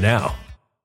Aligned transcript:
now. 0.00 0.34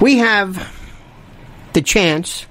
We 0.00 0.18
have 0.18 0.74
the 1.72 1.82
chance, 1.82 2.46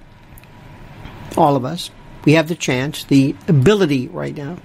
all 1.38 1.56
of 1.56 1.64
us, 1.64 1.92
we 2.26 2.34
have 2.34 2.50
the 2.50 2.56
chance, 2.56 3.06
the 3.06 3.36
ability 3.48 4.10
right 4.10 4.36
now 4.36 4.58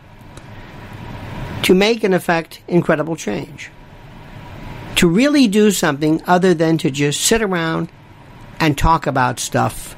to 1.62 1.74
make 1.74 2.02
and 2.02 2.14
effect 2.14 2.60
incredible 2.66 3.16
change. 3.16 3.70
To 4.96 5.08
really 5.08 5.48
do 5.48 5.70
something 5.70 6.20
other 6.26 6.54
than 6.54 6.78
to 6.78 6.90
just 6.90 7.20
sit 7.20 7.40
around 7.40 7.90
and 8.58 8.76
talk 8.76 9.06
about 9.06 9.40
stuff 9.40 9.96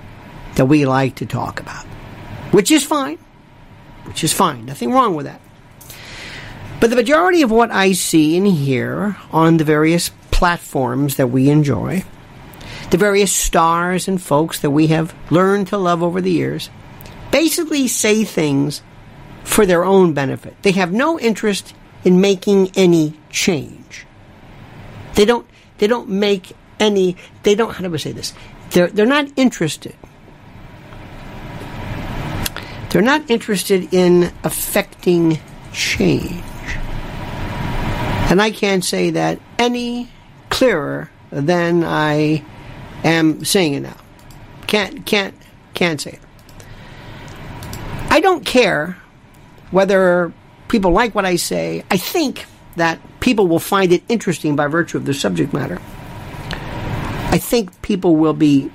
that 0.56 0.66
we 0.66 0.86
like 0.86 1.16
to 1.16 1.26
talk 1.26 1.60
about. 1.60 1.84
Which 2.52 2.70
is 2.70 2.84
fine. 2.84 3.18
Which 4.04 4.22
is 4.22 4.32
fine. 4.32 4.66
Nothing 4.66 4.92
wrong 4.92 5.14
with 5.14 5.26
that. 5.26 5.40
But 6.80 6.90
the 6.90 6.96
majority 6.96 7.42
of 7.42 7.50
what 7.50 7.70
I 7.70 7.92
see 7.92 8.36
and 8.36 8.46
hear 8.46 9.16
on 9.32 9.56
the 9.56 9.64
various 9.64 10.10
platforms 10.30 11.16
that 11.16 11.28
we 11.28 11.48
enjoy, 11.48 12.04
the 12.94 12.98
various 12.98 13.32
stars 13.32 14.06
and 14.06 14.22
folks 14.22 14.60
that 14.60 14.70
we 14.70 14.86
have 14.86 15.12
learned 15.28 15.66
to 15.66 15.76
love 15.76 16.00
over 16.00 16.20
the 16.20 16.30
years, 16.30 16.70
basically 17.32 17.88
say 17.88 18.22
things 18.22 18.82
for 19.42 19.66
their 19.66 19.84
own 19.84 20.12
benefit. 20.12 20.54
They 20.62 20.70
have 20.70 20.92
no 20.92 21.18
interest 21.18 21.74
in 22.04 22.20
making 22.20 22.70
any 22.76 23.18
change. 23.30 24.06
They 25.16 25.24
don't 25.24 25.44
they 25.78 25.88
don't 25.88 26.08
make 26.08 26.52
any 26.78 27.16
they 27.42 27.56
don't 27.56 27.72
how 27.74 27.82
do 27.82 27.92
I 27.92 27.96
say 27.96 28.12
this? 28.12 28.32
They're 28.70 28.86
they're 28.86 29.06
not 29.06 29.26
interested. 29.34 29.96
They're 32.90 33.02
not 33.02 33.28
interested 33.28 33.92
in 33.92 34.32
affecting 34.44 35.40
change. 35.72 36.44
And 38.30 38.40
I 38.40 38.52
can't 38.52 38.84
say 38.84 39.10
that 39.10 39.40
any 39.58 40.08
clearer 40.48 41.10
than 41.32 41.82
I 41.82 42.44
am 43.04 43.44
saying 43.44 43.74
it 43.74 43.80
now. 43.80 43.96
Can't, 44.66 45.04
can't, 45.06 45.34
can't 45.74 46.00
say 46.00 46.12
it. 46.12 46.20
I 48.10 48.20
don't 48.20 48.44
care 48.44 48.96
whether 49.70 50.32
people 50.68 50.92
like 50.92 51.14
what 51.14 51.24
I 51.24 51.36
say. 51.36 51.84
I 51.90 51.96
think 51.96 52.46
that 52.76 53.00
people 53.20 53.46
will 53.46 53.58
find 53.58 53.92
it 53.92 54.02
interesting 54.08 54.56
by 54.56 54.66
virtue 54.66 54.98
of 54.98 55.04
the 55.04 55.14
subject 55.14 55.52
matter. 55.52 55.80
I 57.30 57.38
think 57.38 57.82
people 57.82 58.16
will 58.16 58.34
be 58.34 58.70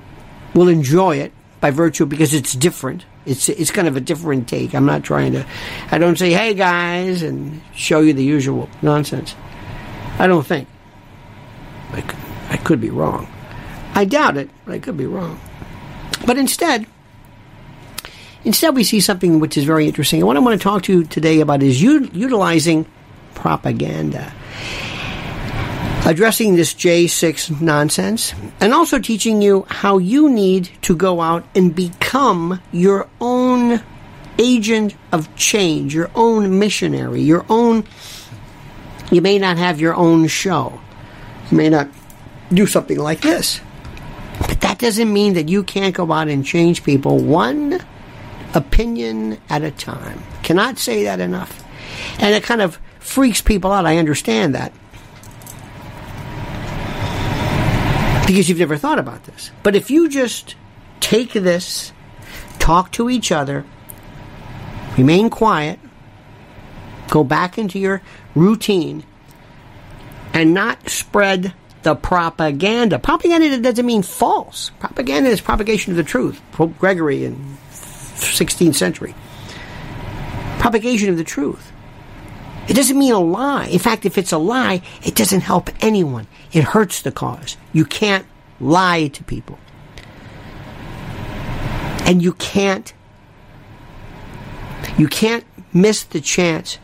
will 0.53 0.67
enjoy 0.67 1.17
it 1.17 1.31
by 1.61 1.71
virtue 1.71 2.05
because 2.05 2.33
it's 2.33 2.53
different. 2.53 3.05
It's 3.25 3.47
it's 3.47 3.71
kind 3.71 3.87
of 3.87 3.95
a 3.95 4.01
different 4.01 4.47
take. 4.47 4.73
I'm 4.73 4.85
not 4.85 5.03
trying 5.03 5.33
to. 5.33 5.45
I 5.91 5.97
don't 5.97 6.17
say, 6.17 6.31
"Hey 6.33 6.53
guys," 6.53 7.21
and 7.21 7.61
show 7.73 8.01
you 8.01 8.13
the 8.13 8.23
usual 8.23 8.69
nonsense. 8.81 9.35
I 10.17 10.27
don't 10.27 10.45
think. 10.45 10.67
I 11.93 12.03
I 12.49 12.57
could 12.57 12.81
be 12.81 12.89
wrong. 12.89 13.27
I 13.99 14.05
doubt 14.05 14.37
it, 14.37 14.49
but 14.63 14.75
I 14.75 14.79
could 14.79 14.95
be 14.95 15.05
wrong. 15.05 15.37
But 16.25 16.37
instead, 16.37 16.85
instead 18.45 18.73
we 18.73 18.85
see 18.85 19.01
something 19.01 19.41
which 19.41 19.57
is 19.57 19.65
very 19.65 19.87
interesting. 19.87 20.21
And 20.21 20.27
what 20.27 20.37
I 20.37 20.39
want 20.39 20.57
to 20.57 20.63
talk 20.63 20.83
to 20.83 20.93
you 20.93 21.03
today 21.03 21.41
about 21.41 21.61
is 21.61 21.81
u- 21.81 22.09
utilizing 22.13 22.85
propaganda 23.35 24.31
addressing 26.05 26.55
this 26.55 26.73
J6 26.73 27.59
nonsense, 27.59 28.33
and 28.61 28.73
also 28.73 28.99
teaching 28.99 29.41
you 29.41 29.65
how 29.67 29.97
you 29.97 30.29
need 30.29 30.69
to 30.83 30.95
go 30.95 31.19
out 31.19 31.45
and 31.53 31.75
become 31.75 32.61
your 32.71 33.09
own 33.19 33.83
agent 34.39 34.95
of 35.11 35.35
change, 35.35 35.93
your 35.93 36.09
own 36.15 36.57
missionary, 36.57 37.21
your 37.21 37.45
own. 37.49 37.83
You 39.11 39.21
may 39.21 39.37
not 39.37 39.57
have 39.57 39.81
your 39.81 39.93
own 39.93 40.27
show. 40.27 40.79
You 41.51 41.57
may 41.57 41.69
not 41.69 41.89
do 42.51 42.65
something 42.65 42.97
like 42.97 43.21
this. 43.21 43.59
But 44.49 44.61
that 44.61 44.79
doesn't 44.79 45.11
mean 45.11 45.33
that 45.33 45.47
you 45.47 45.63
can't 45.63 45.95
go 45.95 46.11
out 46.11 46.27
and 46.27 46.45
change 46.45 46.83
people 46.83 47.17
one 47.19 47.79
opinion 48.53 49.39
at 49.49 49.63
a 49.63 49.71
time. 49.71 50.21
Cannot 50.43 50.77
say 50.77 51.05
that 51.05 51.21
enough. 51.21 51.63
And 52.19 52.35
it 52.35 52.43
kind 52.43 52.61
of 52.61 52.79
freaks 52.99 53.41
people 53.41 53.71
out. 53.71 53.85
I 53.85 53.97
understand 53.97 54.55
that. 54.55 54.73
because 58.29 58.47
you've 58.47 58.59
never 58.59 58.77
thought 58.77 58.99
about 58.99 59.23
this. 59.23 59.49
But 59.63 59.75
if 59.75 59.89
you 59.89 60.07
just 60.07 60.55
take 60.99 61.33
this, 61.33 61.91
talk 62.59 62.91
to 62.91 63.09
each 63.09 63.31
other, 63.31 63.65
remain 64.95 65.31
quiet, 65.31 65.79
go 67.09 67.23
back 67.23 67.57
into 67.57 67.79
your 67.79 68.03
routine, 68.35 69.03
and 70.31 70.53
not 70.53 70.89
spread 70.89 71.55
the 71.83 71.95
propaganda. 71.95 72.99
Propaganda 72.99 73.57
doesn't 73.59 73.85
mean 73.85 74.01
false. 74.01 74.71
Propaganda 74.79 75.29
is 75.29 75.41
propagation 75.41 75.91
of 75.91 75.97
the 75.97 76.03
truth. 76.03 76.41
Pope 76.51 76.77
Gregory 76.77 77.25
in 77.25 77.57
16th 77.71 78.75
century. 78.75 79.15
Propagation 80.59 81.09
of 81.09 81.17
the 81.17 81.23
truth. 81.23 81.71
It 82.67 82.75
doesn't 82.75 82.99
mean 82.99 83.13
a 83.13 83.19
lie. 83.19 83.65
In 83.67 83.79
fact, 83.79 84.05
if 84.05 84.17
it's 84.17 84.31
a 84.31 84.37
lie, 84.37 84.81
it 85.03 85.15
doesn't 85.15 85.41
help 85.41 85.69
anyone. 85.81 86.27
It 86.51 86.63
hurts 86.63 87.01
the 87.01 87.11
cause. 87.11 87.57
You 87.73 87.85
can't 87.85 88.25
lie 88.59 89.07
to 89.07 89.23
people. 89.23 89.57
And 92.05 92.21
you 92.21 92.33
can't 92.33 92.93
you 94.97 95.07
can't 95.07 95.45
miss 95.73 96.03
the 96.03 96.19
chance 96.19 96.77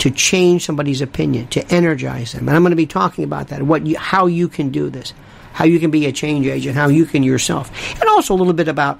to 0.00 0.10
change 0.10 0.64
somebody's 0.64 1.02
opinion, 1.02 1.46
to 1.48 1.66
energize 1.72 2.32
them. 2.32 2.48
And 2.48 2.56
I'm 2.56 2.62
going 2.62 2.70
to 2.70 2.76
be 2.76 2.86
talking 2.86 3.22
about 3.22 3.48
that, 3.48 3.62
what 3.62 3.86
you, 3.86 3.98
how 3.98 4.26
you 4.26 4.48
can 4.48 4.70
do 4.70 4.88
this, 4.88 5.12
how 5.52 5.66
you 5.66 5.78
can 5.78 5.90
be 5.90 6.06
a 6.06 6.12
change 6.12 6.46
agent, 6.46 6.74
how 6.74 6.88
you 6.88 7.04
can 7.04 7.22
yourself. 7.22 7.70
And 8.00 8.08
also 8.08 8.34
a 8.34 8.38
little 8.38 8.54
bit 8.54 8.66
about 8.66 8.98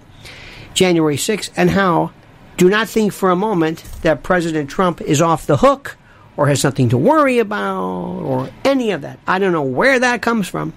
January 0.74 1.16
6th 1.16 1.50
and 1.56 1.70
how 1.70 2.12
do 2.58 2.68
not 2.68 2.86
think 2.86 3.14
for 3.14 3.30
a 3.30 3.36
moment 3.36 3.82
that 4.02 4.22
President 4.22 4.68
Trump 4.68 5.00
is 5.00 5.22
off 5.22 5.46
the 5.46 5.56
hook 5.56 5.96
or 6.36 6.48
has 6.48 6.60
something 6.60 6.90
to 6.90 6.98
worry 6.98 7.38
about 7.38 7.80
or 7.80 8.50
any 8.62 8.90
of 8.90 9.00
that. 9.00 9.18
I 9.26 9.38
don't 9.38 9.52
know 9.52 9.62
where 9.62 9.98
that 9.98 10.20
comes 10.20 10.48
from. 10.48 10.74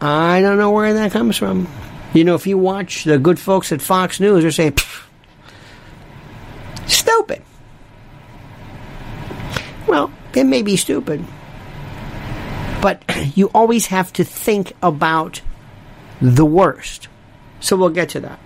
I 0.00 0.40
don't 0.40 0.58
know 0.58 0.72
where 0.72 0.94
that 0.94 1.12
comes 1.12 1.36
from. 1.36 1.68
You 2.14 2.24
know, 2.24 2.34
if 2.34 2.48
you 2.48 2.58
watch 2.58 3.04
the 3.04 3.18
good 3.18 3.38
folks 3.38 3.70
at 3.70 3.80
Fox 3.80 4.18
News, 4.18 4.42
they're 4.42 4.50
saying, 4.50 4.76
stupid. 6.88 7.44
Well, 9.86 10.12
it 10.34 10.44
may 10.44 10.62
be 10.62 10.76
stupid. 10.76 11.24
But 12.80 13.04
you 13.34 13.50
always 13.54 13.86
have 13.86 14.12
to 14.14 14.24
think 14.24 14.72
about 14.82 15.40
the 16.20 16.44
worst. 16.44 17.08
So 17.60 17.76
we'll 17.76 17.90
get 17.90 18.10
to 18.10 18.20
that. 18.20 18.38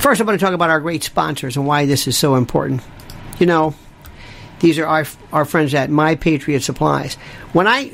First, 0.00 0.20
I 0.20 0.24
want 0.24 0.38
to 0.38 0.44
talk 0.44 0.54
about 0.54 0.70
our 0.70 0.80
great 0.80 1.02
sponsors 1.02 1.56
and 1.56 1.66
why 1.66 1.86
this 1.86 2.06
is 2.06 2.16
so 2.16 2.36
important 2.36 2.82
you 3.40 3.46
know, 3.46 3.74
these 4.60 4.78
are 4.78 4.86
our, 4.86 5.06
our 5.32 5.44
friends 5.44 5.74
at 5.74 5.90
My 5.90 6.14
Patriot 6.14 6.60
Supplies. 6.60 7.14
When 7.52 7.66
I, 7.66 7.92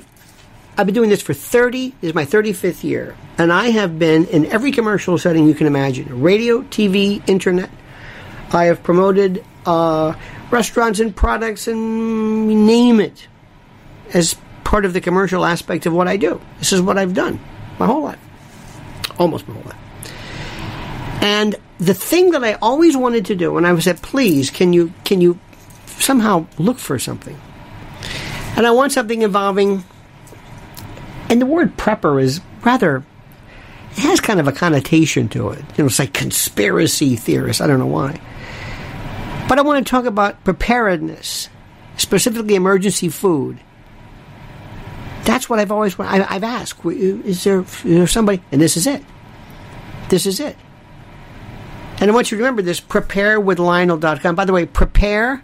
I've 0.77 0.87
been 0.87 0.95
doing 0.95 1.09
this 1.09 1.23
for 1.23 1.33
30, 1.33 1.95
this 2.01 2.09
is 2.11 2.15
my 2.15 2.27
35th 2.27 2.85
year, 2.85 3.17
and 3.39 3.53
I 3.53 3.69
have 3.69 3.99
been 3.99 4.27
in 4.27 4.47
every 4.47 4.73
commercial 4.73 5.17
setting 5.17 5.47
you 5.47 5.55
can 5.55 5.69
imagine 5.69 6.21
radio, 6.21 6.63
TV, 6.63 7.27
internet. 7.29 7.71
I 8.53 8.65
have 8.65 8.83
promoted 8.83 9.45
uh, 9.65 10.15
restaurants 10.51 11.01
and 11.01 11.15
products 11.15 11.67
and 11.69 12.67
name 12.67 13.01
it 13.01 13.29
as 14.15 14.37
part 14.65 14.85
of 14.85 14.93
the 14.93 15.01
commercial 15.01 15.45
aspect 15.45 15.87
of 15.87 15.93
what 15.93 16.09
I 16.09 16.17
do. 16.17 16.41
This 16.59 16.73
is 16.73 16.81
what 16.81 16.99
I've 16.99 17.15
done 17.15 17.41
my 17.79 17.87
whole 17.87 18.03
life, 18.03 18.19
almost 19.19 19.47
my 19.49 19.55
whole 19.55 19.65
life. 19.65 19.77
And 21.23 21.57
the 21.79 21.95
thing 21.95 22.31
that 22.31 22.45
I 22.45 22.55
always 22.55 22.97
wanted 22.97 23.27
to 23.27 23.35
do, 23.35 23.57
and 23.57 23.67
I 23.67 23.73
was 23.73 23.85
said, 23.85 24.01
please, 24.03 24.51
can 24.51 24.73
you 24.73 24.93
can 25.05 25.21
you 25.21 25.39
somehow 25.99 26.47
look 26.59 26.79
for 26.79 26.99
something? 26.99 27.39
And 28.57 28.67
I 28.67 28.71
want 28.71 28.93
something 28.93 29.23
involving, 29.23 29.85
and 31.29 31.41
the 31.41 31.47
word 31.47 31.77
prepper 31.77 32.23
is 32.23 32.41
rather, 32.63 33.05
it 33.93 33.99
has 33.99 34.21
kind 34.21 34.41
of 34.41 34.49
a 34.49 34.53
connotation 34.53 35.29
to 35.31 35.51
it. 35.51 35.59
You 35.77 35.85
know, 35.85 35.87
it's 35.87 35.99
like 35.99 36.15
conspiracy 36.15 37.17
theorist. 37.17 37.61
I 37.61 37.67
don't 37.67 37.79
know 37.79 37.87
why. 37.87 38.21
But 39.49 39.59
I 39.59 39.63
want 39.63 39.87
to 39.87 39.91
talk 39.91 40.05
about 40.05 40.43
preparedness, 40.45 41.49
specifically 41.97 42.57
emergency 42.57 43.09
food. 43.09 43.61
That's 45.25 45.49
what 45.49 45.59
I've 45.59 45.73
always 45.73 45.99
I, 45.99 46.25
I've 46.29 46.45
asked. 46.45 46.85
Is 46.85 47.45
there, 47.45 47.61
is 47.61 47.83
there 47.83 48.07
somebody? 48.07 48.43
And 48.53 48.61
this 48.61 48.77
is 48.77 48.87
it. 48.87 49.03
This 50.09 50.27
is 50.27 50.41
it. 50.41 50.57
And 51.99 52.11
I 52.11 52.15
want 52.15 52.31
you 52.31 52.37
to 52.37 52.43
remember 52.43 52.63
this 52.63 52.81
preparewithlionel.com. 52.81 54.35
By 54.35 54.45
the 54.45 54.53
way, 54.53 54.67
prepare. 54.67 55.43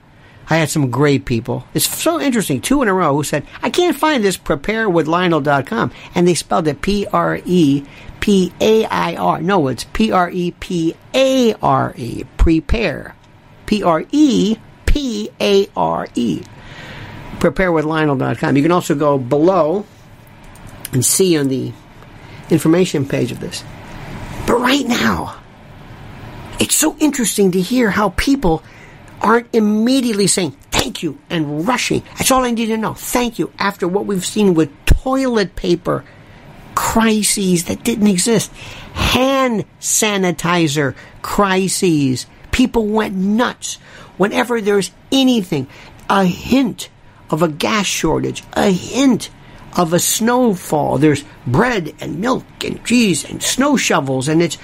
I 0.50 0.56
had 0.56 0.70
some 0.70 0.90
great 0.90 1.24
people. 1.24 1.64
It's 1.72 1.88
so 1.88 2.20
interesting. 2.20 2.60
Two 2.60 2.82
in 2.82 2.88
a 2.88 2.94
row 2.94 3.14
who 3.14 3.22
said, 3.22 3.46
I 3.62 3.70
can't 3.70 3.96
find 3.96 4.22
this 4.22 4.36
preparewithlionel.com. 4.36 5.92
And 6.14 6.28
they 6.28 6.34
spelled 6.34 6.68
it 6.68 6.82
P 6.82 7.06
R 7.06 7.40
E 7.44 7.84
P 8.20 8.52
A 8.60 8.84
I 8.84 9.16
R. 9.16 9.40
No, 9.40 9.68
it's 9.68 9.84
P 9.84 10.12
R 10.12 10.30
E 10.30 10.50
P 10.52 10.94
A 11.14 11.54
R 11.54 11.94
E. 11.96 12.24
Prepare. 12.36 13.14
P 13.66 13.82
R 13.82 14.04
E 14.12 14.56
P 14.86 15.30
A 15.40 15.68
R 15.76 16.08
E. 16.14 16.42
Preparewithlionel.com. 17.38 18.56
You 18.56 18.62
can 18.62 18.72
also 18.72 18.94
go 18.94 19.18
below 19.18 19.84
and 20.92 21.04
see 21.04 21.36
on 21.38 21.48
the 21.48 21.72
information 22.50 23.06
page 23.06 23.32
of 23.32 23.40
this. 23.40 23.64
But 24.46 24.58
right 24.60 24.86
now, 24.86 25.40
it's 26.60 26.74
so 26.74 26.96
interesting 26.98 27.52
to 27.52 27.60
hear 27.60 27.90
how 27.90 28.10
people 28.10 28.62
aren't 29.20 29.48
immediately 29.54 30.26
saying 30.26 30.52
thank 30.70 31.02
you 31.02 31.18
and 31.30 31.66
rushing. 31.66 32.02
That's 32.18 32.30
all 32.30 32.44
I 32.44 32.50
need 32.50 32.66
to 32.66 32.76
know. 32.76 32.94
Thank 32.94 33.38
you. 33.38 33.52
After 33.58 33.88
what 33.88 34.06
we've 34.06 34.26
seen 34.26 34.54
with 34.54 34.70
toilet 34.84 35.56
paper 35.56 36.04
crises 36.74 37.64
that 37.64 37.84
didn't 37.84 38.06
exist, 38.06 38.52
hand 38.94 39.64
sanitizer 39.80 40.94
crises. 41.22 42.26
People 42.52 42.86
went 42.86 43.14
nuts 43.14 43.76
whenever 44.16 44.60
there's 44.60 44.92
anything, 45.10 45.66
a 46.08 46.24
hint 46.24 46.88
of 47.30 47.42
a 47.42 47.48
gas 47.48 47.86
shortage, 47.86 48.44
a 48.52 48.70
hint 48.70 49.30
of 49.76 49.92
a 49.92 49.98
snowfall. 49.98 50.98
There's 50.98 51.24
bread 51.46 51.94
and 52.00 52.20
milk 52.20 52.44
and 52.62 52.84
cheese 52.84 53.24
and 53.24 53.42
snow 53.42 53.76
shovels, 53.76 54.28
and 54.28 54.42
it's 54.42 54.58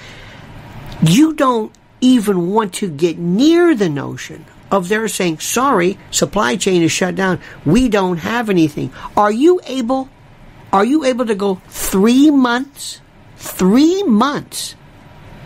you 1.01 1.33
don't 1.33 1.71
even 2.01 2.51
want 2.51 2.75
to 2.75 2.89
get 2.89 3.17
near 3.17 3.75
the 3.75 3.89
notion 3.89 4.45
of 4.71 4.87
their 4.87 5.07
saying, 5.07 5.39
sorry, 5.39 5.97
supply 6.11 6.55
chain 6.55 6.83
is 6.83 6.91
shut 6.91 7.15
down. 7.15 7.39
We 7.65 7.89
don't 7.89 8.17
have 8.17 8.49
anything. 8.49 8.93
Are 9.17 9.31
you 9.31 9.59
able, 9.65 10.09
are 10.71 10.85
you 10.85 11.05
able 11.05 11.25
to 11.25 11.35
go 11.35 11.55
three 11.69 12.29
months, 12.29 13.01
three 13.37 14.03
months? 14.03 14.75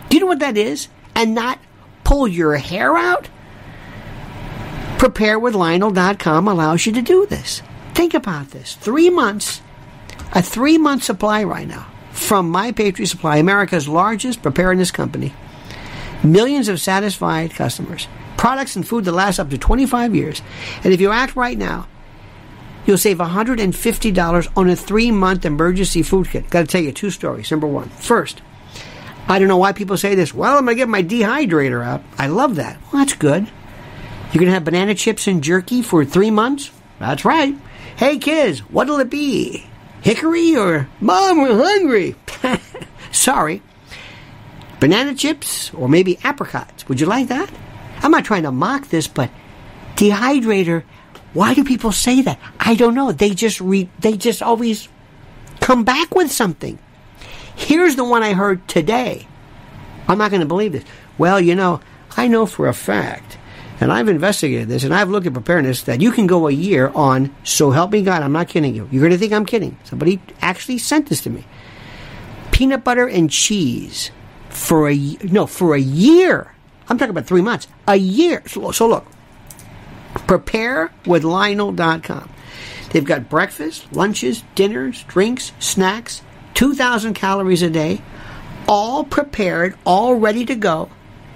Do 0.08 0.16
you 0.16 0.20
know 0.20 0.26
what 0.26 0.40
that 0.40 0.58
is? 0.58 0.88
And 1.14 1.34
not 1.34 1.58
pull 2.04 2.28
your 2.28 2.56
hair 2.56 2.96
out? 2.96 3.28
PrepareWithLionel.com 4.98 6.48
allows 6.48 6.86
you 6.86 6.92
to 6.92 7.02
do 7.02 7.26
this. 7.26 7.62
Think 7.94 8.14
about 8.14 8.50
this. 8.50 8.74
Three 8.76 9.10
months, 9.10 9.60
a 10.32 10.42
three 10.42 10.78
month 10.78 11.02
supply 11.02 11.44
right 11.44 11.68
now 11.68 11.86
from 12.12 12.48
My 12.48 12.72
Patriot 12.72 13.08
Supply, 13.08 13.36
America's 13.36 13.88
largest 13.88 14.42
preparedness 14.42 14.90
company. 14.90 15.34
Millions 16.22 16.68
of 16.68 16.80
satisfied 16.80 17.54
customers. 17.54 18.08
Products 18.36 18.76
and 18.76 18.86
food 18.86 19.04
that 19.04 19.12
last 19.12 19.38
up 19.38 19.50
to 19.50 19.58
25 19.58 20.14
years. 20.14 20.42
And 20.82 20.92
if 20.92 21.00
you 21.00 21.10
act 21.10 21.36
right 21.36 21.58
now, 21.58 21.86
you'll 22.86 22.98
save 22.98 23.18
$150 23.18 24.52
on 24.56 24.70
a 24.70 24.76
three 24.76 25.10
month 25.10 25.44
emergency 25.44 26.02
food 26.02 26.28
kit. 26.30 26.48
Got 26.50 26.62
to 26.62 26.66
tell 26.66 26.80
you 26.80 26.92
two 26.92 27.10
stories. 27.10 27.50
Number 27.50 27.66
one. 27.66 27.88
First, 27.90 28.42
I 29.26 29.38
don't 29.38 29.48
know 29.48 29.56
why 29.56 29.72
people 29.72 29.96
say 29.96 30.14
this. 30.14 30.34
Well, 30.34 30.56
I'm 30.58 30.64
going 30.64 30.76
to 30.76 30.80
get 30.80 30.88
my 30.88 31.02
dehydrator 31.02 31.84
out. 31.84 32.02
I 32.18 32.26
love 32.26 32.56
that. 32.56 32.78
Well, 32.82 33.02
that's 33.02 33.14
good. 33.14 33.44
You're 33.44 34.40
going 34.40 34.46
to 34.46 34.52
have 34.52 34.64
banana 34.64 34.94
chips 34.94 35.26
and 35.26 35.42
jerky 35.42 35.80
for 35.82 36.04
three 36.04 36.30
months? 36.30 36.70
That's 36.98 37.24
right. 37.24 37.56
Hey, 37.96 38.18
kids, 38.18 38.60
what'll 38.60 39.00
it 39.00 39.10
be? 39.10 39.66
Hickory 40.02 40.56
or 40.56 40.88
Mom, 41.00 41.40
we're 41.40 41.56
hungry? 41.56 42.16
Sorry. 43.12 43.62
Banana 44.80 45.14
chips 45.14 45.72
or 45.72 45.88
maybe 45.88 46.18
apricots. 46.24 46.86
Would 46.88 47.00
you 47.00 47.06
like 47.06 47.28
that? 47.28 47.50
I'm 48.02 48.10
not 48.10 48.24
trying 48.24 48.42
to 48.42 48.52
mock 48.52 48.88
this, 48.88 49.08
but 49.08 49.30
dehydrator. 49.96 50.82
Why 51.32 51.54
do 51.54 51.64
people 51.64 51.92
say 51.92 52.20
that? 52.22 52.38
I 52.60 52.74
don't 52.74 52.94
know. 52.94 53.12
They 53.12 53.30
just 53.30 53.60
re- 53.60 53.88
they 53.98 54.16
just 54.16 54.42
always 54.42 54.88
come 55.60 55.84
back 55.84 56.14
with 56.14 56.30
something. 56.30 56.78
Here's 57.56 57.96
the 57.96 58.04
one 58.04 58.22
I 58.22 58.32
heard 58.32 58.66
today. 58.68 59.26
I'm 60.08 60.18
not 60.18 60.30
going 60.30 60.40
to 60.40 60.46
believe 60.46 60.72
this. 60.72 60.84
Well, 61.18 61.40
you 61.40 61.54
know, 61.54 61.80
I 62.16 62.28
know 62.28 62.46
for 62.46 62.68
a 62.68 62.74
fact, 62.74 63.38
and 63.80 63.92
I've 63.92 64.08
investigated 64.08 64.68
this, 64.68 64.84
and 64.84 64.94
I've 64.94 65.08
looked 65.08 65.26
at 65.26 65.32
preparedness 65.32 65.82
that 65.82 66.00
you 66.00 66.12
can 66.12 66.26
go 66.26 66.48
a 66.48 66.52
year 66.52 66.88
on. 66.94 67.34
So 67.44 67.70
help 67.70 67.92
me 67.92 68.02
God, 68.02 68.22
I'm 68.22 68.32
not 68.32 68.48
kidding 68.48 68.74
you. 68.74 68.88
You're 68.90 69.00
going 69.00 69.12
to 69.12 69.18
think 69.18 69.32
I'm 69.32 69.46
kidding. 69.46 69.76
Somebody 69.84 70.20
actually 70.40 70.78
sent 70.78 71.08
this 71.08 71.22
to 71.22 71.30
me. 71.30 71.44
Peanut 72.52 72.84
butter 72.84 73.08
and 73.08 73.30
cheese 73.30 74.10
for 74.48 74.88
a 74.88 74.96
no 75.22 75.46
for 75.46 75.74
a 75.74 75.80
year. 75.80 76.54
I'm 76.88 76.98
talking 76.98 77.10
about 77.10 77.26
three 77.26 77.42
months. 77.42 77.66
A 77.88 77.96
year. 77.96 78.42
So, 78.46 78.70
so 78.70 78.86
look, 78.86 79.06
Lionel.com. 81.06 82.30
They've 82.90 83.04
got 83.04 83.28
breakfast, 83.28 83.92
lunches, 83.92 84.44
dinners, 84.54 85.02
drinks, 85.04 85.52
snacks, 85.58 86.22
2,000 86.54 87.14
calories 87.14 87.62
a 87.62 87.70
day, 87.70 88.00
all 88.66 89.04
prepared, 89.04 89.76
all 89.84 90.14
ready 90.14 90.46
to 90.46 90.54
go. 90.54 90.88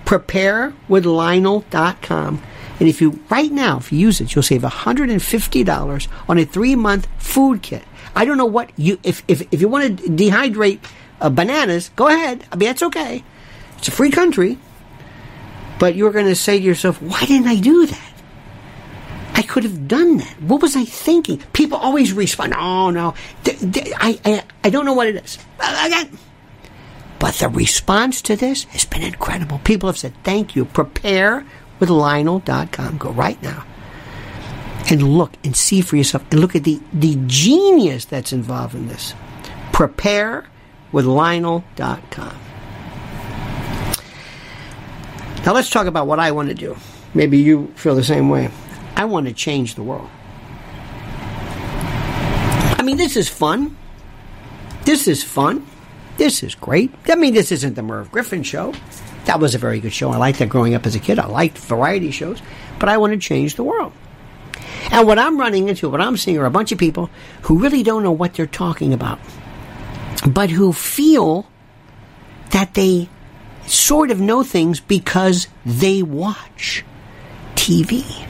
Preparewithlionel.com. 0.05 2.43
And 2.81 2.89
if 2.89 3.01
you, 3.01 3.21
right 3.29 3.51
now, 3.51 3.79
if 3.79 3.91
you 3.93 3.99
use 3.99 4.21
it, 4.21 4.33
you'll 4.35 4.43
save 4.43 4.63
$150 4.63 6.09
on 6.29 6.39
a 6.39 6.45
three 6.45 6.77
month 6.77 7.09
food 7.19 7.63
kit. 7.63 7.83
I 8.15 8.25
don't 8.25 8.39
know 8.39 8.47
what 8.47 8.71
you, 8.77 9.01
if, 9.03 9.25
if, 9.29 9.43
if 9.53 9.61
you 9.61 9.69
want 9.69 9.99
to 9.99 10.09
dehydrate 10.09 10.79
uh, 11.21 11.31
bananas, 11.31 11.91
go 11.97 12.07
ahead. 12.07 12.45
I 12.53 12.57
mean, 12.57 12.69
that's 12.69 12.85
okay. 12.85 13.25
It's 13.79 13.89
a 13.89 13.91
free 13.91 14.11
country. 14.11 14.59
But 15.79 15.95
you're 15.95 16.13
going 16.13 16.27
to 16.27 16.35
say 16.35 16.59
to 16.59 16.65
yourself, 16.65 17.01
why 17.03 17.21
didn't 17.21 17.49
I 17.49 17.57
do 17.57 17.87
that? 17.87 18.08
I 19.39 19.43
could 19.43 19.63
have 19.63 19.87
done 19.87 20.17
that. 20.17 20.43
What 20.43 20.61
was 20.61 20.75
I 20.75 20.85
thinking? 20.85 21.39
People 21.53 21.79
always 21.79 22.13
respond, 22.13 22.55
oh 22.57 22.91
no, 22.91 23.15
I, 23.47 24.19
I, 24.25 24.43
I 24.65 24.69
don't 24.69 24.85
know 24.85 24.95
what 24.95 25.07
it 25.07 25.15
is. 25.15 25.39
But 27.21 27.35
the 27.35 27.49
response 27.49 28.21
to 28.23 28.35
this 28.35 28.65
has 28.65 28.85
been 28.85 29.03
incredible. 29.03 29.61
People 29.61 29.89
have 29.89 29.97
said, 29.97 30.13
thank 30.25 30.57
you. 30.57 30.65
Prepare 30.65 31.47
with 31.79 31.89
Lionel.com. 31.89 32.99
Go 32.99 33.11
right 33.13 33.41
now 33.41 33.65
and 34.91 35.05
look 35.05 35.33
and 35.45 35.55
see 35.57 35.83
for 35.83 35.95
yourself 35.95 36.25
and 36.33 36.41
look 36.41 36.57
at 36.57 36.65
the, 36.65 36.81
the 36.93 37.17
genius 37.29 38.07
that's 38.07 38.33
involved 38.33 38.75
in 38.75 38.89
this. 38.89 39.15
Prepare 39.73 40.47
with 40.91 41.05
Lionel.com. 41.05 42.37
Now 45.47 45.55
let's 45.55 45.71
talk 45.71 45.87
about 45.87 46.09
what 46.09 46.19
I 46.19 46.33
want 46.33 46.49
to 46.49 46.57
do. 46.57 46.77
Maybe 47.15 47.39
you 47.39 47.73
feel 47.77 47.95
the 47.95 48.03
same 48.03 48.29
way. 48.31 48.51
I 48.99 49.05
want 49.05 49.29
to 49.29 49.33
change 49.33 49.77
the 49.77 49.83
world. 49.85 50.11
I 52.77 52.83
mean, 52.85 52.97
this 52.97 53.17
is 53.17 53.29
fun. 53.29 53.77
This 54.85 55.07
is 55.07 55.23
fun. 55.23 55.65
This 56.17 56.43
is 56.43 56.57
great. 56.57 56.93
I 57.07 57.15
mean, 57.15 57.33
this 57.33 57.53
isn't 57.53 57.75
the 57.75 57.83
Merv 57.83 58.11
Griffin 58.11 58.43
show. 58.43 58.75
That 59.27 59.39
was 59.39 59.55
a 59.55 59.59
very 59.59 59.79
good 59.79 59.93
show. 59.93 60.11
I 60.11 60.17
liked 60.17 60.41
that 60.41 60.49
growing 60.49 60.75
up 60.75 60.85
as 60.85 60.97
a 60.97 60.99
kid. 60.99 61.21
I 61.21 61.27
liked 61.27 61.59
variety 61.59 62.11
shows, 62.11 62.43
but 62.81 62.89
I 62.89 62.97
want 62.97 63.13
to 63.13 63.19
change 63.21 63.55
the 63.55 63.63
world. 63.63 63.93
And 64.91 65.07
what 65.07 65.19
I'm 65.19 65.39
running 65.39 65.69
into, 65.69 65.89
what 65.89 66.01
I'm 66.01 66.17
seeing 66.17 66.39
are 66.39 66.47
a 66.47 66.51
bunch 66.51 66.73
of 66.73 66.79
people 66.79 67.09
who 67.43 67.61
really 67.61 67.85
don't 67.85 68.03
know 68.03 68.11
what 68.11 68.35
they're 68.35 68.47
talking 68.47 68.93
about, 68.93 69.21
but 70.29 70.51
who 70.51 70.73
feel 70.73 71.47
that 72.51 72.75
they 72.75 73.09
sort 73.67 74.11
of 74.11 74.19
know 74.19 74.43
things 74.43 74.81
because 74.81 75.47
they 75.65 76.03
watch 76.03 76.85
TV. 77.55 78.27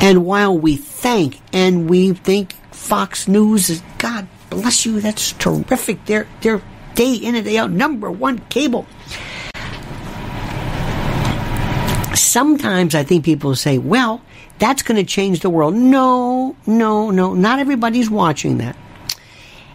And 0.00 0.24
while 0.24 0.56
we 0.56 0.76
thank 0.76 1.40
and 1.52 1.90
we 1.90 2.12
think 2.12 2.52
Fox 2.72 3.26
News 3.28 3.68
is 3.68 3.82
God 3.98 4.28
bless 4.50 4.86
you, 4.86 5.00
that's 5.00 5.32
terrific. 5.32 6.04
They're 6.06 6.26
they're 6.40 6.62
day 6.94 7.14
in 7.14 7.34
and 7.34 7.44
day 7.44 7.58
out 7.58 7.70
number 7.70 8.10
one 8.10 8.38
cable. 8.48 8.86
Sometimes 12.14 12.94
I 12.94 13.04
think 13.04 13.24
people 13.24 13.54
say, 13.54 13.78
well, 13.78 14.20
that's 14.58 14.82
going 14.82 14.96
to 14.96 15.04
change 15.04 15.40
the 15.40 15.50
world. 15.50 15.74
No, 15.74 16.56
no, 16.66 17.10
no. 17.10 17.34
Not 17.34 17.58
everybody's 17.58 18.10
watching 18.10 18.58
that. 18.58 18.76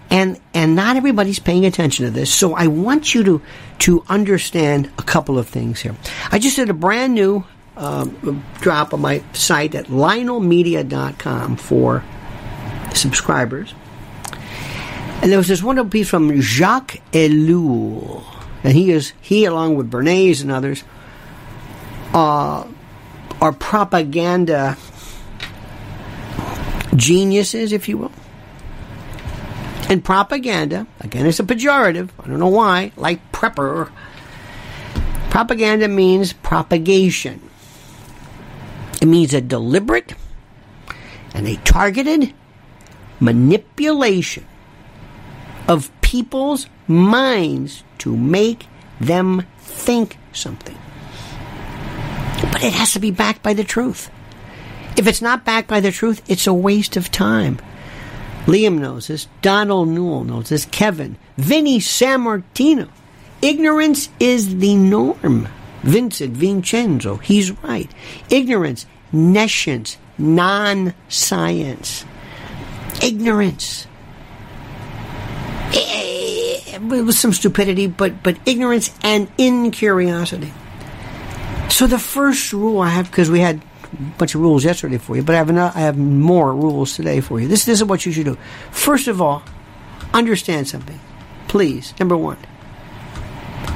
And 0.09 0.39
and 0.53 0.75
not 0.75 0.95
everybody's 0.95 1.39
paying 1.39 1.65
attention 1.65 2.05
to 2.05 2.11
this. 2.11 2.31
So 2.31 2.53
I 2.53 2.67
want 2.67 3.15
you 3.15 3.23
to 3.23 3.41
to 3.79 4.03
understand 4.09 4.91
a 4.97 5.03
couple 5.03 5.39
of 5.39 5.47
things 5.47 5.79
here. 5.79 5.95
I 6.31 6.39
just 6.39 6.55
did 6.55 6.69
a 6.69 6.73
brand 6.73 7.15
new 7.15 7.45
um, 7.77 8.43
drop 8.59 8.93
on 8.93 9.01
my 9.01 9.23
site 9.33 9.75
at 9.75 9.87
lionelmedia.com 9.87 11.55
for 11.57 12.03
subscribers. 12.93 13.73
And 15.21 15.31
there 15.31 15.37
was 15.37 15.47
this 15.47 15.63
wonderful 15.63 15.89
piece 15.89 16.09
from 16.09 16.41
Jacques 16.41 17.01
Ellul. 17.11 18.23
And 18.63 18.73
he 18.73 18.91
is, 18.91 19.13
he 19.21 19.45
along 19.45 19.75
with 19.75 19.89
Bernays 19.89 20.41
and 20.41 20.51
others, 20.51 20.83
uh, 22.13 22.67
are 23.41 23.53
propaganda 23.53 24.77
geniuses, 26.95 27.71
if 27.71 27.89
you 27.89 27.97
will. 27.97 28.11
And 29.89 30.03
propaganda, 30.03 30.87
again, 31.01 31.25
it's 31.25 31.39
a 31.39 31.43
pejorative. 31.43 32.09
I 32.19 32.27
don't 32.27 32.39
know 32.39 32.47
why, 32.47 32.91
like 32.95 33.31
prepper. 33.31 33.91
Propaganda 35.29 35.87
means 35.87 36.33
propagation. 36.33 37.49
It 39.03 39.07
means 39.07 39.33
a 39.33 39.41
deliberate 39.41 40.13
and 41.33 41.45
a 41.45 41.57
targeted 41.57 42.33
manipulation 43.19 44.45
of 45.67 45.91
people's 45.99 46.67
minds 46.87 47.83
to 47.97 48.15
make 48.15 48.65
them 49.01 49.45
think 49.59 50.17
something. 50.31 50.77
But 52.43 52.63
it 52.63 52.71
has 52.71 52.93
to 52.93 53.01
be 53.01 53.11
backed 53.11 53.43
by 53.43 53.53
the 53.53 53.65
truth. 53.65 54.09
If 54.95 55.05
it's 55.05 55.21
not 55.21 55.43
backed 55.43 55.67
by 55.67 55.81
the 55.81 55.91
truth, 55.91 56.21
it's 56.29 56.47
a 56.47 56.53
waste 56.53 56.95
of 56.95 57.11
time. 57.11 57.59
Liam 58.45 58.77
knows 58.77 59.07
this. 59.07 59.27
Donald 59.41 59.89
Newell 59.89 60.23
knows 60.23 60.47
this. 60.47 60.63
Kevin. 60.63 61.17
Vinny 61.35 61.79
Sammartino. 61.79 62.87
Ignorance 63.41 64.07
is 64.21 64.59
the 64.59 64.75
norm. 64.75 65.49
Vincent 65.81 66.37
Vincenzo. 66.37 67.17
He's 67.17 67.51
right. 67.61 67.91
Ignorance 68.29 68.85
nescience, 69.13 69.97
non 70.17 70.93
science, 71.07 72.03
ignorance. 73.01 73.87
Eh, 75.73 76.59
eh, 76.67 76.75
it 76.75 77.05
was 77.05 77.17
some 77.17 77.31
stupidity, 77.31 77.87
but, 77.87 78.21
but 78.23 78.37
ignorance 78.45 78.91
and 79.03 79.31
incuriosity. 79.37 80.51
So 81.69 81.87
the 81.87 81.99
first 81.99 82.51
rule 82.53 82.81
I 82.81 82.89
have, 82.89 83.09
because 83.09 83.31
we 83.31 83.39
had 83.39 83.61
a 83.93 83.95
bunch 84.17 84.35
of 84.35 84.41
rules 84.41 84.65
yesterday 84.65 84.97
for 84.97 85.15
you, 85.15 85.23
but 85.23 85.35
I 85.35 85.37
have, 85.37 85.49
enough, 85.49 85.75
I 85.75 85.81
have 85.81 85.97
more 85.97 86.53
rules 86.53 86.95
today 86.95 87.21
for 87.21 87.39
you. 87.39 87.47
This, 87.47 87.65
this 87.65 87.79
is 87.79 87.85
what 87.85 88.05
you 88.05 88.11
should 88.11 88.25
do. 88.25 88.37
First 88.71 89.07
of 89.07 89.21
all, 89.21 89.43
understand 90.13 90.67
something. 90.67 90.99
Please, 91.47 91.93
number 91.99 92.17
one, 92.17 92.37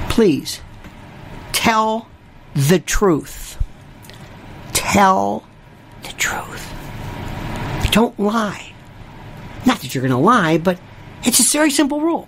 please 0.09 0.61
tell 1.53 2.07
the 2.55 2.79
truth 2.79 3.57
tell 4.91 5.43
the 6.03 6.11
truth. 6.13 6.73
Don't 7.91 8.19
lie. 8.19 8.73
Not 9.65 9.79
that 9.81 9.93
you're 9.93 10.01
going 10.01 10.11
to 10.11 10.17
lie, 10.17 10.57
but 10.57 10.79
it's 11.23 11.39
a 11.39 11.57
very 11.57 11.71
simple 11.71 12.01
rule. 12.01 12.27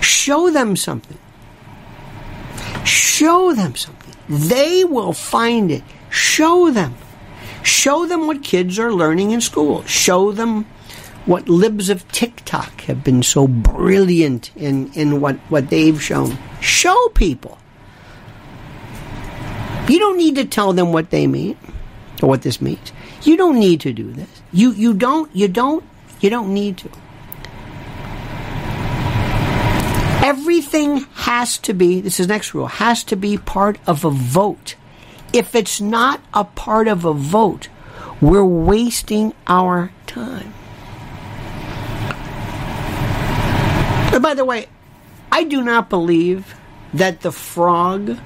Show 0.00 0.50
them 0.50 0.76
something. 0.76 1.18
Show 2.84 3.54
them 3.54 3.74
something. 3.74 4.14
They 4.28 4.84
will 4.84 5.12
find 5.12 5.70
it 5.70 5.82
Show 6.16 6.70
them. 6.70 6.94
Show 7.62 8.06
them 8.06 8.26
what 8.26 8.42
kids 8.42 8.78
are 8.78 8.92
learning 8.92 9.32
in 9.32 9.42
school. 9.42 9.84
Show 9.84 10.32
them 10.32 10.64
what 11.26 11.48
libs 11.48 11.90
of 11.90 12.10
TikTok 12.10 12.80
have 12.82 13.04
been 13.04 13.22
so 13.22 13.46
brilliant 13.46 14.50
in, 14.56 14.92
in 14.94 15.20
what, 15.20 15.36
what 15.50 15.68
they've 15.68 16.00
shown. 16.02 16.38
Show 16.60 17.08
people. 17.14 17.58
You 19.88 19.98
don't 19.98 20.16
need 20.16 20.34
to 20.36 20.44
tell 20.44 20.72
them 20.72 20.92
what 20.92 21.10
they 21.10 21.26
mean 21.26 21.56
or 22.22 22.28
what 22.28 22.42
this 22.42 22.60
means. 22.60 22.92
You 23.22 23.36
don't 23.36 23.58
need 23.58 23.80
to 23.82 23.92
do 23.92 24.10
this. 24.12 24.42
You 24.52 24.72
you 24.72 24.94
don't 24.94 25.34
you 25.34 25.48
don't 25.48 25.84
you 26.20 26.30
don't 26.30 26.52
need 26.52 26.78
to. 26.78 26.90
Everything 30.22 31.06
has 31.14 31.56
to 31.58 31.72
be, 31.72 32.00
this 32.00 32.18
is 32.18 32.26
next 32.26 32.52
rule, 32.52 32.66
has 32.66 33.04
to 33.04 33.16
be 33.16 33.38
part 33.38 33.78
of 33.86 34.04
a 34.04 34.10
vote. 34.10 34.74
If 35.32 35.54
it's 35.54 35.80
not 35.80 36.20
a 36.34 36.42
part 36.42 36.88
of 36.88 37.04
a 37.04 37.12
vote, 37.12 37.68
we're 38.20 38.44
wasting 38.44 39.34
our 39.46 39.92
time. 40.08 40.52
And 44.12 44.22
by 44.22 44.34
the 44.34 44.44
way, 44.44 44.66
I 45.30 45.44
do 45.44 45.62
not 45.62 45.90
believe 45.90 46.56
that 46.94 47.20
the 47.20 47.30
frog, 47.30 48.18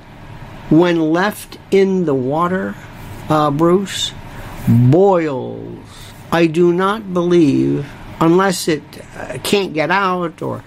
when 0.71 1.13
left 1.13 1.59
in 1.71 2.05
the 2.05 2.15
water, 2.15 2.75
uh, 3.29 3.51
Bruce, 3.51 4.13
boils. 4.69 5.79
I 6.33 6.47
do 6.47 6.73
not 6.73 7.13
believe, 7.13 7.87
unless 8.21 8.69
it 8.69 8.83
uh, 9.17 9.39
can't 9.43 9.75
get 9.75 9.91
out 9.91 10.43
or, 10.43 10.63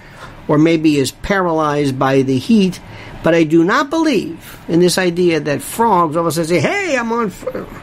or 0.48 0.58
maybe 0.58 0.98
is 0.98 1.12
paralyzed 1.12 1.98
by 1.98 2.22
the 2.22 2.38
heat, 2.38 2.82
but 3.24 3.34
I 3.34 3.46
do 3.46 3.64
not 3.64 3.90
believe 3.90 4.60
in 4.68 4.82
this 4.82 4.98
idea 4.98 5.40
that 5.40 5.62
frogs 5.62 6.18
all 6.18 6.24
of 6.24 6.28
a 6.28 6.32
sudden 6.34 6.50
say, 6.50 6.60
"Hey, 6.60 6.98
I'm 6.98 7.10
on." 7.14 7.32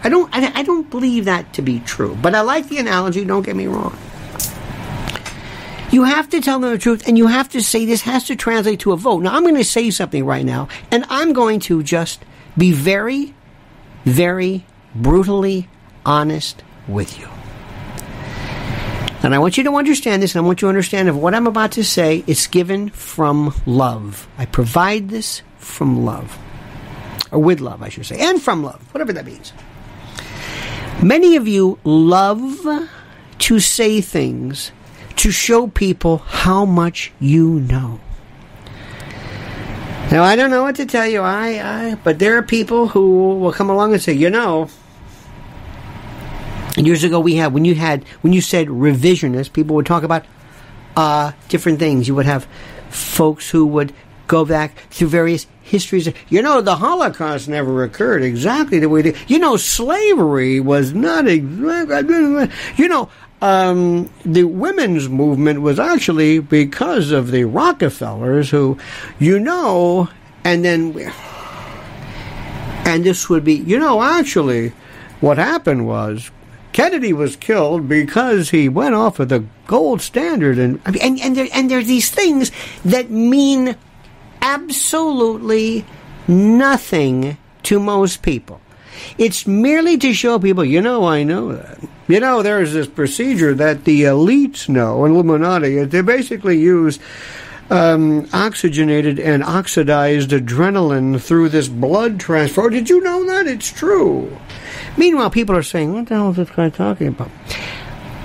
I 0.05 0.11
don't. 0.11 0.29
I, 0.37 0.61
I 0.61 0.63
don't 0.63 0.91
believe 0.91 1.25
that 1.25 1.55
to 1.55 1.63
be 1.63 1.81
true. 1.81 2.17
But 2.21 2.35
I 2.35 2.43
like 2.43 2.69
the 2.69 2.77
analogy. 2.77 3.25
Don't 3.25 3.43
get 3.43 3.57
me 3.57 3.67
wrong. 3.67 3.97
You 5.91 6.05
have 6.05 6.29
to 6.31 6.41
tell 6.41 6.61
them 6.61 6.71
the 6.71 6.79
truth, 6.79 7.09
and 7.09 7.19
you 7.19 7.27
have 7.27 7.49
to 7.51 7.61
say 7.61 7.85
this 7.85 8.03
has 8.03 8.25
to 8.25 8.37
translate 8.37 8.81
to 8.81 8.93
a 8.93 8.97
vote. 8.97 9.23
Now, 9.23 9.35
I'm 9.35 9.43
going 9.43 9.57
to 9.57 9.65
say 9.65 9.91
something 9.91 10.25
right 10.25 10.45
now, 10.45 10.69
and 10.91 11.05
I'm 11.09 11.33
going 11.33 11.59
to 11.61 11.83
just 11.83 12.25
be 12.57 12.71
very, 12.71 13.35
very 14.05 14.65
brutally 14.95 15.69
honest 16.07 16.63
with 16.87 17.19
you. 17.19 17.29
And 19.23 19.35
I 19.35 19.39
want 19.39 19.59
you 19.59 19.65
to 19.65 19.75
understand 19.75 20.23
this, 20.23 20.35
and 20.35 20.45
I 20.45 20.47
want 20.47 20.63
you 20.63 20.67
to 20.67 20.71
understand 20.71 21.09
if 21.09 21.15
what 21.15 21.35
I'm 21.35 21.47
about 21.47 21.73
to 21.73 21.85
say 21.85 22.25
is 22.27 22.47
given 22.47 22.89
from 22.91 23.53
love. 23.67 24.29
I 24.39 24.47
provide 24.47 25.09
this 25.09 25.43
from 25.59 26.05
love. 26.05 26.39
Or 27.31 27.39
with 27.39 27.61
love, 27.61 27.83
I 27.83 27.91
should 27.91 28.07
say. 28.07 28.19
And 28.19 28.41
from 28.41 28.63
love, 28.63 28.81
whatever 28.95 29.13
that 29.13 29.27
means. 29.27 29.53
Many 31.03 31.37
of 31.37 31.49
you 31.49 31.79
love 31.85 32.67
to 33.39 33.61
say 33.61 34.01
things 34.01 34.73
to 35.17 35.31
show 35.31 35.67
people 35.67 36.19
how 36.19 36.65
much 36.65 37.13
you 37.21 37.61
know. 37.61 38.01
Now, 40.11 40.25
I 40.25 40.35
don't 40.35 40.51
know 40.51 40.63
what 40.63 40.75
to 40.77 40.87
tell 40.87 41.07
you, 41.07 41.21
I, 41.21 41.61
I, 41.63 41.95
but 42.03 42.19
there 42.19 42.37
are 42.37 42.43
people 42.43 42.89
who 42.89 43.39
will 43.39 43.53
come 43.53 43.71
along 43.71 43.93
and 43.93 44.03
say, 44.03 44.13
you 44.13 44.29
know, 44.29 44.69
years 46.77 47.05
ago 47.05 47.21
we 47.21 47.37
had 47.37 47.53
when 47.53 47.65
you 47.65 47.75
had 47.75 48.05
when 48.23 48.33
you 48.33 48.41
said 48.41 48.69
revisionist, 48.69 49.53
people 49.53 49.77
would 49.77 49.87
talk 49.87 50.03
about 50.03 50.25
uh, 50.97 51.33
different 51.49 51.79
things. 51.79 52.09
You 52.09 52.15
would 52.17 52.27
have 52.27 52.47
folks 52.89 53.51
who 53.51 53.67
would 53.67 53.93
go 54.27 54.45
back 54.45 54.77
through 54.91 55.09
various 55.09 55.47
histories. 55.63 56.09
You 56.29 56.43
know, 56.43 56.61
the 56.61 56.77
Holocaust 56.77 57.49
never 57.49 57.83
occurred 57.83 58.23
exactly 58.23 58.79
the 58.79 58.89
way 58.89 59.01
it. 59.01 59.31
You 59.31 59.39
know, 59.39 59.57
slavery 59.57 60.61
was 60.61 60.93
not 60.93 61.27
exactly. 61.27 62.51
You 62.77 62.89
know, 62.89 63.09
um, 63.43 64.11
the 64.25 64.45
women's 64.45 65.09
movement 65.09 65.63
was 65.63 65.79
actually 65.79 66.41
because 66.41 67.11
of 67.11 67.31
the 67.31 67.45
Rockefellers, 67.45 68.51
who, 68.51 68.79
you 69.19 69.39
know, 69.39 70.09
and 70.45 70.65
then, 70.65 71.13
and 72.85 73.05
this 73.05 73.29
would 73.29 73.45
be, 73.45 73.55
you 73.55 73.79
know, 73.79 74.03
actually, 74.03 74.73
what 75.21 75.39
happened 75.39 75.87
was 75.87 76.31
Kennedy 76.73 77.13
was 77.13 77.37
killed 77.37 77.89
because 77.89 78.51
he 78.51 78.69
went 78.69 78.95
off 78.95 79.19
of 79.19 79.29
the 79.29 79.45
gold 79.67 80.01
standard, 80.01 80.59
and 80.59 80.81
and 80.87 81.21
and 81.21 81.37
there 81.37 81.49
and 81.53 81.71
there's 81.71 81.87
these 81.87 82.11
things 82.11 82.53
that 82.85 83.11
mean 83.11 83.77
absolutely 84.41 85.85
nothing 86.29 87.37
to 87.65 87.81
most 87.81 88.23
people. 88.23 88.61
It's 89.19 89.47
merely 89.47 89.97
to 89.99 90.13
show 90.13 90.39
people, 90.39 90.65
you 90.65 90.81
know, 90.81 91.07
I 91.07 91.23
know 91.23 91.53
that. 91.53 91.81
You 92.11 92.19
know, 92.19 92.43
there's 92.43 92.73
this 92.73 92.89
procedure 92.89 93.55
that 93.55 93.85
the 93.85 94.03
elites 94.03 94.69
know, 94.69 95.05
Illuminati. 95.05 95.85
They 95.85 96.01
basically 96.01 96.59
use 96.59 96.99
um, 97.71 98.29
oxygenated 98.33 99.21
and 99.21 99.45
oxidized 99.45 100.31
adrenaline 100.31 101.21
through 101.21 101.51
this 101.51 101.69
blood 101.69 102.19
transfer. 102.19 102.69
Did 102.69 102.91
you 102.91 103.01
know 103.01 103.25
that? 103.27 103.47
It's 103.47 103.71
true. 103.71 104.37
Meanwhile, 104.97 105.31
people 105.31 105.55
are 105.55 105.63
saying, 105.63 105.93
what 105.95 106.07
the 106.07 106.15
hell 106.15 106.31
is 106.31 106.37
this 106.37 106.51
guy 106.51 106.69
talking 106.69 107.07
about? 107.09 107.31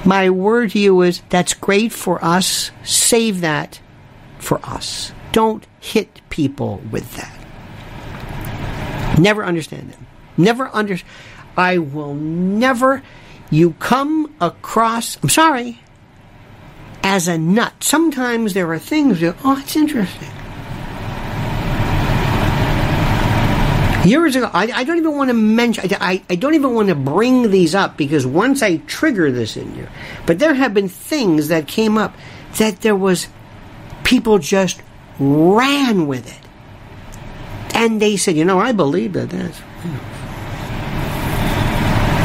My 0.04 0.32
word 0.32 0.72
to 0.72 0.80
you 0.80 1.02
is 1.02 1.22
that's 1.30 1.54
great 1.54 1.92
for 1.92 2.24
us. 2.26 2.72
Save 2.84 3.42
that 3.42 3.80
for 4.40 4.60
us. 4.64 5.12
Don't 5.32 5.66
hit 5.80 6.22
people 6.30 6.82
with 6.92 7.16
that. 7.18 7.32
Never 9.20 9.46
understand 9.46 9.92
them. 9.92 10.08
Never 10.38 10.70
under. 10.74 10.98
I 11.56 11.78
will 11.78 12.16
never. 12.16 13.04
You 13.52 13.72
come 13.74 14.34
across. 14.42 15.18
I'm 15.22 15.30
sorry. 15.30 15.80
As 17.04 17.28
a 17.28 17.38
nut. 17.38 17.74
Sometimes 17.82 18.54
there 18.54 18.72
are 18.72 18.80
things 18.80 19.20
that. 19.22 19.36
Oh, 19.44 19.60
it's 19.60 19.76
interesting. 19.76 20.32
Years 24.10 24.36
ago, 24.36 24.52
I, 24.54 24.72
I 24.72 24.84
don't 24.84 24.98
even 24.98 25.18
want 25.18 25.30
to 25.30 25.34
mention. 25.34 25.90
I, 26.00 26.22
I 26.30 26.36
don't 26.36 26.54
even 26.54 26.76
want 26.76 26.90
to 26.90 26.96
bring 26.96 27.50
these 27.50 27.74
up 27.74 27.98
because 27.98 28.26
once 28.26 28.62
I 28.62 28.78
trigger 28.78 29.32
this 29.32 29.58
in 29.58 29.76
you, 29.76 29.88
but 30.28 30.38
there 30.38 30.54
have 30.54 30.76
been 30.76 30.90
things 30.90 31.48
that 31.48 31.68
came 31.68 31.98
up 31.98 32.16
that 32.58 32.82
there 32.82 32.96
was 32.96 33.28
people 34.04 34.38
just 34.38 34.82
ran 35.20 36.06
with 36.06 36.28
it, 36.28 37.76
and 37.76 38.00
they 38.00 38.16
said, 38.16 38.36
you 38.36 38.46
know, 38.46 38.60
I 38.60 38.74
believe 38.74 39.14
that 39.14 39.32
that's. 39.32 39.60
You 39.84 39.92
know, 39.92 40.00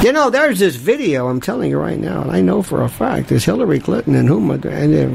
you 0.02 0.12
know, 0.12 0.30
there's 0.30 0.58
this 0.58 0.76
video, 0.76 1.28
I'm 1.28 1.40
telling 1.40 1.70
you 1.70 1.78
right 1.78 1.98
now, 1.98 2.22
and 2.22 2.30
I 2.30 2.40
know 2.40 2.62
for 2.62 2.82
a 2.82 2.88
fact, 2.88 3.28
there's 3.28 3.44
Hillary 3.44 3.78
Clinton 3.78 4.14
and 4.14 4.28
whom 4.28 4.50
and 4.50 4.62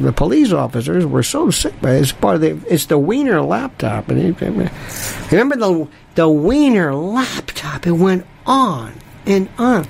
the 0.03 0.13
police 0.13 0.51
officers 0.51 1.05
were 1.05 1.23
so 1.23 1.49
sick 1.49 1.79
by 1.81 1.93
it. 1.95 2.01
It's 2.01 2.11
part 2.11 2.35
of 2.35 2.41
the, 2.41 2.61
it's 2.71 2.85
the 2.85 2.97
Wiener 2.97 3.41
laptop. 3.41 4.09
And 4.09 4.39
remember 4.39 5.55
the, 5.55 5.87
the 6.15 6.29
Wiener 6.29 6.93
laptop? 6.93 7.87
It 7.87 7.93
went 7.93 8.25
on 8.45 8.93
and 9.25 9.49
on. 9.57 9.87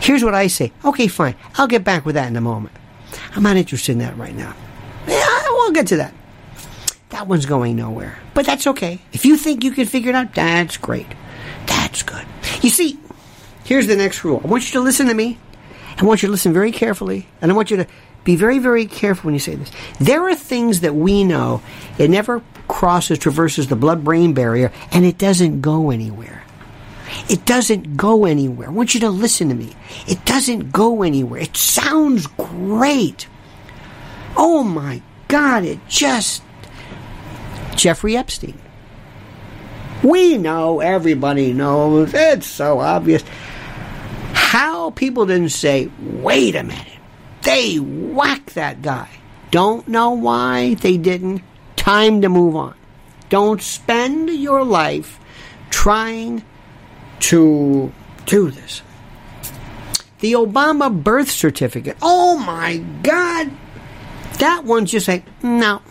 Here's 0.00 0.22
what 0.22 0.34
I 0.34 0.48
say. 0.48 0.72
Okay, 0.84 1.08
fine. 1.08 1.36
I'll 1.56 1.66
get 1.66 1.84
back 1.84 2.04
with 2.04 2.16
that 2.16 2.28
in 2.28 2.36
a 2.36 2.42
moment. 2.42 2.76
I'm 3.34 3.42
not 3.42 3.56
interested 3.56 3.92
in 3.92 3.98
that 3.98 4.16
right 4.18 4.34
now. 4.34 4.54
Yeah, 5.06 5.42
we'll 5.50 5.72
get 5.72 5.86
to 5.88 5.96
that. 5.96 6.14
That 7.10 7.28
one's 7.28 7.46
going 7.46 7.76
nowhere. 7.76 8.18
But 8.34 8.44
that's 8.44 8.66
okay. 8.66 9.00
If 9.12 9.24
you 9.24 9.36
think 9.36 9.64
you 9.64 9.70
can 9.70 9.86
figure 9.86 10.10
it 10.10 10.14
out, 10.14 10.34
that's 10.34 10.76
great. 10.76 11.06
That's 11.66 12.02
good. 12.02 12.26
You 12.60 12.70
see, 12.70 12.98
Here's 13.64 13.86
the 13.86 13.96
next 13.96 14.24
rule. 14.24 14.40
I 14.44 14.46
want 14.46 14.66
you 14.66 14.78
to 14.78 14.84
listen 14.84 15.06
to 15.06 15.14
me. 15.14 15.38
I 15.96 16.04
want 16.04 16.22
you 16.22 16.28
to 16.28 16.32
listen 16.32 16.52
very 16.52 16.70
carefully. 16.70 17.26
And 17.40 17.50
I 17.50 17.54
want 17.54 17.70
you 17.70 17.78
to 17.78 17.86
be 18.22 18.36
very, 18.36 18.58
very 18.58 18.86
careful 18.86 19.28
when 19.28 19.34
you 19.34 19.40
say 19.40 19.54
this. 19.54 19.70
There 19.98 20.28
are 20.28 20.34
things 20.34 20.80
that 20.80 20.94
we 20.94 21.24
know 21.24 21.62
it 21.98 22.10
never 22.10 22.42
crosses, 22.68 23.18
traverses 23.18 23.68
the 23.68 23.76
blood 23.76 24.04
brain 24.04 24.34
barrier, 24.34 24.72
and 24.92 25.04
it 25.04 25.18
doesn't 25.18 25.60
go 25.60 25.90
anywhere. 25.90 26.42
It 27.28 27.44
doesn't 27.44 27.96
go 27.96 28.24
anywhere. 28.24 28.68
I 28.68 28.72
want 28.72 28.94
you 28.94 29.00
to 29.00 29.10
listen 29.10 29.48
to 29.48 29.54
me. 29.54 29.74
It 30.06 30.24
doesn't 30.24 30.72
go 30.72 31.02
anywhere. 31.02 31.40
It 31.40 31.56
sounds 31.56 32.26
great. 32.26 33.28
Oh 34.36 34.62
my 34.62 35.00
God, 35.28 35.64
it 35.64 35.78
just. 35.88 36.42
Jeffrey 37.76 38.16
Epstein. 38.16 38.58
We 40.02 40.36
know, 40.36 40.80
everybody 40.80 41.52
knows, 41.52 42.12
it's 42.14 42.46
so 42.46 42.80
obvious 42.80 43.24
how 44.54 44.90
people 44.90 45.26
didn't 45.26 45.48
say, 45.48 45.90
wait 46.00 46.54
a 46.54 46.62
minute, 46.62 47.00
they 47.42 47.76
whacked 47.76 48.54
that 48.54 48.80
guy. 48.82 49.08
Don't 49.50 49.88
know 49.88 50.10
why 50.10 50.74
they 50.74 50.96
didn't. 50.96 51.42
Time 51.74 52.22
to 52.22 52.28
move 52.28 52.54
on. 52.54 52.76
Don't 53.30 53.60
spend 53.60 54.30
your 54.30 54.62
life 54.62 55.18
trying 55.70 56.44
to 57.18 57.92
do 58.26 58.52
this. 58.52 58.82
The 60.20 60.34
Obama 60.34 61.02
birth 61.02 61.32
certificate. 61.32 61.96
Oh 62.00 62.38
my 62.38 62.76
God. 63.02 63.50
That 64.38 64.62
one's 64.62 64.92
just 64.92 65.08
like, 65.08 65.24
no. 65.42 65.82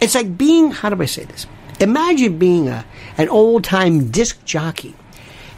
It's 0.00 0.14
like 0.14 0.38
being, 0.38 0.70
how 0.70 0.90
do 0.90 1.02
I 1.02 1.06
say 1.06 1.24
this? 1.24 1.48
Imagine 1.80 2.38
being 2.38 2.68
a, 2.68 2.84
an 3.18 3.28
old 3.28 3.64
time 3.64 4.12
disc 4.12 4.44
jockey 4.44 4.94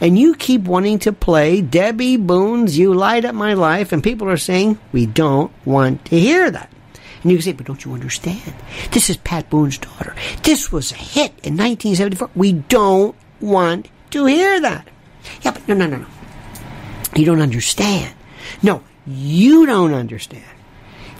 And 0.00 0.18
you 0.18 0.34
keep 0.34 0.62
wanting 0.62 0.98
to 1.00 1.12
play 1.12 1.60
Debbie 1.60 2.16
Boone's 2.16 2.76
You 2.76 2.94
Light 2.94 3.24
Up 3.24 3.34
My 3.34 3.54
Life, 3.54 3.92
and 3.92 4.02
people 4.02 4.28
are 4.28 4.36
saying, 4.36 4.78
we 4.92 5.06
don't 5.06 5.52
want 5.64 6.04
to 6.06 6.18
hear 6.18 6.50
that. 6.50 6.70
And 7.22 7.30
you 7.30 7.38
can 7.38 7.44
say, 7.44 7.52
but 7.52 7.66
don't 7.66 7.84
you 7.84 7.94
understand? 7.94 8.54
This 8.90 9.08
is 9.08 9.16
Pat 9.16 9.48
Boone's 9.48 9.78
daughter. 9.78 10.14
This 10.42 10.70
was 10.70 10.92
a 10.92 10.96
hit 10.96 11.32
in 11.42 11.56
1974. 11.56 12.30
We 12.34 12.52
don't 12.52 13.16
want 13.40 13.88
to 14.10 14.26
hear 14.26 14.60
that. 14.60 14.88
Yeah, 15.42 15.52
but 15.52 15.66
no, 15.66 15.74
no, 15.74 15.86
no, 15.86 15.96
no. 15.98 16.06
You 17.16 17.24
don't 17.24 17.40
understand. 17.40 18.14
No, 18.62 18.82
you 19.06 19.64
don't 19.66 19.94
understand. 19.94 20.44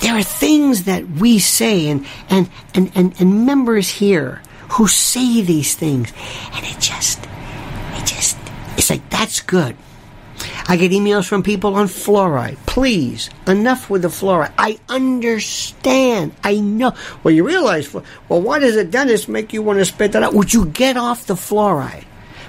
There 0.01 0.15
are 0.15 0.23
things 0.23 0.85
that 0.85 1.09
we 1.09 1.39
say 1.39 1.89
and, 1.89 2.05
and, 2.29 2.51
and, 2.75 2.91
and, 2.95 3.21
and 3.21 3.47
members 3.47 3.89
here 3.89 4.43
who 4.71 4.89
say 4.89 5.41
these 5.41 5.75
things 5.75 6.13
and 6.53 6.67
it 6.67 6.81
just, 6.81 7.21
it 7.25 7.25
just, 7.25 7.34
like, 8.91 9.09
that's 9.11 9.41
good. 9.41 9.77
I 10.67 10.77
get 10.77 10.93
emails 10.93 11.29
from 11.29 11.43
people 11.43 11.75
on 11.75 11.87
fluoride. 11.87 12.57
Please, 12.67 13.31
enough 13.47 13.89
with 13.89 14.03
the 14.03 14.09
fluoride. 14.09 14.53
I 14.59 14.79
understand. 14.89 16.35
I 16.43 16.57
know. 16.57 16.95
Well, 17.23 17.35
you 17.35 17.47
realize, 17.47 17.93
well, 17.93 18.05
why 18.29 18.59
does 18.59 18.77
a 18.77 18.85
dentist 18.85 19.29
make 19.29 19.53
you 19.53 19.63
want 19.63 19.79
to 19.79 19.85
spit 19.85 20.13
that 20.13 20.23
out? 20.23 20.35
Would 20.35 20.53
you 20.53 20.67
get 20.67 20.97
off 20.97 21.27
the 21.27 21.35
fluoride? 21.35 22.05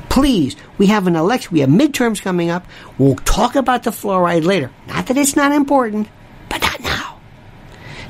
Please, 0.10 0.56
we 0.78 0.88
have 0.88 1.08
an 1.08 1.16
election, 1.16 1.54
we 1.54 1.60
have 1.60 1.70
midterms 1.70 2.22
coming 2.22 2.50
up. 2.50 2.66
We'll 2.98 3.16
talk 3.16 3.56
about 3.56 3.84
the 3.84 3.92
fluoride 3.92 4.46
later. 4.46 4.72
Not 4.88 5.08
that 5.08 5.18
it's 5.18 5.36
not 5.36 5.52
important, 5.52 6.08
but 6.48 6.62
not 6.62 6.80
now. 6.82 7.20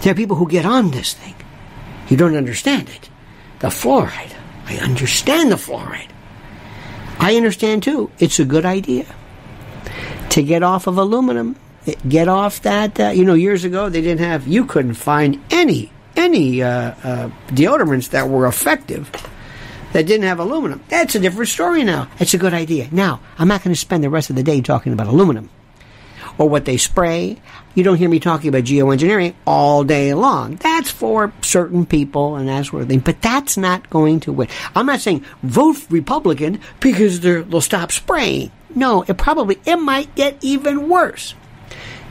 There 0.01 0.11
are 0.11 0.15
people 0.15 0.35
who 0.35 0.47
get 0.47 0.65
on 0.65 0.91
this 0.91 1.13
thing. 1.13 1.35
You 2.09 2.17
don't 2.17 2.35
understand 2.35 2.89
it. 2.89 3.09
The 3.59 3.67
fluoride. 3.67 4.33
I 4.67 4.77
understand 4.77 5.51
the 5.51 5.55
fluoride. 5.55 6.09
I 7.19 7.35
understand 7.35 7.83
too. 7.83 8.11
It's 8.19 8.39
a 8.39 8.45
good 8.45 8.65
idea 8.65 9.05
to 10.29 10.43
get 10.43 10.63
off 10.63 10.87
of 10.87 10.97
aluminum. 10.97 11.55
Get 12.07 12.27
off 12.27 12.61
that. 12.63 12.99
Uh, 12.99 13.09
you 13.09 13.25
know, 13.25 13.35
years 13.35 13.63
ago 13.63 13.89
they 13.89 14.01
didn't 14.01 14.25
have. 14.25 14.47
You 14.47 14.65
couldn't 14.65 14.95
find 14.95 15.41
any 15.51 15.91
any 16.15 16.63
uh, 16.63 16.93
uh, 17.03 17.29
deodorants 17.49 18.09
that 18.09 18.29
were 18.29 18.47
effective 18.47 19.11
that 19.93 20.05
didn't 20.05 20.25
have 20.25 20.39
aluminum. 20.39 20.83
That's 20.89 21.15
a 21.15 21.19
different 21.19 21.49
story 21.49 21.83
now. 21.83 22.09
It's 22.19 22.33
a 22.33 22.37
good 22.37 22.53
idea. 22.53 22.87
Now, 22.91 23.21
I'm 23.37 23.47
not 23.47 23.63
going 23.63 23.73
to 23.73 23.79
spend 23.79 24.03
the 24.03 24.09
rest 24.09 24.29
of 24.29 24.35
the 24.35 24.43
day 24.43 24.61
talking 24.61 24.93
about 24.93 25.07
aluminum 25.07 25.49
or 26.37 26.49
what 26.49 26.65
they 26.65 26.77
spray. 26.77 27.41
You 27.73 27.83
don't 27.83 27.97
hear 27.97 28.09
me 28.09 28.19
talking 28.19 28.49
about 28.49 28.63
geoengineering 28.63 29.35
all 29.45 29.83
day 29.83 30.13
long. 30.13 30.55
That's 30.55 30.89
for 30.89 31.33
certain 31.41 31.85
people 31.85 32.35
and 32.35 32.47
that 32.47 32.65
sort 32.65 32.83
of 32.83 32.87
thing. 32.87 32.99
But 32.99 33.21
that's 33.21 33.57
not 33.57 33.89
going 33.89 34.21
to 34.21 34.31
win. 34.31 34.47
I'm 34.75 34.85
not 34.85 35.01
saying 35.01 35.25
vote 35.43 35.85
Republican 35.89 36.61
because 36.79 37.19
they'll 37.19 37.61
stop 37.61 37.91
spraying. 37.91 38.51
No, 38.73 39.03
it 39.07 39.17
probably 39.17 39.59
it 39.65 39.77
might 39.77 40.15
get 40.15 40.37
even 40.41 40.89
worse. 40.89 41.35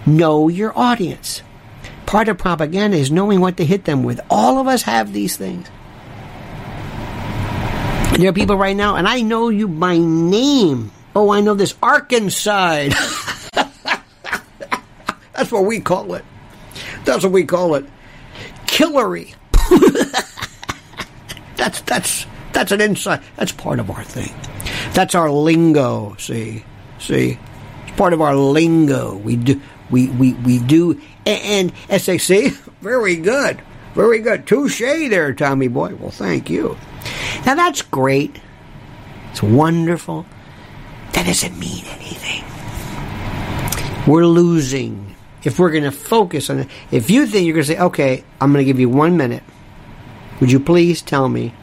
Know 0.06 0.48
your 0.48 0.76
audience. 0.78 1.42
Part 2.06 2.28
of 2.28 2.38
propaganda 2.38 2.96
is 2.96 3.10
knowing 3.10 3.40
what 3.40 3.56
to 3.56 3.64
hit 3.64 3.84
them 3.84 4.02
with. 4.04 4.20
All 4.28 4.58
of 4.60 4.66
us 4.66 4.82
have 4.82 5.12
these 5.12 5.36
things. 5.36 5.68
There 8.18 8.28
are 8.28 8.32
people 8.32 8.56
right 8.56 8.76
now, 8.76 8.96
and 8.96 9.08
I 9.08 9.22
know 9.22 9.48
you 9.48 9.66
by 9.66 9.98
name. 9.98 10.92
Oh, 11.16 11.32
I 11.32 11.40
know 11.40 11.54
this 11.54 11.74
Arkansas. 11.82 12.90
That's 15.36 15.50
what 15.50 15.64
we 15.64 15.80
call 15.80 16.14
it. 16.14 16.24
That's 17.04 17.24
what 17.24 17.32
we 17.32 17.44
call 17.44 17.74
it. 17.74 17.84
Killery. 18.66 19.34
that's 21.56 21.80
that's 21.82 22.26
that's 22.52 22.72
an 22.72 22.80
insight. 22.80 23.20
That's 23.36 23.52
part 23.52 23.78
of 23.78 23.90
our 23.90 24.04
thing. 24.04 24.32
That's 24.92 25.14
our 25.14 25.30
lingo. 25.30 26.16
See, 26.18 26.64
see, 26.98 27.38
it's 27.86 27.96
part 27.96 28.12
of 28.12 28.20
our 28.20 28.36
lingo. 28.36 29.16
We 29.16 29.36
do, 29.36 29.60
we 29.90 30.08
we 30.08 30.34
we 30.34 30.58
do, 30.60 31.00
and, 31.26 31.72
and 31.90 32.00
SAC. 32.00 32.52
Very 32.80 33.16
good, 33.16 33.60
very 33.94 34.20
good. 34.20 34.46
Touche 34.46 34.80
there, 34.80 35.32
Tommy 35.32 35.68
boy. 35.68 35.94
Well, 35.94 36.10
thank 36.10 36.50
you. 36.50 36.76
Now 37.46 37.54
that's 37.54 37.82
great. 37.82 38.36
It's 39.32 39.42
wonderful. 39.42 40.26
That 41.12 41.26
doesn't 41.26 41.58
mean 41.58 41.84
anything. 41.86 42.44
We're 44.06 44.26
losing 44.26 45.03
if 45.44 45.58
we're 45.58 45.70
going 45.70 45.84
to 45.84 45.92
focus 45.92 46.50
on 46.50 46.60
it. 46.60 46.68
If 46.90 47.10
you 47.10 47.26
think 47.26 47.46
you're 47.46 47.54
going 47.54 47.66
to 47.66 47.72
say, 47.72 47.78
okay, 47.78 48.24
I'm 48.40 48.52
going 48.52 48.64
to 48.64 48.66
give 48.66 48.80
you 48.80 48.88
one 48.88 49.16
minute, 49.16 49.42
would 50.40 50.50
you 50.50 50.58
please 50.58 51.02
tell 51.02 51.28
me? 51.28 51.54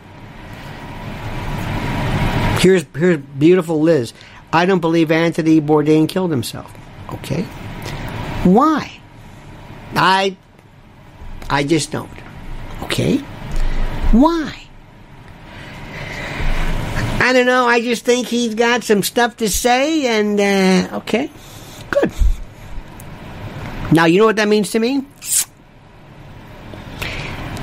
Here's 2.59 2.85
here's 2.95 3.17
beautiful 3.17 3.81
Liz. 3.81 4.13
I 4.53 4.65
don't 4.67 4.81
believe 4.81 5.11
Anthony 5.11 5.59
Bourdain 5.59 6.07
killed 6.07 6.29
himself. 6.29 6.71
Okay, 7.09 7.41
why? 8.43 8.99
I 9.95 10.37
I 11.49 11.63
just 11.63 11.91
don't. 11.91 12.11
Okay, 12.83 13.17
why? 14.11 14.61
I 17.19 17.33
don't 17.33 17.45
know. 17.47 17.65
I 17.65 17.81
just 17.81 18.05
think 18.05 18.27
he's 18.27 18.53
got 18.53 18.83
some 18.83 19.01
stuff 19.01 19.37
to 19.37 19.49
say, 19.49 20.05
and 20.05 20.39
uh, 20.39 20.97
okay. 20.97 21.31
Now 23.91 24.05
you 24.05 24.19
know 24.19 24.25
what 24.25 24.37
that 24.37 24.47
means 24.47 24.71
to 24.71 24.79
me. 24.79 25.03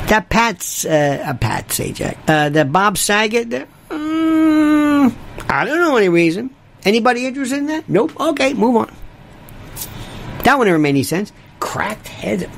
That 0.09 0.29
Pat's 0.31 0.85
uh, 0.87 1.23
uh 1.27 1.35
Pat 1.35 1.69
Sajak, 1.69 2.17
uh, 2.29 2.49
that 2.49 2.73
Bob 2.73 2.97
Saget. 2.97 3.69
Um, 3.91 5.15
I 5.49 5.65
don't 5.65 5.81
know 5.81 5.97
any 5.97 6.09
reason. 6.09 6.51
Anybody 6.85 7.27
interested 7.27 7.59
in 7.59 7.67
that? 7.67 7.89
Nope. 7.89 8.19
Okay, 8.19 8.55
move 8.55 8.77
on. 8.77 8.95
That 10.45 10.57
one 10.57 10.67
never 10.67 10.79
made 10.79 10.91
any 10.91 11.03
sense. 11.03 11.33
Cracked 11.61 12.09
head. 12.09 12.49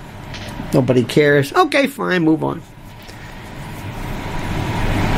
Nobody 0.73 1.03
cares. 1.03 1.53
Okay, 1.53 1.87
fine, 1.89 2.23
move 2.23 2.45
on. 2.45 2.63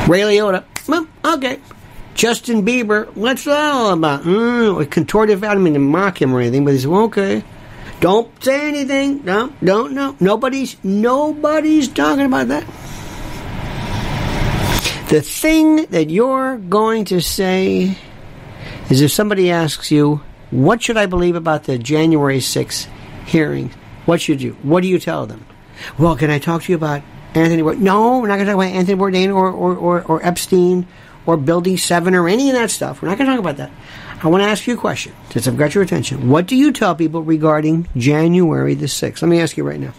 Ray 0.09 0.21
Liotta. 0.21 0.65
Well, 0.89 1.07
okay. 1.25 1.61
Justin 2.15 2.65
Bieber. 2.65 3.15
What's 3.15 3.45
that 3.45 3.73
all 3.73 3.93
about? 3.93 4.23
Mm, 4.23 4.81
A 4.81 4.87
contorted. 4.87 5.45
I 5.45 5.55
don't 5.55 5.63
mean 5.63 5.75
to 5.75 5.79
mock 5.79 6.21
him 6.21 6.35
or 6.35 6.41
anything, 6.41 6.65
but 6.65 6.73
he's 6.73 6.87
okay. 6.87 7.45
Don't 8.03 8.43
say 8.43 8.67
anything. 8.67 9.25
No, 9.25 9.53
don't 9.63 9.93
know. 9.93 10.17
Nobody's 10.19 10.77
nobody's 10.83 11.87
talking 11.87 12.27
about 12.27 12.49
that. 12.49 12.67
The 15.09 15.23
thing 15.23 15.87
that 15.87 16.11
you're 16.11 16.57
going 16.57 17.05
to 17.07 17.21
say 17.21 17.97
is 18.91 19.01
if 19.03 19.13
somebody 19.13 19.53
asks 19.53 19.93
you, 19.93 20.21
what 20.51 20.83
should 20.83 20.97
I 20.97 21.07
believe 21.07 21.37
about 21.37 21.63
the 21.63 21.79
January 21.79 22.39
6th 22.39 22.89
hearing? 23.25 23.71
What 24.05 24.21
should 24.21 24.43
you? 24.43 24.57
What 24.63 24.83
do 24.83 24.89
you 24.89 24.99
tell 24.99 25.27
them? 25.27 25.47
Well, 25.97 26.17
can 26.17 26.29
I 26.29 26.41
talk 26.41 26.65
to 26.65 26.73
you 26.73 26.77
about 26.77 27.03
Anthony 27.35 27.63
Bourdain? 27.63 27.79
No, 27.79 28.19
we're 28.19 28.27
not 28.27 28.35
going 28.35 28.47
to 28.47 28.53
talk 28.53 28.61
about 28.61 28.75
Anthony 28.75 28.99
Bourdain 28.99 29.33
or, 29.33 29.49
or, 29.49 29.77
or, 29.77 30.03
or 30.03 30.27
Epstein 30.27 30.89
or 31.25 31.37
Building 31.37 31.77
7 31.77 32.17
or 32.17 32.29
any 32.29 32.51
of 32.51 32.57
that 32.57 32.73
stuff. 32.73 33.01
We're 33.01 33.11
not 33.11 33.19
going 33.19 33.31
to 33.31 33.37
talk 33.37 33.41
about 33.41 33.59
that. 33.59 33.71
I 34.25 34.29
want 34.29 34.45
to 34.45 34.49
ask 34.49 34.69
you 34.69 34.75
a 34.75 34.77
question, 34.77 35.13
since 35.31 35.49
I've 35.49 35.57
got 35.57 35.75
your 35.75 35.83
attention. 35.83 36.29
What 36.29 36.47
do 36.47 36.55
you 36.55 36.71
tell 36.71 36.95
people 36.95 37.23
regarding 37.23 37.89
January 37.97 38.75
the 38.75 38.87
6th? 38.87 39.21
Let 39.21 39.29
me 39.29 39.41
ask 39.41 39.57
you 39.57 39.65
right 39.65 39.81
now. 39.81 39.93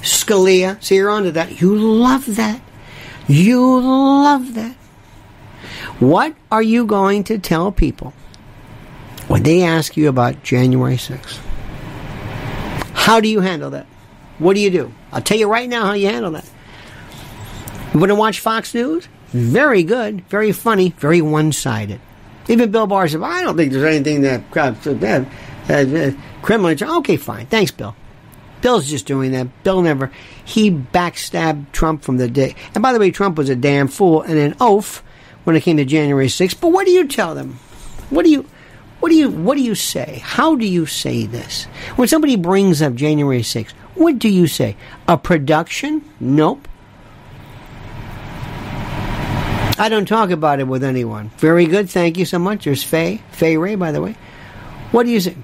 Scalia, 0.00 0.80
see, 0.80 0.94
you're 0.94 1.10
on 1.10 1.24
to 1.24 1.32
that. 1.32 1.60
You 1.60 1.76
love 1.76 2.36
that. 2.36 2.60
You 3.26 3.80
love 3.80 4.54
that. 4.54 4.76
What 5.98 6.36
are 6.52 6.62
you 6.62 6.86
going 6.86 7.24
to 7.24 7.38
tell 7.38 7.72
people 7.72 8.12
when 9.26 9.42
they 9.42 9.62
ask 9.64 9.96
you 9.96 10.08
about 10.08 10.44
January 10.44 10.96
6th? 10.96 11.38
How 12.92 13.18
do 13.18 13.28
you 13.28 13.40
handle 13.40 13.70
that? 13.70 13.86
What 14.38 14.54
do 14.54 14.60
you 14.60 14.70
do? 14.70 14.92
I'll 15.10 15.22
tell 15.22 15.38
you 15.38 15.48
right 15.48 15.68
now 15.68 15.86
how 15.86 15.92
you 15.94 16.06
handle 16.06 16.30
that. 16.32 16.48
You 17.92 17.98
want 17.98 18.10
to 18.10 18.14
watch 18.14 18.38
Fox 18.38 18.72
News? 18.72 19.08
Very 19.28 19.82
good, 19.82 20.20
very 20.28 20.52
funny, 20.52 20.90
very 20.98 21.20
one 21.20 21.50
sided. 21.50 22.00
Even 22.48 22.70
Bill 22.70 22.86
Barr 22.86 23.08
said, 23.08 23.22
I 23.22 23.42
don't 23.42 23.56
think 23.56 23.72
there's 23.72 23.84
anything 23.84 24.22
that 24.22 24.42
uh, 24.56 25.72
uh, 25.72 26.10
criminal. 26.42 26.98
Okay, 26.98 27.16
fine. 27.16 27.46
Thanks, 27.46 27.70
Bill. 27.70 27.96
Bill's 28.62 28.88
just 28.88 29.06
doing 29.06 29.32
that. 29.32 29.62
Bill 29.64 29.82
never. 29.82 30.10
He 30.44 30.70
backstabbed 30.70 31.72
Trump 31.72 32.02
from 32.02 32.16
the 32.16 32.28
day. 32.28 32.54
And 32.74 32.82
by 32.82 32.92
the 32.92 32.98
way, 32.98 33.10
Trump 33.10 33.36
was 33.38 33.48
a 33.48 33.56
damn 33.56 33.88
fool 33.88 34.22
and 34.22 34.38
an 34.38 34.54
oaf 34.60 35.02
when 35.44 35.56
it 35.56 35.62
came 35.62 35.76
to 35.76 35.84
January 35.84 36.28
6th. 36.28 36.60
But 36.60 36.68
what 36.68 36.86
do 36.86 36.92
you 36.92 37.06
tell 37.06 37.34
them? 37.34 37.58
What 38.10 38.24
do 38.24 38.30
you. 38.30 38.46
What 38.98 39.10
do 39.10 39.14
you 39.14 39.28
what 39.28 39.56
do 39.56 39.62
you 39.62 39.74
say? 39.74 40.22
How 40.24 40.56
do 40.56 40.66
you 40.66 40.86
say 40.86 41.26
this? 41.26 41.64
When 41.96 42.08
somebody 42.08 42.36
brings 42.36 42.80
up 42.80 42.94
January 42.94 43.42
6th, 43.42 43.72
what 43.94 44.18
do 44.18 44.28
you 44.28 44.46
say? 44.46 44.74
A 45.06 45.18
production? 45.18 46.02
Nope. 46.18 46.66
I 49.78 49.88
don't 49.88 50.06
talk 50.06 50.30
about 50.30 50.60
it 50.60 50.66
with 50.66 50.82
anyone. 50.82 51.30
Very 51.38 51.66
good, 51.66 51.90
thank 51.90 52.16
you 52.16 52.24
so 52.24 52.38
much. 52.38 52.64
There's 52.64 52.82
Faye, 52.82 53.20
Faye 53.32 53.56
Ray, 53.56 53.74
by 53.74 53.92
the 53.92 54.00
way. 54.00 54.16
What 54.90 55.04
do 55.04 55.10
you 55.10 55.20
say? 55.20 55.36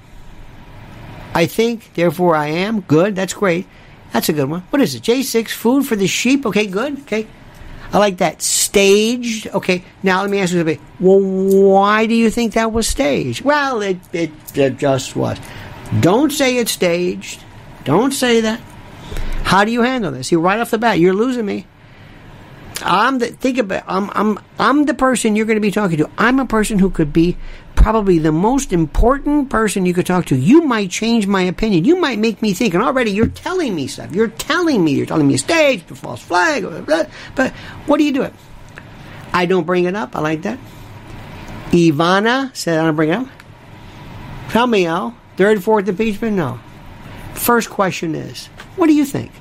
I 1.35 1.45
think, 1.45 1.93
therefore 1.93 2.35
I 2.35 2.47
am. 2.47 2.81
Good, 2.81 3.15
that's 3.15 3.33
great. 3.33 3.67
That's 4.11 4.29
a 4.29 4.33
good 4.33 4.49
one. 4.49 4.61
What 4.69 4.81
is 4.81 4.95
it? 4.95 5.03
J6, 5.03 5.49
food 5.49 5.85
for 5.85 5.95
the 5.95 6.07
sheep. 6.07 6.45
Okay, 6.45 6.67
good. 6.67 6.99
Okay. 7.01 7.27
I 7.91 7.99
like 7.99 8.17
that. 8.17 8.41
Staged. 8.41 9.47
Okay, 9.47 9.83
now 10.01 10.21
let 10.21 10.29
me 10.29 10.39
ask 10.39 10.51
you 10.53 10.59
something. 10.59 10.79
Well, 10.99 11.19
why 11.19 12.07
do 12.07 12.15
you 12.15 12.29
think 12.31 12.53
that 12.53 12.71
was 12.71 12.87
staged? 12.87 13.43
Well, 13.43 13.81
it, 13.81 13.97
it, 14.11 14.31
it 14.55 14.77
just 14.77 15.15
was. 15.15 15.39
Don't 15.99 16.31
say 16.31 16.57
it's 16.57 16.71
staged. 16.71 17.43
Don't 17.83 18.11
say 18.11 18.41
that. 18.41 18.59
How 19.43 19.63
do 19.63 19.71
you 19.71 19.81
handle 19.81 20.11
this? 20.11 20.29
See, 20.29 20.35
right 20.35 20.59
off 20.59 20.71
the 20.71 20.79
bat, 20.79 20.99
you're 20.99 21.13
losing 21.13 21.45
me. 21.45 21.67
I'm 22.81 23.19
the 23.19 23.27
think 23.27 23.57
about 23.57 23.83
I'm 23.87 24.09
I'm 24.13 24.39
I'm 24.57 24.85
the 24.85 24.93
person 24.93 25.35
you're 25.35 25.45
going 25.45 25.57
to 25.57 25.61
be 25.61 25.71
talking 25.71 25.97
to. 25.97 26.09
I'm 26.17 26.39
a 26.39 26.45
person 26.45 26.79
who 26.79 26.89
could 26.89 27.13
be 27.13 27.37
probably 27.75 28.17
the 28.17 28.31
most 28.31 28.73
important 28.73 29.49
person 29.49 29.85
you 29.85 29.93
could 29.93 30.05
talk 30.05 30.25
to. 30.25 30.35
You 30.35 30.61
might 30.61 30.89
change 30.89 31.27
my 31.27 31.41
opinion. 31.43 31.85
You 31.85 31.97
might 31.97 32.19
make 32.19 32.41
me 32.41 32.53
think. 32.53 32.73
And 32.73 32.83
already 32.83 33.11
you're 33.11 33.27
telling 33.27 33.75
me 33.75 33.87
stuff. 33.87 34.13
You're 34.15 34.27
telling 34.27 34.83
me. 34.83 34.93
You're 34.93 35.05
telling 35.05 35.27
me 35.27 35.35
a 35.35 35.37
stage, 35.37 35.83
a 35.89 35.95
false 35.95 36.21
flag. 36.21 36.63
Blah, 36.63 36.81
blah, 36.81 37.05
but 37.35 37.51
what 37.85 37.97
do 37.97 38.03
you 38.03 38.13
do 38.13 38.23
it? 38.23 38.33
I 39.33 39.45
don't 39.45 39.65
bring 39.65 39.85
it 39.85 39.95
up. 39.95 40.15
I 40.15 40.19
like 40.19 40.43
that. 40.43 40.59
Ivana 41.71 42.55
said 42.55 42.79
I 42.79 42.83
don't 42.83 42.95
bring 42.95 43.09
it 43.09 43.15
up. 43.15 43.27
Tell 44.49 44.67
me, 44.67 44.85
Al. 44.85 45.15
Third, 45.37 45.63
fourth 45.63 45.87
impeachment? 45.87 46.37
No. 46.37 46.59
First 47.33 47.71
question 47.71 48.13
is, 48.13 48.45
what 48.75 48.87
do 48.87 48.93
you 48.93 49.05
think? 49.05 49.31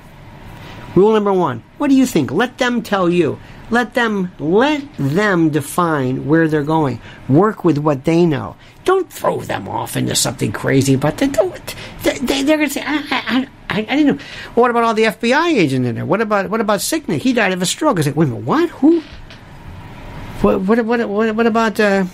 Rule 0.95 1.13
number 1.13 1.33
one, 1.33 1.63
what 1.79 1.89
do 1.89 1.97
you 1.97 2.07
think? 2.07 2.31
Let 2.31 2.59
them 2.59 2.83
tell 2.83 3.09
you. 3.09 3.39
Let 3.71 3.95
them 3.95 4.31
let 4.39 4.83
them 4.99 5.49
define 5.49 6.27
where 6.27 6.47
they're 6.47 6.63
going. 6.63 7.01
Work 7.29 7.65
with 7.65 7.79
what 7.79 8.05
they 8.05 8.27
know. 8.27 8.57
Don't 8.85 9.11
throw 9.11 9.41
them 9.41 9.67
off 9.67 9.97
into 9.97 10.15
something 10.15 10.53
crazy. 10.53 10.97
But 10.97 11.17
they 11.17 11.29
don't. 11.29 11.75
They, 12.03 12.41
are 12.43 12.45
going 12.45 12.69
to 12.69 12.71
say, 12.71 12.83
I, 12.85 12.97
I, 13.11 13.49
I, 13.71 13.79
I, 13.79 13.97
didn't 13.97 14.19
know. 14.19 14.25
What 14.55 14.71
about 14.71 14.85
all 14.85 14.93
the 14.93 15.05
FBI 15.05 15.55
agents 15.55 15.89
in 15.89 15.95
there? 15.95 16.05
What 16.05 16.21
about 16.21 16.51
what 16.51 16.61
about 16.61 16.81
Sicknick? 16.81 17.23
He 17.23 17.33
died 17.33 17.53
of 17.53 17.63
a 17.63 17.67
stroke. 17.67 17.99
I 17.99 18.03
said, 18.03 18.15
wait 18.15 18.27
a 18.27 18.31
minute, 18.31 18.45
what? 18.45 18.69
Who? 18.69 19.01
What? 20.43 20.61
What? 20.61 20.85
What? 20.85 21.09
What, 21.09 21.35
what 21.35 21.47
about? 21.47 21.81
Uh, 21.81 22.05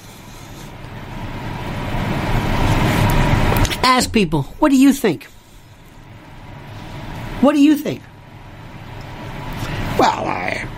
ask 3.82 4.12
people. 4.12 4.42
What 4.60 4.68
do 4.68 4.76
you 4.76 4.92
think? 4.92 5.24
What 7.40 7.54
do 7.54 7.60
you 7.60 7.76
think? 7.76 8.02
Well, 9.98 10.24
I, 10.26 10.68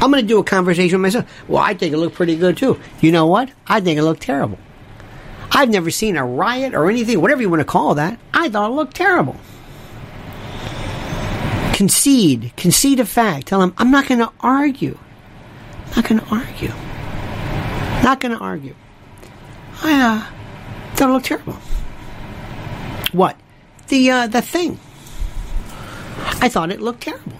I'm 0.00 0.10
going 0.10 0.22
to 0.22 0.28
do 0.28 0.38
a 0.38 0.44
conversation 0.44 1.00
with 1.00 1.14
myself. 1.14 1.48
Well, 1.48 1.62
I 1.62 1.74
think 1.74 1.92
it 1.92 1.98
looked 1.98 2.16
pretty 2.16 2.36
good 2.36 2.56
too. 2.56 2.80
You 3.00 3.12
know 3.12 3.26
what? 3.26 3.50
I 3.66 3.80
think 3.80 3.98
it 3.98 4.02
looked 4.02 4.22
terrible. 4.22 4.58
I've 5.52 5.68
never 5.68 5.90
seen 5.90 6.16
a 6.16 6.24
riot 6.24 6.74
or 6.74 6.88
anything, 6.88 7.20
whatever 7.20 7.42
you 7.42 7.50
want 7.50 7.60
to 7.60 7.64
call 7.64 7.94
that. 7.96 8.18
I 8.32 8.48
thought 8.48 8.70
it 8.70 8.74
looked 8.74 8.94
terrible. 8.94 9.36
Concede, 11.74 12.52
concede 12.56 13.00
a 13.00 13.04
fact. 13.04 13.48
Tell 13.48 13.60
them 13.60 13.74
I'm 13.76 13.90
not 13.90 14.06
going 14.06 14.20
to 14.20 14.32
argue. 14.40 14.98
Not 15.96 16.08
going 16.08 16.20
to 16.20 16.26
argue. 16.26 16.72
Not 18.02 18.20
going 18.20 18.32
to 18.32 18.38
argue. 18.38 18.74
I 19.82 20.00
uh, 20.00 20.94
thought 20.94 21.10
it 21.10 21.12
looked 21.12 21.26
terrible. 21.26 21.54
What? 23.12 23.36
The 23.88 24.10
uh, 24.10 24.26
the 24.28 24.40
thing. 24.40 24.78
I 26.40 26.48
thought 26.48 26.70
it 26.70 26.80
looked 26.80 27.02
terrible. 27.02 27.39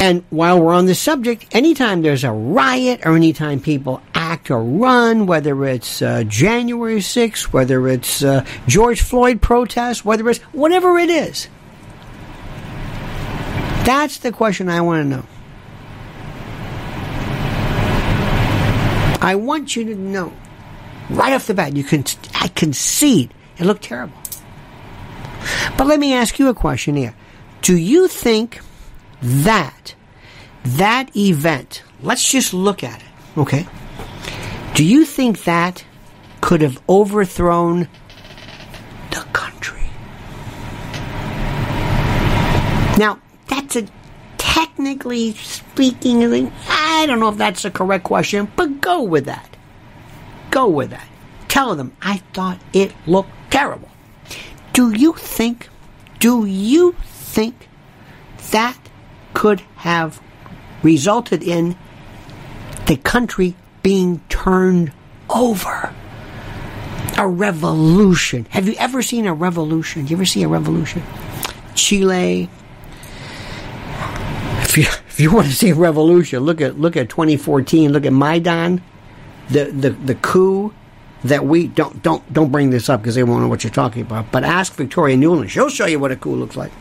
And 0.00 0.22
while 0.30 0.60
we're 0.60 0.74
on 0.74 0.86
the 0.86 0.94
subject, 0.94 1.46
anytime 1.50 2.02
there's 2.02 2.22
a 2.22 2.30
riot 2.30 3.00
or 3.04 3.16
anytime 3.16 3.60
people 3.60 4.00
act 4.14 4.48
or 4.48 4.62
run, 4.62 5.26
whether 5.26 5.64
it's 5.64 6.00
uh, 6.00 6.22
January 6.24 7.00
6th, 7.00 7.52
whether 7.52 7.88
it's 7.88 8.22
uh, 8.22 8.44
George 8.68 9.02
Floyd 9.02 9.42
protest, 9.42 10.04
whether 10.04 10.28
it's 10.28 10.38
whatever 10.52 10.98
it 10.98 11.10
is, 11.10 11.48
that's 13.84 14.18
the 14.18 14.30
question 14.30 14.68
I 14.68 14.82
want 14.82 15.04
to 15.04 15.16
know. 15.16 15.26
I 19.20 19.34
want 19.34 19.74
you 19.74 19.84
to 19.84 19.94
know 19.96 20.32
right 21.10 21.32
off 21.32 21.48
the 21.48 21.54
bat, 21.54 21.76
you 21.76 21.82
can 21.82 22.04
I 22.34 22.48
concede 22.48 23.34
it 23.58 23.64
looked 23.64 23.82
terrible. 23.82 24.16
But 25.76 25.86
let 25.86 25.98
me 25.98 26.14
ask 26.14 26.38
you 26.38 26.48
a 26.48 26.54
question 26.54 26.96
here. 26.96 27.14
Do 27.62 27.76
you 27.76 28.06
think 28.06 28.60
that 29.22 29.94
that 30.64 31.16
event, 31.16 31.82
let's 32.02 32.30
just 32.30 32.52
look 32.52 32.84
at 32.84 33.00
it, 33.00 33.38
okay? 33.38 33.66
Do 34.74 34.84
you 34.84 35.04
think 35.04 35.44
that 35.44 35.84
could 36.40 36.60
have 36.60 36.80
overthrown 36.88 37.88
the 39.10 39.26
country? 39.32 39.82
Now, 42.98 43.20
that's 43.48 43.76
a 43.76 43.86
technically 44.36 45.32
speaking, 45.34 46.52
I 46.68 47.04
don't 47.06 47.20
know 47.20 47.28
if 47.30 47.36
that's 47.36 47.62
the 47.62 47.70
correct 47.70 48.04
question, 48.04 48.50
but 48.56 48.80
go 48.80 49.02
with 49.02 49.24
that. 49.24 49.56
Go 50.50 50.68
with 50.68 50.90
that. 50.90 51.08
Tell 51.48 51.74
them, 51.74 51.96
I 52.02 52.18
thought 52.34 52.60
it 52.72 52.92
looked 53.06 53.30
terrible. 53.50 53.88
Do 54.72 54.92
you 54.92 55.12
think, 55.14 55.68
do 56.18 56.44
you 56.44 56.94
think 57.02 57.68
that 58.50 58.78
could 59.38 59.60
have 59.76 60.20
resulted 60.82 61.44
in 61.44 61.76
the 62.86 62.96
country 62.96 63.54
being 63.84 64.20
turned 64.28 64.90
over. 65.30 65.94
A 67.16 67.28
revolution. 67.28 68.46
Have 68.50 68.66
you 68.66 68.74
ever 68.80 69.00
seen 69.00 69.26
a 69.26 69.32
revolution? 69.34 70.08
You 70.08 70.16
ever 70.16 70.24
see 70.24 70.42
a 70.42 70.48
revolution? 70.48 71.04
Chile. 71.76 72.50
If 74.62 74.76
you, 74.76 74.82
if 75.08 75.20
you 75.20 75.30
want 75.30 75.46
to 75.46 75.54
see 75.54 75.70
a 75.70 75.74
revolution, 75.76 76.40
look 76.40 76.60
at 76.60 76.80
look 76.80 76.96
at 76.96 77.08
2014. 77.08 77.92
Look 77.92 78.06
at 78.06 78.12
Maidan, 78.12 78.82
the 79.50 79.66
the, 79.66 79.90
the 79.90 80.16
coup 80.16 80.74
that 81.22 81.46
we 81.46 81.68
don't 81.68 82.02
don't 82.02 82.32
don't 82.32 82.50
bring 82.50 82.70
this 82.70 82.88
up 82.88 83.02
because 83.02 83.14
they 83.14 83.22
won't 83.22 83.42
know 83.42 83.48
what 83.48 83.62
you're 83.62 83.72
talking 83.72 84.02
about. 84.02 84.32
But 84.32 84.42
ask 84.42 84.72
Victoria 84.74 85.16
Nuland; 85.16 85.50
she'll 85.50 85.70
show 85.70 85.86
you 85.86 86.00
what 86.00 86.10
a 86.10 86.16
coup 86.16 86.34
looks 86.34 86.56
like. 86.56 86.72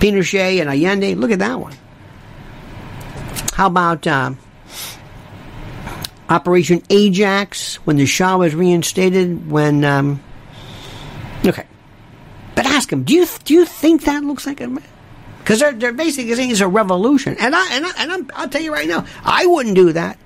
Pinochet 0.00 0.60
and 0.60 0.68
Allende. 0.68 1.14
Look 1.14 1.30
at 1.30 1.38
that 1.38 1.60
one. 1.60 1.74
How 3.52 3.66
about 3.66 4.06
uh, 4.06 4.32
Operation 6.28 6.82
Ajax 6.88 7.76
when 7.86 7.96
the 7.96 8.06
Shah 8.06 8.38
was 8.38 8.54
reinstated? 8.54 9.50
When 9.50 9.84
um, 9.84 10.20
okay, 11.44 11.66
but 12.54 12.66
ask 12.66 12.90
him. 12.90 13.04
Do 13.04 13.14
you 13.14 13.26
do 13.44 13.54
you 13.54 13.66
think 13.66 14.04
that 14.04 14.24
looks 14.24 14.46
like 14.46 14.60
a 14.60 14.68
because 15.38 15.60
they're 15.60 15.72
they're 15.72 15.92
basically 15.92 16.34
saying 16.34 16.50
it's 16.50 16.60
a 16.60 16.68
revolution, 16.68 17.36
and 17.38 17.54
I 17.54 17.74
and, 17.74 17.86
I, 17.86 17.90
and 17.98 18.12
I'm, 18.12 18.30
I'll 18.34 18.48
tell 18.48 18.62
you 18.62 18.72
right 18.72 18.88
now, 18.88 19.04
I 19.24 19.46
wouldn't 19.46 19.74
do 19.74 19.92
that. 19.92 20.18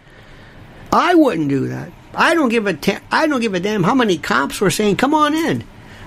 I 0.93 1.15
wouldn't 1.15 1.49
do 1.49 1.69
that. 1.69 1.91
I 2.15 2.35
don't 2.35 2.51
give 2.51 2.67
a 2.67 2.79
I 3.11 3.27
don't 3.27 3.41
give 3.41 3.55
a 3.55 3.61
damn 3.61 3.83
how 3.83 3.95
many 3.95 4.19
cops 4.19 4.61
were 4.61 4.71
saying, 4.71 4.97
"Come 4.97 5.15
on 5.15 5.35
in." 5.35 5.65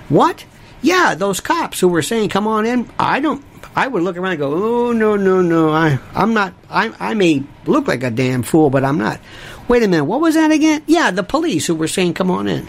What? 0.08 0.44
Yeah, 0.80 1.14
those 1.14 1.40
cops 1.40 1.80
who 1.80 1.88
were 1.88 2.02
saying, 2.02 2.28
"Come 2.30 2.46
on 2.46 2.64
in." 2.64 2.88
I 2.98 3.20
don't. 3.20 3.44
I 3.78 3.86
would 3.86 4.02
look 4.02 4.16
around 4.16 4.32
and 4.32 4.40
go, 4.40 4.52
"Oh 4.52 4.92
no, 4.92 5.14
no, 5.14 5.40
no! 5.40 5.70
I, 5.70 6.00
I'm 6.12 6.34
not. 6.34 6.52
I, 6.68 6.92
I 6.98 7.14
may 7.14 7.44
look 7.64 7.86
like 7.86 8.02
a 8.02 8.10
damn 8.10 8.42
fool, 8.42 8.70
but 8.70 8.84
I'm 8.84 8.98
not." 8.98 9.20
Wait 9.68 9.84
a 9.84 9.86
minute. 9.86 10.04
What 10.04 10.20
was 10.20 10.34
that 10.34 10.50
again? 10.50 10.82
Yeah, 10.88 11.12
the 11.12 11.22
police 11.22 11.64
who 11.64 11.76
were 11.76 11.86
saying, 11.86 12.14
"Come 12.14 12.28
on 12.28 12.48
in." 12.48 12.66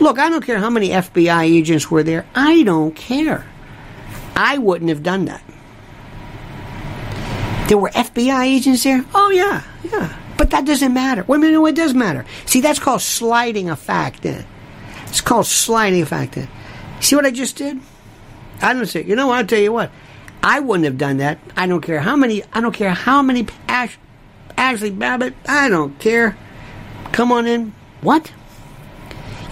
Look, 0.00 0.18
I 0.18 0.28
don't 0.28 0.44
care 0.44 0.58
how 0.58 0.70
many 0.70 0.88
FBI 0.88 1.44
agents 1.44 1.88
were 1.88 2.02
there. 2.02 2.26
I 2.34 2.64
don't 2.64 2.96
care. 2.96 3.46
I 4.34 4.58
wouldn't 4.58 4.88
have 4.88 5.04
done 5.04 5.26
that. 5.26 5.44
There 7.68 7.78
were 7.78 7.90
FBI 7.90 8.44
agents 8.44 8.82
there. 8.82 9.04
Oh 9.14 9.30
yeah, 9.30 9.62
yeah. 9.84 10.18
But 10.36 10.50
that 10.50 10.64
doesn't 10.64 10.92
matter. 10.92 11.22
Wait 11.28 11.36
a 11.36 11.38
minute, 11.38 11.52
no, 11.52 11.66
it 11.66 11.76
does 11.76 11.94
matter. 11.94 12.26
See, 12.44 12.60
that's 12.60 12.80
called 12.80 13.02
sliding 13.02 13.70
a 13.70 13.76
fact 13.76 14.26
in. 14.26 14.44
It's 15.06 15.20
called 15.20 15.46
sliding 15.46 16.02
a 16.02 16.06
fact 16.06 16.36
in. 16.36 16.48
See 16.98 17.14
what 17.14 17.24
I 17.24 17.30
just 17.30 17.54
did? 17.54 17.78
I 18.60 18.72
don't 18.72 18.86
say. 18.86 19.04
You 19.04 19.14
know, 19.14 19.28
what, 19.28 19.38
I'll 19.38 19.46
tell 19.46 19.60
you 19.60 19.72
what. 19.72 19.92
I 20.44 20.60
wouldn't 20.60 20.84
have 20.84 20.98
done 20.98 21.16
that. 21.16 21.38
I 21.56 21.66
don't 21.66 21.80
care 21.80 22.00
how 22.00 22.16
many. 22.16 22.42
I 22.52 22.60
don't 22.60 22.74
care 22.74 22.90
how 22.90 23.22
many. 23.22 23.46
Ash, 23.66 23.98
Ashley 24.58 24.90
Babbitt. 24.90 25.32
I 25.48 25.70
don't 25.70 25.98
care. 25.98 26.36
Come 27.12 27.32
on 27.32 27.46
in. 27.46 27.74
What? 28.02 28.30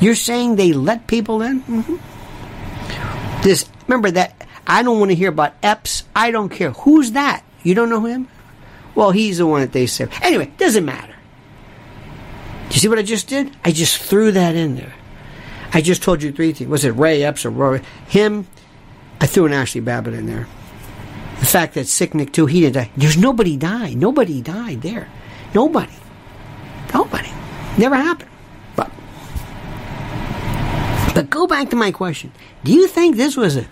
You're 0.01 0.15
saying 0.15 0.57
they 0.57 0.75
let 0.75 1.07
people 1.07 1.41
in? 1.41 1.63
Mm-hmm. 1.63 3.43
This. 3.43 3.71
Remember 3.89 4.11
that. 4.11 4.47
I 4.67 4.83
don't 4.83 4.99
want 4.99 5.11
to 5.11 5.15
hear 5.15 5.31
about 5.31 5.55
Epps. 5.63 6.05
I 6.15 6.31
don't 6.31 6.51
care. 6.51 6.73
Who's 6.73 7.13
that? 7.13 7.43
You 7.63 7.75
don't 7.75 7.89
know 7.89 8.05
him? 8.05 8.29
Well, 8.95 9.13
he's 9.13 9.39
the 9.39 9.47
one 9.47 9.63
that 9.63 9.73
they 9.73 9.87
said. 9.87 10.11
Anyway, 10.21 10.53
doesn't 10.59 10.85
matter. 10.85 11.15
You 12.71 12.79
see 12.79 12.89
what 12.89 12.99
I 12.99 13.03
just 13.03 13.29
did? 13.29 13.51
I 13.65 13.73
just 13.73 13.97
threw 13.97 14.31
that 14.33 14.55
in 14.57 14.77
there. 14.77 14.93
I 15.73 15.81
just 15.81 16.03
told 16.03 16.23
you 16.23 16.33
three 16.33 16.53
things. 16.53 16.69
Was 16.69 16.85
it 16.85 16.91
Ray 16.91 17.23
Epps 17.25 17.47
or 17.47 17.51
Roy? 17.51 17.81
Him? 18.09 18.47
I 19.23 19.27
threw 19.27 19.47
an 19.47 19.55
Ashley 19.55 19.81
Babbitt 19.81 20.13
in 20.13 20.27
there. 20.27 20.47
The 21.43 21.49
fact 21.49 21.75
that 21.75 21.87
Sicknick 21.87 22.33
too, 22.33 22.47
he 22.47 22.61
didn't 22.61 22.75
die. 22.75 22.91
There's 22.97 23.19
nobody 23.19 23.57
died. 23.57 23.97
Nobody 23.97 24.41
died 24.41 24.81
there. 24.81 25.09
Nobody. 25.53 25.93
Nobody. 26.95 27.33
Never 27.77 27.97
happened. 27.97 28.31
But 28.77 28.93
but 31.17 31.31
go 31.31 31.49
back 31.49 31.71
to 31.71 31.77
my 31.77 31.91
question. 31.91 32.31
Do 32.63 32.73
you 32.73 32.87
think 32.87 33.17
this 33.17 33.37
was 33.37 33.57
a? 33.57 33.67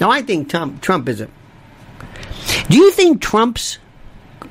Now 0.00 0.10
I 0.10 0.22
think 0.22 0.48
Trump 0.48 0.80
Trump 0.80 1.10
is 1.10 1.20
a. 1.20 1.28
Do 2.70 2.78
you 2.78 2.90
think 2.92 3.20
Trump's 3.20 3.78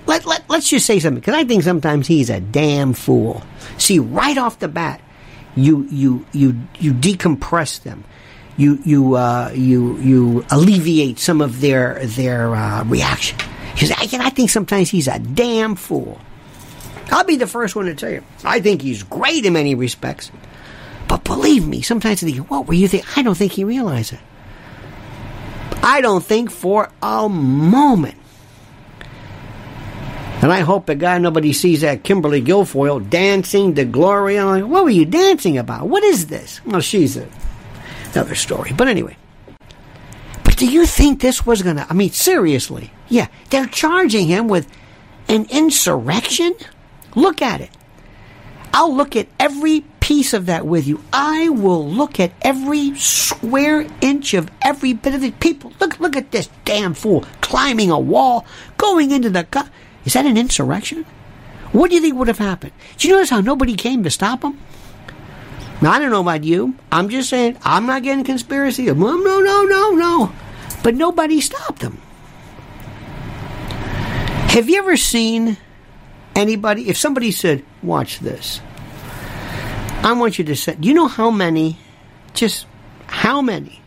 let, 0.06 0.28
let, 0.28 0.48
let's 0.48 0.70
just 0.70 0.86
say 0.86 1.00
something 1.00 1.20
because 1.20 1.34
I 1.34 1.44
think 1.44 1.64
sometimes 1.64 2.06
he's 2.06 2.30
a 2.30 2.40
damn 2.40 2.94
fool. 2.94 3.42
See, 3.80 3.98
right 3.98 4.38
off 4.38 4.60
the 4.60 4.68
bat, 4.68 5.02
you 5.56 5.88
you 5.90 6.24
you 6.34 6.62
you 6.78 6.94
decompress 6.94 7.82
them, 7.82 8.04
you 8.60 8.78
you 8.84 9.16
uh, 9.16 9.52
you 9.56 9.98
you 10.00 10.46
alleviate 10.52 11.18
some 11.18 11.42
of 11.42 11.62
their 11.62 12.06
their 12.06 12.54
uh, 12.54 12.84
reaction. 12.84 13.38
Because 13.74 13.92
I, 13.92 14.26
I 14.26 14.30
think 14.30 14.50
sometimes 14.50 14.90
he's 14.90 15.08
a 15.08 15.18
damn 15.18 15.76
fool. 15.76 16.20
I'll 17.12 17.24
be 17.24 17.38
the 17.38 17.48
first 17.48 17.76
one 17.76 17.86
to 17.86 17.96
tell 17.96 18.12
you. 18.12 18.24
I 18.44 18.60
think 18.60 18.82
he's 18.82 19.04
great 19.04 19.46
in 19.46 19.54
many 19.54 19.74
respects. 19.74 20.32
But 21.08 21.24
believe 21.24 21.66
me, 21.66 21.82
sometimes 21.82 22.22
I 22.22 22.30
think, 22.30 22.52
what 22.52 22.68
were 22.68 22.74
you 22.74 22.88
thinking? 22.88 23.10
I 23.16 23.24
don't 23.24 23.36
think 23.36 23.54
he 23.54 23.64
realized 23.64 24.14
it. 24.14 24.20
I 25.82 26.02
don't 26.02 26.24
think 26.24 26.52
for 26.52 26.92
a 27.02 27.30
moment. 27.30 28.18
And 30.42 30.52
I 30.54 30.60
hope 30.60 30.86
to 30.86 30.96
God 30.96 31.22
nobody 31.22 31.52
sees 31.52 31.82
that 31.82 32.04
Kimberly 32.04 32.42
Guilfoyle 32.42 33.10
dancing 33.10 33.76
to 33.76 33.86
glory. 33.86 34.38
I'm 34.38 34.48
like, 34.48 34.66
what 34.66 34.84
were 34.84 34.90
you 34.90 35.06
dancing 35.06 35.58
about? 35.58 35.88
What 35.88 36.04
is 36.04 36.28
this? 36.28 36.64
Well, 36.66 36.82
she's 36.82 37.18
a, 37.18 37.28
another 38.16 38.36
story. 38.36 38.72
But 38.76 38.88
anyway. 38.88 39.18
But 40.44 40.58
do 40.58 40.68
you 40.68 40.86
think 40.86 41.22
this 41.22 41.46
was 41.46 41.62
going 41.62 41.78
to, 41.78 41.88
I 41.90 41.94
mean, 41.94 42.12
seriously, 42.12 42.92
yeah, 43.08 43.28
they're 43.50 43.68
charging 43.68 44.28
him 44.28 44.48
with 44.48 44.68
an 45.28 45.46
insurrection? 45.50 46.54
Look 47.16 47.42
at 47.42 47.62
it. 47.62 47.70
I'll 48.74 48.94
look 48.96 49.16
at 49.16 49.28
every 49.40 49.82
piece 50.00 50.34
of 50.34 50.46
that 50.46 50.66
with 50.66 50.88
you. 50.88 51.04
I 51.12 51.50
will 51.50 51.88
look 51.88 52.20
at 52.20 52.32
every 52.42 52.96
square 52.96 53.88
inch 54.02 54.34
of 54.34 54.50
every 54.62 54.94
bit 54.94 55.16
of 55.16 55.24
it. 55.24 55.40
People, 55.40 55.74
look, 55.80 56.00
look 56.00 56.16
at 56.16 56.32
this 56.32 56.50
damn 56.66 56.94
fool 56.94 57.26
climbing 57.42 57.90
a 57.90 58.00
wall, 58.00 58.46
going 58.78 59.12
into 59.12 59.30
the. 59.30 59.44
Cu- 59.46 59.68
Is 60.06 60.14
that 60.14 60.26
an 60.26 60.38
insurrection? 60.38 61.06
What 61.72 61.90
do 61.90 61.96
you 61.96 62.02
think 62.02 62.16
would 62.16 62.28
have 62.28 62.38
happened? 62.38 62.74
Do 62.98 63.08
you 63.08 63.16
notice 63.16 63.30
how 63.32 63.42
nobody 63.42 63.76
came 63.76 64.04
to 64.04 64.10
stop 64.12 64.44
him? 64.44 64.60
Now, 65.82 65.94
I 65.94 66.00
don't 66.00 66.12
know 66.12 66.22
about 66.22 66.44
you. 66.44 66.76
I'm 66.92 67.10
just 67.10 67.30
saying, 67.30 67.58
I'm 67.64 67.86
not 67.86 68.04
getting 68.04 68.26
conspiracy. 68.26 68.86
No, 68.86 68.94
no, 68.94 69.40
no, 69.40 69.64
no, 69.64 69.92
no. 69.92 70.34
But 70.84 70.96
nobody 70.96 71.40
stopped 71.40 71.80
them. 71.80 72.02
Have 74.50 74.68
you 74.68 74.78
ever 74.80 74.98
seen 74.98 75.58
anybody, 76.36 76.90
if 76.90 76.98
somebody 76.98 77.32
said, 77.32 77.64
watch 77.82 78.20
this, 78.20 78.60
I 80.04 80.14
want 80.14 80.38
you 80.38 80.46
to 80.46 80.56
say, 80.56 80.76
do 80.76 80.88
you 80.88 80.94
know 80.94 81.08
how 81.08 81.32
many, 81.32 81.78
just 82.34 82.66
how 83.08 83.42
many 83.42 83.82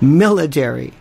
military, 0.00 0.92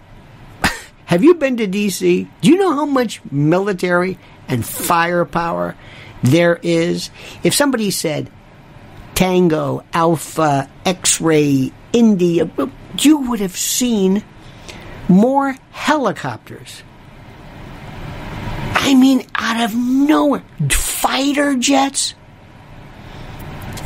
have 1.06 1.24
you 1.24 1.36
been 1.36 1.58
to 1.58 1.68
DC? 1.68 2.28
Do 2.42 2.50
you 2.50 2.58
know 2.58 2.74
how 2.74 2.86
much 2.86 3.22
military 3.32 4.18
and 4.48 4.66
firepower 4.66 5.76
there 6.24 6.60
is? 6.64 7.12
If 7.44 7.54
somebody 7.54 7.92
said 7.92 8.30
Tango, 9.22 9.84
Alpha, 9.94 10.68
X 10.84 11.22
ray, 11.22 11.72
India, 11.94 12.50
you 12.98 13.18
would 13.30 13.40
have 13.40 13.56
seen 13.56 14.24
more 15.08 15.56
helicopters 15.70 16.82
I 18.74 18.96
mean, 18.96 19.24
out 19.36 19.64
of 19.64 19.76
nowhere. 19.76 20.42
Fighter 20.72 21.56
jets? 21.56 22.16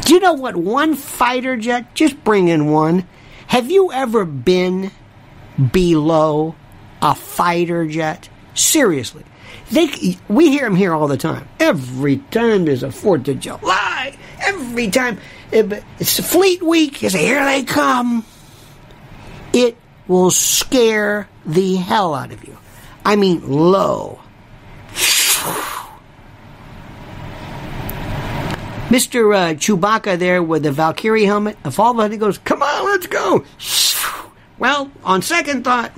Do 0.06 0.14
you 0.14 0.22
know 0.22 0.32
what 0.32 0.56
one 0.56 0.96
fighter 0.96 1.58
jet? 1.58 1.94
Just 1.96 2.24
bring 2.24 2.48
in 2.48 2.72
one. 2.72 3.06
Have 3.48 3.70
you 3.70 3.92
ever 3.92 4.24
been 4.24 4.90
below 5.70 6.56
a 7.02 7.14
fighter 7.14 7.86
jet? 7.86 8.30
Seriously. 8.54 9.26
They, 9.70 10.18
we 10.30 10.50
hear 10.50 10.64
them 10.64 10.78
here 10.78 10.94
all 10.94 11.10
the 11.10 11.18
time. 11.18 11.46
Every 11.60 12.20
time 12.32 12.64
there's 12.64 12.84
a 12.84 12.88
4th 12.88 13.28
of 13.28 13.42
July, 13.42 14.18
every 14.46 14.90
time 14.90 15.20
it's 15.52 16.20
Fleet 16.20 16.62
Week, 16.64 17.02
you 17.02 17.10
say, 17.10 17.26
here 17.26 17.44
they 17.44 17.64
come. 17.64 18.26
It 19.54 19.78
will 20.08 20.32
scare 20.32 21.28
the 21.46 21.76
hell 21.76 22.14
out 22.14 22.32
of 22.32 22.44
you. 22.46 22.58
I 23.04 23.16
mean, 23.16 23.48
low. 23.48 24.20
Mr. 28.90 29.36
Uh, 29.36 29.54
Chewbacca 29.56 30.18
there 30.20 30.44
with 30.44 30.64
the 30.64 30.72
Valkyrie 30.72 31.26
helmet, 31.26 31.58
if 31.66 31.80
all 31.80 32.00
of 32.00 32.14
it 32.14 32.18
goes, 32.18 32.38
come 32.38 32.62
on, 32.62 32.86
let's 32.86 33.08
go. 33.08 33.44
Well, 34.60 34.92
on 35.04 35.22
second 35.22 35.64
thought, 35.64 35.92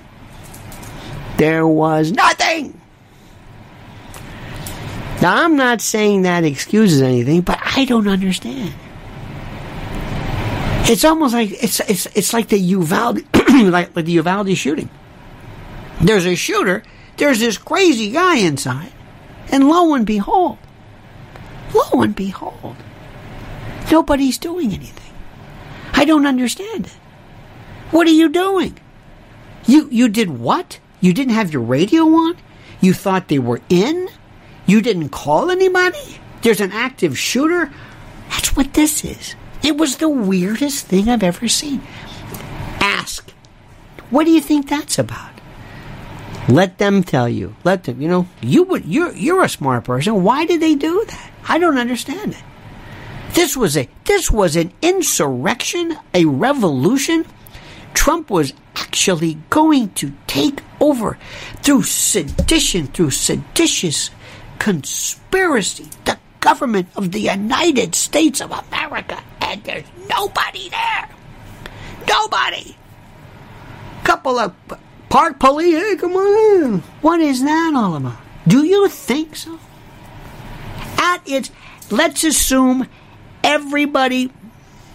there 1.38 1.68
was 1.68 2.12
nothing. 2.12 2.77
Now, 5.22 5.44
I'm 5.44 5.56
not 5.56 5.82
saying 5.82 6.24
that 6.24 6.44
excuses 6.44 7.02
anything, 7.02 7.42
but 7.42 7.60
I 7.64 7.86
don't 7.86 8.08
understand. 8.08 8.74
It's 10.90 11.04
almost 11.04 11.34
like 11.34 11.52
it's 11.52 11.80
it's 11.82 12.06
it's 12.16 12.34
like 12.34 12.48
the 12.48 12.58
Uvalde 12.58 13.24
like, 13.34 13.96
like 13.96 14.06
the 14.06 14.12
Uvalde 14.14 14.56
shooting. 14.56 14.90
There's 16.00 16.26
a 16.26 16.36
shooter. 16.36 16.84
There's 17.18 17.40
this 17.40 17.58
crazy 17.58 18.12
guy 18.12 18.38
inside, 18.38 18.94
and 19.52 19.68
lo 19.68 19.96
and 19.96 20.06
behold, 20.06 20.60
lo 21.74 22.02
and 22.04 22.16
behold, 22.16 22.78
nobody's 23.92 24.38
doing 24.38 24.72
anything. 24.72 25.14
I 25.94 26.06
don't 26.06 26.28
understand 26.28 26.86
it. 26.86 26.98
What 27.92 28.08
are 28.08 28.12
you 28.12 28.30
doing? 28.30 28.78
You 29.66 29.90
you 29.92 30.08
did 30.08 30.30
what? 30.30 30.80
You 31.02 31.12
didn't 31.12 31.34
have 31.34 31.52
your 31.52 31.64
radio 31.64 32.04
on? 32.04 32.38
You 32.82 32.94
thought 32.94 33.28
they 33.28 33.40
were 33.40 33.62
in? 33.68 34.10
You 34.68 34.82
didn't 34.82 35.10
call 35.10 35.50
anybody? 35.50 36.20
There's 36.42 36.62
an 36.62 36.74
active 36.74 37.18
shooter? 37.18 37.72
That's 38.30 38.56
what 38.56 38.74
this 38.74 39.04
is. 39.04 39.36
It 39.64 39.78
was 39.78 39.98
the 39.98 40.10
weirdest 40.10 40.86
thing 40.86 41.10
I've 41.10 41.24
ever 41.24 41.48
seen. 41.48 41.82
Ask. 42.80 43.32
What 44.10 44.26
do 44.26 44.32
you 44.32 44.42
think 44.42 44.70
that's 44.70 45.00
about? 45.00 45.32
Let 46.50 46.78
them 46.78 47.04
tell 47.04 47.28
you. 47.28 47.56
Let 47.64 47.86
them. 47.86 48.02
You 48.02 48.08
know, 48.08 48.28
you 48.42 48.64
would. 48.64 48.86
You're 48.86 49.14
you're 49.14 49.44
a 49.44 49.50
smart 49.50 49.86
person. 49.86 50.24
Why 50.24 50.46
did 50.46 50.62
they 50.62 50.76
do 50.76 51.04
that? 51.08 51.32
I 51.48 51.58
don't 51.60 51.78
understand 51.78 52.34
it. 52.34 52.44
This 53.34 53.58
was 53.58 53.78
a 53.78 53.90
this 54.06 54.32
was 54.32 54.56
an 54.56 54.72
insurrection, 54.82 55.98
a 56.14 56.26
revolution. 56.26 57.26
Trump 57.94 58.30
was 58.30 58.54
actually 58.76 59.38
going 59.50 59.90
to 59.96 60.14
take 60.28 60.62
over 60.80 61.18
through 61.64 61.84
sedition, 61.84 62.88
through 62.88 63.12
seditious 63.12 64.12
conspiracy, 64.60 65.88
the 66.06 66.18
government 66.40 66.88
of 66.96 67.12
the 67.12 67.20
United 67.20 67.96
States 67.96 68.42
of 68.42 68.52
America, 68.52 69.22
and 69.42 69.64
there's 69.64 69.86
nobody 70.10 70.70
there. 70.70 71.10
Nobody. 72.08 72.76
Couple 74.04 74.40
of 74.40 74.54
Park 75.10 75.40
police, 75.40 75.76
hey, 75.76 75.96
come 75.96 76.16
on 76.16 76.64
in. 76.64 76.80
What 77.02 77.20
is 77.20 77.44
that 77.44 77.74
all 77.76 77.96
about? 77.96 78.18
Do 78.48 78.64
you 78.64 78.88
think 78.90 79.36
so? 79.36 79.60
At 80.98 81.22
its, 81.28 81.52
let's 81.90 82.24
assume 82.24 82.88
everybody 83.44 84.32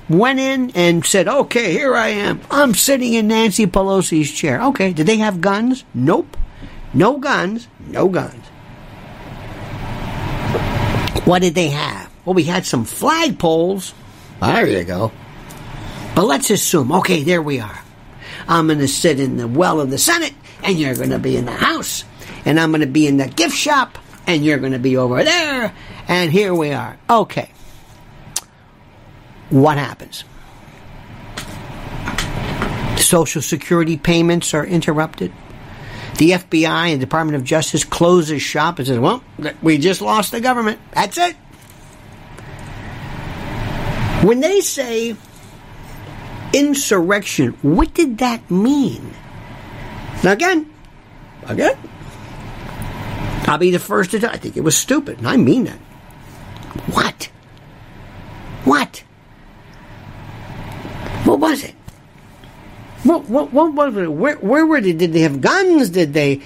went 0.08 0.38
in 0.38 0.70
and 0.74 1.04
said, 1.04 1.28
okay, 1.28 1.72
here 1.72 1.94
I 1.94 2.08
am. 2.08 2.40
I'm 2.50 2.74
sitting 2.74 3.14
in 3.14 3.28
Nancy 3.28 3.66
Pelosi's 3.66 4.30
chair. 4.30 4.62
Okay, 4.62 4.92
did 4.92 5.06
they 5.06 5.18
have 5.18 5.40
guns? 5.40 5.84
Nope. 5.94 6.36
No 6.92 7.16
guns, 7.18 7.68
no 7.86 8.08
guns. 8.08 8.44
What 11.32 11.40
did 11.40 11.54
they 11.54 11.70
have? 11.70 12.12
Well, 12.26 12.34
we 12.34 12.44
had 12.44 12.66
some 12.66 12.84
flagpoles. 12.84 13.94
There 14.42 14.68
you 14.68 14.84
go. 14.84 15.12
But 16.14 16.26
let's 16.26 16.50
assume, 16.50 16.92
okay, 16.92 17.22
there 17.22 17.40
we 17.40 17.58
are. 17.58 17.80
I'm 18.46 18.66
going 18.66 18.80
to 18.80 18.86
sit 18.86 19.18
in 19.18 19.38
the 19.38 19.48
well 19.48 19.80
of 19.80 19.88
the 19.88 19.96
Senate, 19.96 20.34
and 20.62 20.78
you're 20.78 20.94
going 20.94 21.08
to 21.08 21.18
be 21.18 21.38
in 21.38 21.46
the 21.46 21.52
House, 21.52 22.04
and 22.44 22.60
I'm 22.60 22.70
going 22.70 22.82
to 22.82 22.86
be 22.86 23.06
in 23.06 23.16
the 23.16 23.28
gift 23.28 23.56
shop, 23.56 23.96
and 24.26 24.44
you're 24.44 24.58
going 24.58 24.74
to 24.74 24.78
be 24.78 24.98
over 24.98 25.24
there, 25.24 25.74
and 26.06 26.30
here 26.30 26.54
we 26.54 26.72
are. 26.72 26.98
Okay. 27.08 27.50
What 29.48 29.78
happens? 29.78 30.24
Social 32.98 33.40
Security 33.40 33.96
payments 33.96 34.52
are 34.52 34.66
interrupted. 34.66 35.32
The 36.18 36.30
FBI 36.32 36.92
and 36.92 37.00
Department 37.00 37.36
of 37.36 37.44
Justice 37.44 37.84
closes 37.84 38.42
shop 38.42 38.78
and 38.78 38.86
says, 38.86 38.98
well, 38.98 39.22
we 39.62 39.78
just 39.78 40.00
lost 40.00 40.30
the 40.30 40.40
government. 40.40 40.78
That's 40.92 41.18
it. 41.18 41.34
When 44.24 44.40
they 44.40 44.60
say 44.60 45.16
insurrection. 46.52 47.56
What 47.62 47.94
did 47.94 48.18
that 48.18 48.50
mean? 48.50 49.14
Now, 50.22 50.32
again, 50.32 50.70
again, 51.46 51.76
I'll 53.46 53.58
be 53.58 53.70
the 53.70 53.78
first 53.78 54.12
to 54.12 54.20
tell. 54.20 54.30
I 54.30 54.36
think 54.36 54.56
it 54.56 54.62
was 54.62 54.76
stupid, 54.76 55.18
and 55.18 55.28
I 55.28 55.36
mean 55.36 55.64
that. 55.64 55.78
What? 56.92 57.30
What? 58.64 59.02
What 61.24 61.40
was 61.40 61.64
it? 61.64 61.74
What, 63.04 63.28
what, 63.28 63.52
what 63.52 63.96
it? 63.96 64.12
Where, 64.12 64.36
where 64.36 64.64
were 64.64 64.80
they? 64.80 64.92
Did 64.92 65.12
they 65.12 65.20
have 65.20 65.40
guns? 65.40 65.90
Did 65.90 66.12
they 66.12 66.40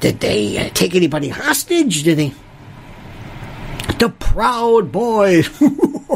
Did 0.00 0.20
they 0.20 0.58
uh, 0.58 0.70
take 0.74 0.94
anybody 0.94 1.28
hostage? 1.28 2.02
Did 2.02 2.18
they? 2.18 2.32
The 3.98 4.10
Proud 4.10 4.92
Boys. 4.92 5.48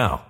now. 0.00 0.29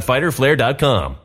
www.fighterflare.com. 0.01 1.17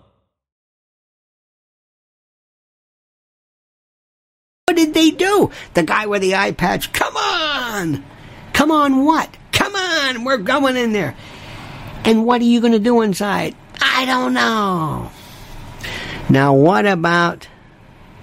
What 4.66 4.77
did 4.77 4.95
they 4.95 5.11
do? 5.11 5.51
The 5.74 5.83
guy 5.83 6.07
with 6.07 6.22
the 6.22 6.35
eye 6.35 6.53
patch, 6.53 6.93
come 6.93 7.16
on! 7.16 8.05
Come 8.53 8.70
on, 8.70 9.05
what? 9.05 9.35
Come 9.53 9.77
on, 9.77 10.24
we're 10.24 10.39
going 10.39 10.77
in 10.77 10.93
there. 10.93 11.14
And 12.05 12.24
what 12.24 12.41
are 12.41 12.45
you 12.45 12.61
going 12.61 12.72
to 12.72 12.79
do 12.79 13.03
inside? 13.03 13.55
I 13.81 14.05
don't 14.07 14.35
know. 14.35 15.11
Now, 16.29 16.55
what 16.55 16.87
about 16.87 17.49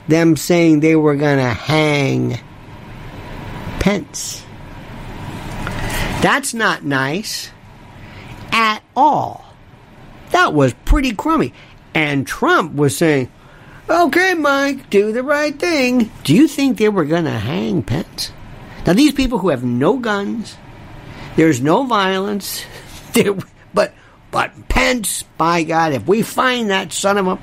them 0.08 0.36
saying 0.36 0.80
they 0.80 0.96
were 0.96 1.16
going 1.16 1.38
to 1.38 1.54
hang 1.54 2.40
Pence? 3.80 4.44
That's 6.22 6.54
not 6.54 6.84
nice 6.84 7.52
at 8.52 8.82
all. 8.96 9.53
That 10.34 10.54
was 10.54 10.74
pretty 10.86 11.14
crummy. 11.14 11.54
And 11.94 12.26
Trump 12.26 12.74
was 12.74 12.98
saying, 12.98 13.32
okay, 13.88 14.34
Mike, 14.34 14.90
do 14.90 15.12
the 15.12 15.22
right 15.22 15.58
thing. 15.58 16.12
Do 16.24 16.34
you 16.34 16.48
think 16.48 16.78
they 16.78 16.90
were 16.90 17.06
going 17.06 17.26
to 17.26 17.30
hang 17.30 17.84
Pence? 17.84 18.32
Now, 18.86 18.94
these 18.94 19.14
people 19.14 19.38
who 19.38 19.50
have 19.50 19.64
no 19.64 19.98
guns, 20.00 20.58
there's 21.36 21.62
no 21.62 21.86
violence, 21.86 22.66
but 23.74 23.94
but 24.32 24.68
Pence, 24.70 25.22
by 25.38 25.62
God, 25.62 25.94
if 25.94 26.08
we 26.08 26.24
find 26.24 26.72
that 26.72 26.92
son 26.92 27.20
of 27.20 27.28
a, 27.28 27.40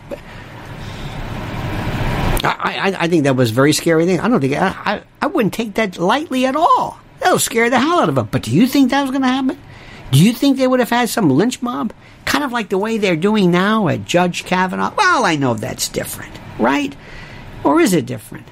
I, 2.42 2.90
I, 2.90 2.96
I 3.04 3.08
think 3.08 3.22
that 3.22 3.36
was 3.36 3.52
a 3.52 3.54
very 3.54 3.72
scary 3.72 4.04
thing. 4.04 4.18
I 4.18 4.26
don't 4.26 4.40
think 4.40 4.54
I, 4.54 4.74
I, 4.84 5.02
I 5.22 5.26
wouldn't 5.28 5.54
take 5.54 5.74
that 5.74 5.96
lightly 5.96 6.44
at 6.44 6.56
all. 6.56 6.98
That'll 7.20 7.38
scare 7.38 7.70
the 7.70 7.78
hell 7.78 8.00
out 8.00 8.08
of 8.08 8.16
them. 8.16 8.28
But 8.32 8.42
do 8.42 8.50
you 8.50 8.66
think 8.66 8.90
that 8.90 9.02
was 9.02 9.12
going 9.12 9.22
to 9.22 9.28
happen? 9.28 9.60
Do 10.10 10.18
you 10.18 10.32
think 10.32 10.58
they 10.58 10.66
would 10.66 10.80
have 10.80 10.90
had 10.90 11.08
some 11.08 11.30
lynch 11.30 11.62
mob? 11.62 11.92
Kind 12.30 12.44
of 12.44 12.52
like 12.52 12.68
the 12.68 12.78
way 12.78 12.96
they're 12.96 13.16
doing 13.16 13.50
now 13.50 13.88
at 13.88 14.04
Judge 14.04 14.44
Kavanaugh? 14.44 14.94
Well, 14.96 15.24
I 15.24 15.34
know 15.34 15.54
that's 15.54 15.88
different, 15.88 16.32
right? 16.60 16.94
Or 17.64 17.80
is 17.80 17.92
it 17.92 18.06
different? 18.06 18.46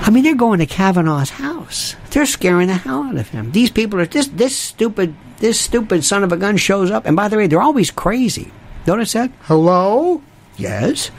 I 0.00 0.10
mean, 0.10 0.24
they're 0.24 0.34
going 0.34 0.58
to 0.58 0.66
Kavanaugh's 0.66 1.30
house. 1.30 1.94
They're 2.10 2.26
scaring 2.26 2.66
the 2.66 2.74
hell 2.74 3.04
out 3.04 3.16
of 3.16 3.28
him. 3.28 3.52
These 3.52 3.70
people 3.70 4.00
are 4.00 4.06
this 4.06 4.26
this 4.26 4.58
stupid 4.58 5.14
this 5.38 5.60
stupid 5.60 6.02
son 6.02 6.24
of 6.24 6.32
a 6.32 6.36
gun 6.36 6.56
shows 6.56 6.90
up, 6.90 7.06
and 7.06 7.14
by 7.14 7.28
the 7.28 7.36
way, 7.36 7.46
they're 7.46 7.62
always 7.62 7.92
crazy. 7.92 8.50
Notice 8.84 9.12
that? 9.12 9.30
Hello? 9.42 10.20
Yes. 10.56 11.12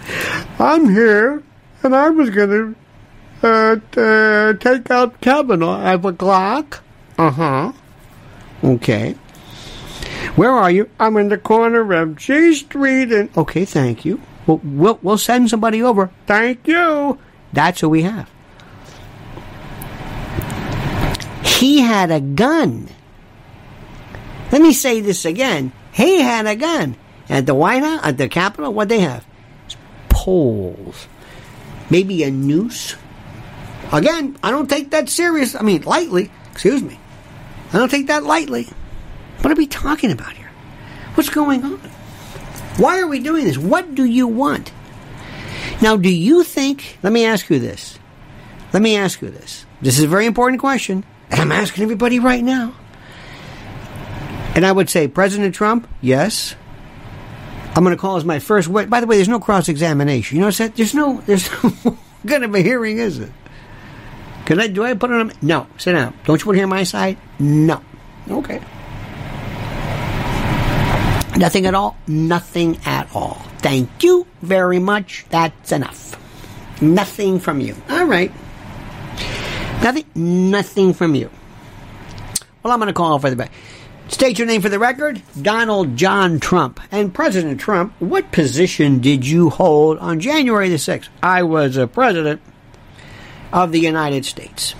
I'm 0.60 0.90
here, 0.90 1.44
and 1.82 1.96
I 1.96 2.10
was 2.10 2.30
gonna 2.30 2.76
uh, 3.42 3.78
uh, 3.96 4.54
take 4.56 4.92
out 4.92 5.22
Kavanaugh. 5.22 5.80
I 5.80 5.92
have 5.92 6.04
a 6.04 6.12
Glock. 6.12 6.80
Uh 7.18 7.32
huh. 7.32 7.72
Okay. 8.66 9.16
Where 10.36 10.52
are 10.52 10.72
you? 10.72 10.90
I'm 11.00 11.18
in 11.18 11.30
the 11.30 11.38
corner 11.38 11.94
of 11.94 12.16
G 12.16 12.54
Street 12.56 13.12
and. 13.12 13.36
Okay, 13.38 13.66
thank 13.66 14.06
you. 14.06 14.22
We'll, 14.48 14.62
we'll, 14.64 15.00
we'll 15.02 15.18
send 15.18 15.50
somebody 15.50 15.82
over. 15.82 16.12
Thank 16.26 16.68
you. 16.68 17.18
That's 17.54 17.80
who 17.82 17.90
we 17.90 18.02
have. 18.04 18.30
He 21.44 21.80
had 21.80 22.12
a 22.12 22.20
gun. 22.20 22.90
Let 24.52 24.62
me 24.62 24.74
say 24.74 25.02
this 25.02 25.26
again. 25.26 25.72
He 25.92 26.22
had 26.22 26.46
a 26.46 26.56
gun. 26.56 26.96
At 27.30 27.46
the 27.46 27.56
White 27.56 27.84
House, 27.84 28.02
at 28.04 28.18
the 28.18 28.28
Capitol, 28.28 28.74
what 28.74 28.90
they 28.90 29.00
have? 29.00 29.26
Poles. 30.10 31.08
Maybe 31.90 32.24
a 32.24 32.32
noose. 32.32 32.96
Again, 33.92 34.38
I 34.44 34.52
don't 34.52 34.70
take 34.70 34.92
that 34.92 35.10
serious. 35.10 35.56
I 35.56 35.62
mean, 35.62 35.84
lightly. 35.84 36.32
Excuse 36.52 36.82
me. 36.82 37.00
I 37.72 37.78
don't 37.78 37.90
take 37.90 38.08
that 38.08 38.24
lightly. 38.24 38.68
What 39.44 39.52
are 39.52 39.56
we 39.56 39.68
talking 39.68 40.10
about 40.10 40.32
here? 40.32 40.50
What's 41.16 41.30
going 41.30 41.66
on? 41.66 41.78
Why 42.78 43.02
are 43.02 43.08
we 43.08 43.20
doing 43.20 43.44
this? 43.44 43.58
What 43.58 43.94
do 43.94 44.06
you 44.06 44.26
want? 44.26 44.72
Now, 45.82 45.98
do 45.98 46.08
you 46.08 46.46
think, 46.46 46.98
let 47.04 47.12
me 47.12 47.26
ask 47.26 47.50
you 47.50 47.60
this. 47.60 48.00
Let 48.72 48.82
me 48.82 48.96
ask 48.96 49.22
you 49.22 49.30
this. 49.30 49.66
This 49.82 49.98
is 49.98 50.06
a 50.06 50.08
very 50.08 50.28
important 50.28 50.62
question, 50.62 51.04
and 51.30 51.42
I'm 51.42 51.52
asking 51.52 51.84
everybody 51.84 52.20
right 52.20 52.42
now. 52.42 52.74
And 54.56 54.66
I 54.66 54.72
would 54.72 54.90
say, 54.90 55.10
President 55.10 55.54
Trump, 55.54 55.90
yes. 56.00 56.56
I'm 57.76 57.84
going 57.84 57.94
to 57.94 58.00
call 58.00 58.16
as 58.16 58.24
my 58.24 58.40
first 58.40 58.70
witness. 58.70 58.92
By 58.92 59.02
the 59.02 59.08
way, 59.08 59.18
there's 59.18 59.28
no 59.28 59.42
cross 59.42 59.68
examination. 59.68 60.38
You 60.38 60.42
know 60.42 60.48
what 60.48 60.62
I'm? 60.62 60.72
There's 60.72 60.94
no, 60.94 61.22
there's 61.26 61.50
no 61.64 61.98
good 62.26 62.44
of 62.44 62.56
a 62.56 62.60
hearing, 62.60 62.98
is 62.98 63.20
it? 63.20 63.32
Can 64.46 64.62
I, 64.62 64.68
do 64.68 64.86
I 64.86 64.94
put 64.94 65.12
it 65.12 65.20
on? 65.20 65.34
No. 65.42 65.68
Sit 65.78 65.92
down. 65.92 66.18
Don't 66.24 66.40
you 66.40 66.46
want 66.46 66.56
to 66.56 66.60
hear 66.60 66.68
my 66.68 66.84
side? 66.84 67.18
No. 67.40 67.84
Okay. 68.30 68.62
Nothing 71.44 71.66
at 71.66 71.76
all? 71.76 71.98
Nothing 72.08 72.80
at 72.86 73.14
all. 73.14 73.46
Thank 73.58 74.02
you 74.02 74.26
very 74.42 74.80
much. 74.80 75.26
That's 75.30 75.74
enough. 75.74 76.18
Nothing 76.82 77.38
from 77.42 77.60
you. 77.60 77.76
All 77.90 78.06
right. 78.06 78.32
Nothing, 79.84 80.06
nothing 80.16 80.94
from 80.94 81.16
you. 81.16 81.30
Well, 82.64 82.72
I'm 82.72 82.80
going 82.80 82.88
to 82.88 82.94
call 82.94 83.20
for 83.20 83.30
the 83.30 83.36
back. 83.36 83.52
State 84.08 84.40
your 84.40 84.48
name 84.48 84.62
for 84.62 84.70
the 84.70 84.80
record 84.80 85.22
Donald 85.42 85.98
John 85.98 86.40
Trump. 86.40 86.80
And 86.94 87.14
President 87.14 87.60
Trump, 87.60 87.94
what 88.00 88.32
position 88.32 89.02
did 89.02 89.28
you 89.28 89.50
hold 89.50 89.98
on 89.98 90.22
January 90.22 90.70
the 90.70 90.78
6th? 90.78 91.10
I 91.22 91.44
was 91.44 91.76
a 91.76 91.88
president 91.88 92.40
of 93.52 93.74
the 93.74 93.82
United 93.82 94.24
States. 94.24 94.76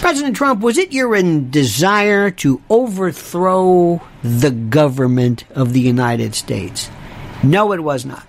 President 0.00 0.36
Trump, 0.36 0.60
was 0.60 0.78
it 0.78 0.92
your 0.92 1.20
desire 1.22 2.30
to 2.30 2.62
overthrow 2.70 4.00
the 4.22 4.50
government 4.50 5.44
of 5.50 5.72
the 5.72 5.80
United 5.80 6.34
States? 6.34 6.90
No, 7.42 7.72
it 7.72 7.80
was 7.80 8.04
not. 8.04 8.24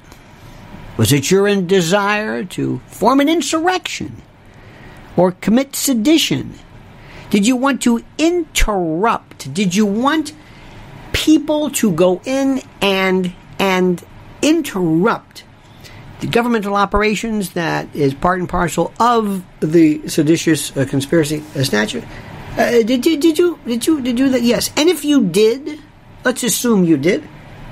Was 0.98 1.14
it 1.14 1.30
your 1.30 1.54
desire 1.62 2.44
to 2.46 2.80
form 2.88 3.20
an 3.20 3.30
insurrection 3.30 4.22
or 5.16 5.34
commit 5.34 5.76
sedition? 5.76 6.56
Did 7.30 7.46
you 7.46 7.56
want 7.56 7.82
to 7.84 8.04
interrupt? 8.18 9.54
Did 9.54 9.76
you 9.76 9.86
want 9.86 10.34
people 11.12 11.70
to 11.72 11.92
go 11.92 12.22
in 12.26 12.62
and 12.82 13.34
and 13.60 14.04
interrupt 14.42 15.44
the 16.20 16.28
governmental 16.28 16.76
operations 16.76 17.52
that 17.52 17.88
is 17.96 18.14
part 18.14 18.40
and 18.40 18.50
parcel 18.50 18.94
of 19.00 19.44
the 19.60 20.08
seditious 20.08 20.76
uh, 20.76 20.86
conspiracy 20.86 21.44
uh, 21.56 21.64
statute. 21.64 22.04
Uh, 22.58 22.82
did 22.82 23.06
you 23.06 23.18
did 23.18 23.38
you 23.38 23.60
did 23.66 23.86
you 23.86 24.02
did 24.02 24.18
you 24.18 24.30
that? 24.30 24.42
Yes. 24.42 24.72
And 24.76 24.90
if 24.90 25.06
you 25.06 25.24
did, 25.26 25.80
let's 26.24 26.44
assume 26.44 26.84
you 26.86 26.98
did. 26.98 27.24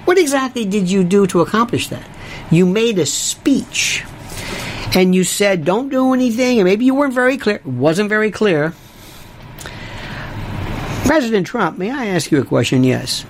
What 0.06 0.20
exactly 0.20 0.66
did 0.66 0.90
you 0.90 1.04
do 1.04 1.26
to 1.28 1.42
accomplish 1.42 1.88
that? 1.90 2.08
You 2.52 2.68
made 2.68 3.00
a 3.00 3.08
speech, 3.08 4.06
and 4.94 5.16
you 5.16 5.24
said, 5.24 5.66
"Don't 5.66 5.90
do 5.90 6.14
anything," 6.14 6.60
and 6.60 6.66
maybe 6.66 6.86
you 6.86 6.94
weren't 6.94 7.16
very 7.16 7.38
clear. 7.38 7.62
Wasn't 7.66 8.10
very 8.10 8.30
clear. 8.30 8.74
President 11.06 11.48
Trump, 11.48 11.78
may 11.78 11.90
I 11.90 12.08
ask 12.08 12.32
you 12.32 12.40
a 12.42 12.46
question? 12.46 12.84
Yes. 12.84 13.22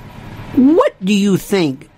What 0.56 0.96
do 1.04 1.14
you 1.14 1.38
think 1.38 1.90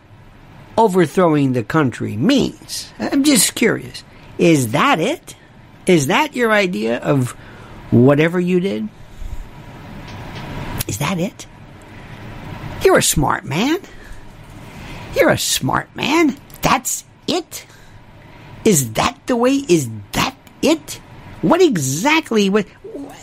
overthrowing 0.77 1.53
the 1.53 1.63
country 1.63 2.15
means. 2.15 2.91
I'm 2.99 3.23
just 3.23 3.55
curious. 3.55 4.03
Is 4.37 4.71
that 4.71 4.99
it? 4.99 5.35
Is 5.85 6.07
that 6.07 6.35
your 6.35 6.51
idea 6.51 6.97
of 6.99 7.31
whatever 7.91 8.39
you 8.39 8.59
did? 8.59 8.87
Is 10.87 10.99
that 10.99 11.19
it? 11.19 11.47
You're 12.83 12.99
a 12.99 13.03
smart 13.03 13.43
man. 13.43 13.79
You're 15.15 15.31
a 15.31 15.37
smart 15.37 15.93
man. 15.95 16.37
That's 16.61 17.05
it? 17.27 17.65
Is 18.63 18.93
that 18.93 19.17
the 19.25 19.35
way? 19.35 19.55
Is 19.55 19.89
that 20.11 20.35
it? 20.61 21.01
What 21.41 21.61
exactly? 21.61 22.49
What? 22.49 22.67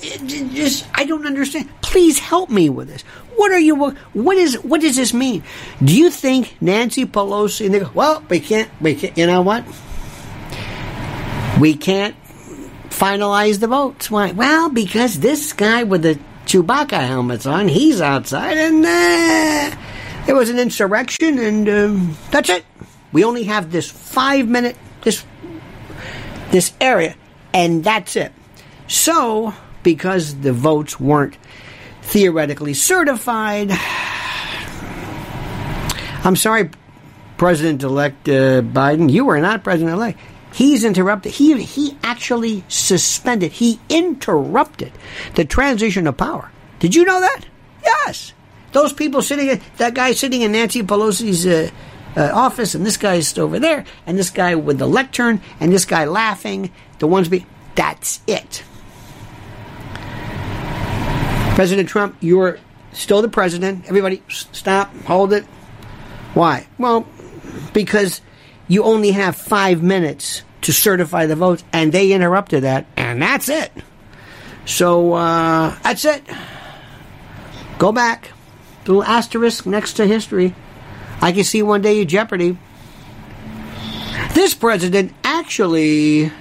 Just 0.01 0.87
I 0.95 1.05
don't 1.05 1.27
understand. 1.27 1.69
Please 1.83 2.19
help 2.19 2.51
me 2.51 2.69
with 2.69 2.89
this. 2.89 3.05
What 3.37 3.53
are 3.53 3.59
you? 3.59 3.75
What 4.13 4.37
is? 4.37 4.55
What 4.63 4.81
does 4.81 4.97
this 4.97 5.13
mean? 5.13 5.43
Do 5.83 5.97
you 5.97 6.11
think 6.11 6.57
Nancy 6.61 7.07
Pelosi? 7.07 7.67
And 7.67 7.75
they 7.75 7.81
go, 7.81 7.91
well, 7.95 8.23
we 8.29 8.41
can't. 8.41 8.71
We 8.81 8.95
can't. 8.95 9.17
You 9.17 9.27
know 9.27 9.43
what? 9.43 9.65
We 11.61 11.77
can't 11.77 12.17
finalize 12.91 13.61
the 13.61 13.67
votes. 13.67 14.11
Why? 14.11 14.33
Well, 14.33 14.71
because 14.71 15.21
this 15.21 15.53
guy 15.53 15.85
with 15.85 16.03
the 16.03 16.19
Chewbacca 16.47 17.07
helmets 17.07 17.47
on, 17.47 17.69
he's 17.69 18.01
outside, 18.01 18.57
and 18.57 18.85
uh, 18.85 19.77
there 20.27 20.35
was 20.35 20.51
an 20.51 20.59
insurrection, 20.59 21.39
and 21.39 21.69
um, 21.69 22.17
that's 22.31 22.51
it. 22.51 22.65
We 23.13 23.25
only 23.25 23.45
have 23.45 23.71
this 23.71 23.91
five 23.91 24.49
minute 24.49 24.77
this 25.03 25.25
this 26.51 26.73
area, 26.81 27.15
and 27.53 27.83
that's 27.83 28.17
it. 28.17 28.33
So, 28.89 29.55
because 29.83 30.41
the 30.41 30.53
votes 30.53 31.01
weren't 31.01 31.37
theoretically 32.05 32.75
certified. 32.75 33.71
I'm 36.25 36.37
sorry, 36.37 36.71
President 37.37 37.83
elect 37.83 38.29
uh, 38.29 38.63
Biden, 38.63 39.11
you 39.11 39.29
are 39.29 39.41
not 39.41 39.65
President 39.65 39.95
elect. 39.95 40.19
He's 40.53 40.85
interrupted. 40.85 41.33
He, 41.33 41.61
he 41.63 41.99
actually 42.03 42.65
suspended, 42.69 43.53
he 43.53 43.81
interrupted 43.89 44.93
the 45.35 45.45
transition 45.45 46.07
of 46.07 46.17
power. 46.17 46.51
Did 46.79 46.95
you 46.95 47.05
know 47.05 47.21
that? 47.21 47.45
Yes. 47.83 48.33
Those 48.73 48.93
people 48.93 49.21
sitting, 49.21 49.61
that 49.79 49.95
guy 49.95 50.13
sitting 50.13 50.43
in 50.43 50.53
Nancy 50.53 50.83
Pelosi's 50.83 51.47
uh, 51.47 51.71
uh, 52.17 52.31
office, 52.33 52.75
and 52.75 52.87
this 52.87 52.97
guy's 52.97 53.37
over 53.37 53.59
there, 53.59 53.85
and 54.07 54.17
this 54.17 54.31
guy 54.31 54.55
with 54.55 54.79
the 54.79 54.87
lectern, 54.87 55.41
and 55.61 55.73
this 55.73 55.85
guy 55.85 56.05
laughing, 56.05 56.71
the 56.99 57.07
ones 57.07 57.29
be, 57.29 57.47
that's 57.75 58.21
it. 58.27 58.63
President 61.55 61.89
Trump, 61.89 62.17
you're 62.21 62.59
still 62.93 63.23
the 63.23 63.29
president. 63.29 63.85
Everybody, 63.87 64.23
stop, 64.29 64.93
hold 65.05 65.33
it. 65.33 65.45
Why? 66.35 66.67
Well, 66.79 67.07
because 67.73 68.21
you 68.67 68.83
only 68.83 69.13
have 69.13 69.37
five 69.37 69.81
minutes 69.81 70.43
to 70.63 70.73
certify 70.73 71.27
the 71.27 71.37
votes, 71.37 71.63
and 71.73 71.93
they 71.93 72.11
interrupted 72.11 72.65
that, 72.65 72.87
and 72.97 73.23
that's 73.23 73.49
it. 73.49 73.71
So 74.67 75.13
uh, 75.13 75.79
that's 75.85 76.05
it. 76.05 76.25
Go 77.79 77.93
back. 77.93 78.33
Little 78.87 79.05
asterisk 79.05 79.65
next 79.65 79.95
to 79.95 80.07
history. 80.07 80.57
I 81.21 81.31
can 81.31 81.45
see 81.45 81.63
one 81.63 81.83
day 81.83 81.99
you 81.99 82.05
Jeopardy. 82.05 82.59
This 84.33 84.55
president 84.55 85.13
actually 85.23 86.33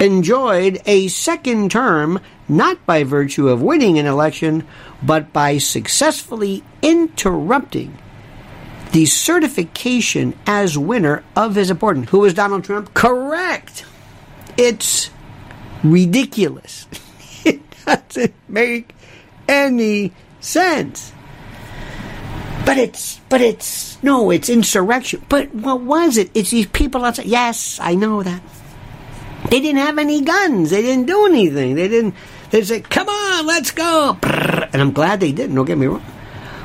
enjoyed 0.00 0.82
a 0.84 1.08
second 1.08 1.70
term 1.70 2.20
not 2.48 2.84
by 2.86 3.04
virtue 3.04 3.48
of 3.48 3.62
winning 3.62 3.98
an 3.98 4.06
election, 4.06 4.66
but 5.02 5.32
by 5.32 5.58
successfully 5.58 6.62
interrupting 6.82 7.96
the 8.92 9.06
certification 9.06 10.34
as 10.46 10.78
winner 10.78 11.22
of 11.34 11.54
his 11.54 11.70
opponent. 11.70 12.08
Who 12.10 12.20
was 12.20 12.34
Donald 12.34 12.64
Trump? 12.64 12.94
Correct. 12.94 13.84
It's 14.56 15.10
ridiculous. 15.82 16.86
it 17.44 17.60
doesn't 17.84 18.34
make 18.48 18.94
any 19.48 20.12
sense. 20.40 21.12
But 22.64 22.78
it's, 22.78 23.20
but 23.28 23.40
it's, 23.40 24.02
no, 24.02 24.30
it's 24.30 24.48
insurrection. 24.48 25.24
But 25.28 25.54
what 25.54 25.82
was 25.82 26.16
it? 26.16 26.30
It's 26.34 26.50
these 26.50 26.66
people 26.66 27.04
outside. 27.04 27.26
Yes, 27.26 27.78
I 27.80 27.94
know 27.94 28.22
that. 28.22 28.42
They 29.50 29.60
didn't 29.60 29.78
have 29.78 29.98
any 29.98 30.22
guns. 30.22 30.70
They 30.70 30.82
didn't 30.82 31.06
do 31.06 31.26
anything. 31.26 31.76
They 31.76 31.86
didn't, 31.86 32.14
they 32.56 32.62
say, 32.64 32.80
come 32.80 33.06
on, 33.06 33.46
let's 33.46 33.70
go. 33.70 34.18
And 34.22 34.80
I'm 34.80 34.92
glad 34.92 35.20
they 35.20 35.30
didn't, 35.30 35.54
don't 35.54 35.66
get 35.66 35.76
me 35.76 35.86
wrong. 35.86 36.00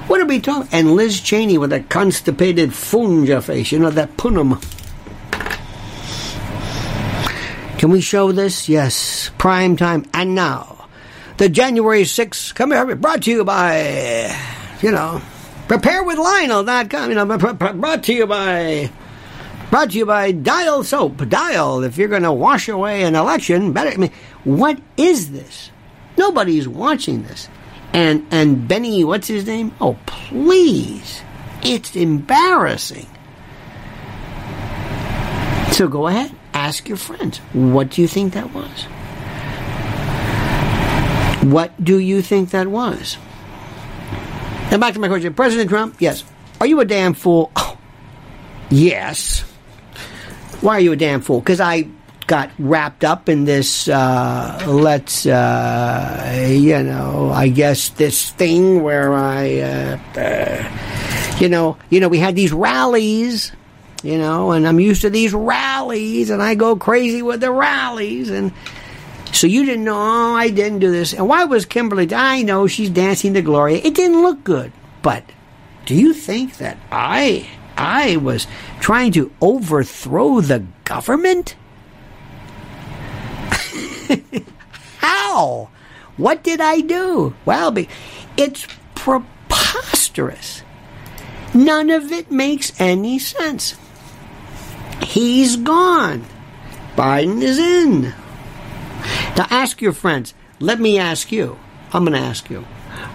What 0.08 0.22
are 0.22 0.26
we 0.26 0.40
talking? 0.40 0.70
And 0.72 0.96
Liz 0.96 1.20
Cheney 1.20 1.58
with 1.58 1.74
a 1.74 1.82
constipated 1.82 2.70
funja 2.70 3.44
face, 3.44 3.74
you 3.74 3.80
know, 3.80 3.90
that 3.90 4.16
punum. 4.16 4.62
Can 7.78 7.90
we 7.90 8.00
show 8.00 8.32
this? 8.32 8.70
Yes. 8.70 9.32
Prime 9.38 9.76
time. 9.76 10.06
And 10.14 10.34
now, 10.34 10.88
the 11.36 11.50
January 11.50 12.04
6th, 12.04 12.56
come 12.56 12.72
here, 12.72 12.96
brought 12.96 13.24
to 13.24 13.32
you 13.32 13.44
by, 13.44 14.34
you 14.82 14.92
know, 14.92 15.22
preparewithlionel.com, 15.68 17.10
you 17.10 17.16
know, 17.16 17.38
brought 17.38 18.04
to 18.04 18.14
you 18.14 18.28
by 18.28 18.90
Brought 19.72 19.92
to 19.92 19.98
you 20.00 20.06
by 20.06 20.34
Dial 20.34 20.84
Soap. 20.84 21.30
Dial, 21.30 21.86
if 21.86 21.98
you're 21.98 22.10
going 22.10 22.24
to 22.24 22.34
wash 22.34 22.68
away 22.68 23.04
an 23.04 23.16
election, 23.16 23.72
better. 23.72 23.92
I 23.92 23.96
mean, 23.96 24.12
what 24.44 24.78
is 24.98 25.32
this? 25.32 25.71
Nobody's 26.26 26.68
watching 26.68 27.24
this. 27.24 27.50
and 27.94 28.26
and 28.30 28.68
Benny, 28.68 29.04
what's 29.04 29.28
his 29.28 29.48
name? 29.48 29.74
Oh, 29.82 29.98
please. 30.06 31.22
It's 31.64 31.96
embarrassing. 31.96 33.08
So 35.72 35.88
go 35.88 36.06
ahead, 36.08 36.32
ask 36.54 36.88
your 36.88 36.98
friends. 36.98 37.40
What 37.54 37.90
do 37.90 38.02
you 38.04 38.08
think 38.08 38.34
that 38.34 38.54
was? 38.54 38.84
What 41.52 41.72
do 41.84 41.98
you 41.98 42.22
think 42.22 42.52
that 42.52 42.68
was? 42.68 43.18
And 44.70 44.80
back 44.80 44.94
to 44.94 45.00
my 45.00 45.08
question. 45.08 45.34
President 45.34 45.70
Trump, 45.70 45.96
yes. 46.00 46.24
Are 46.60 46.68
you 46.68 46.80
a 46.82 46.86
damn 46.86 47.14
fool? 47.16 47.52
Oh, 47.64 47.78
yes. 48.70 49.42
Why 50.62 50.74
are 50.78 50.80
you 50.80 50.92
a 50.92 50.96
damn 50.96 51.22
fool? 51.22 51.40
Because 51.40 51.60
I 51.60 51.88
got 52.32 52.50
wrapped 52.58 53.04
up 53.04 53.28
in 53.28 53.44
this, 53.44 53.90
uh, 53.90 54.64
let's, 54.66 55.26
uh, 55.26 56.48
you 56.50 56.82
know, 56.82 57.30
I 57.30 57.50
guess 57.50 57.90
this 57.90 58.30
thing 58.30 58.84
where 58.84 59.14
I, 59.14 59.60
uh, 59.60 60.00
uh, 60.16 61.38
you 61.42 61.50
know, 61.50 61.76
you 61.90 62.00
know, 62.00 62.08
we 62.08 62.20
had 62.20 62.38
these 62.38 62.54
rallies, 62.54 63.52
you 64.02 64.18
know, 64.18 64.52
and 64.52 64.66
I'm 64.66 64.80
used 64.80 65.02
to 65.02 65.10
these 65.10 65.34
rallies, 65.34 66.30
and 66.30 66.42
I 66.42 66.56
go 66.56 66.78
crazy 66.78 67.22
with 67.22 67.42
the 67.42 67.52
rallies, 67.52 68.30
and 68.30 68.54
so 69.34 69.46
you 69.46 69.66
didn't 69.66 69.84
know, 69.84 70.00
oh, 70.00 70.34
I 70.34 70.52
didn't 70.52 70.80
do 70.80 70.90
this. 70.90 71.12
And 71.12 71.28
why 71.28 71.44
was 71.44 71.66
Kimberly, 71.66 72.08
I 72.14 72.44
know 72.44 72.66
she's 72.66 72.90
dancing 72.90 73.34
to 73.34 73.42
Gloria. 73.42 73.82
It 73.84 73.94
didn't 73.94 74.22
look 74.22 74.42
good. 74.46 74.72
But 75.02 75.26
do 75.86 75.96
you 75.96 76.14
think 76.14 76.60
that 76.60 76.78
I 76.94 77.50
I 77.76 78.16
was 78.16 78.48
trying 78.80 79.12
to 79.20 79.34
overthrow 79.42 80.40
the 80.40 80.64
government? 80.86 81.56
How? 84.98 85.70
What 86.18 86.44
did 86.44 86.62
I 86.62 86.82
do? 86.82 87.34
Well, 87.46 87.76
it's 88.38 88.68
preposterous. 88.96 90.64
None 91.54 91.90
of 91.90 92.12
it 92.12 92.32
makes 92.32 92.80
any 92.80 93.20
sense. 93.20 93.76
He's 95.04 95.58
gone. 95.58 96.26
Biden 96.96 97.42
is 97.42 97.58
in. 97.58 98.14
Now 99.36 99.48
ask 99.50 99.82
your 99.82 99.94
friends. 99.94 100.34
Let 100.60 100.80
me 100.80 101.00
ask 101.00 101.32
you. 101.32 101.58
I'm 101.94 102.06
going 102.06 102.14
to 102.14 102.26
ask 102.26 102.50
you. 102.50 102.62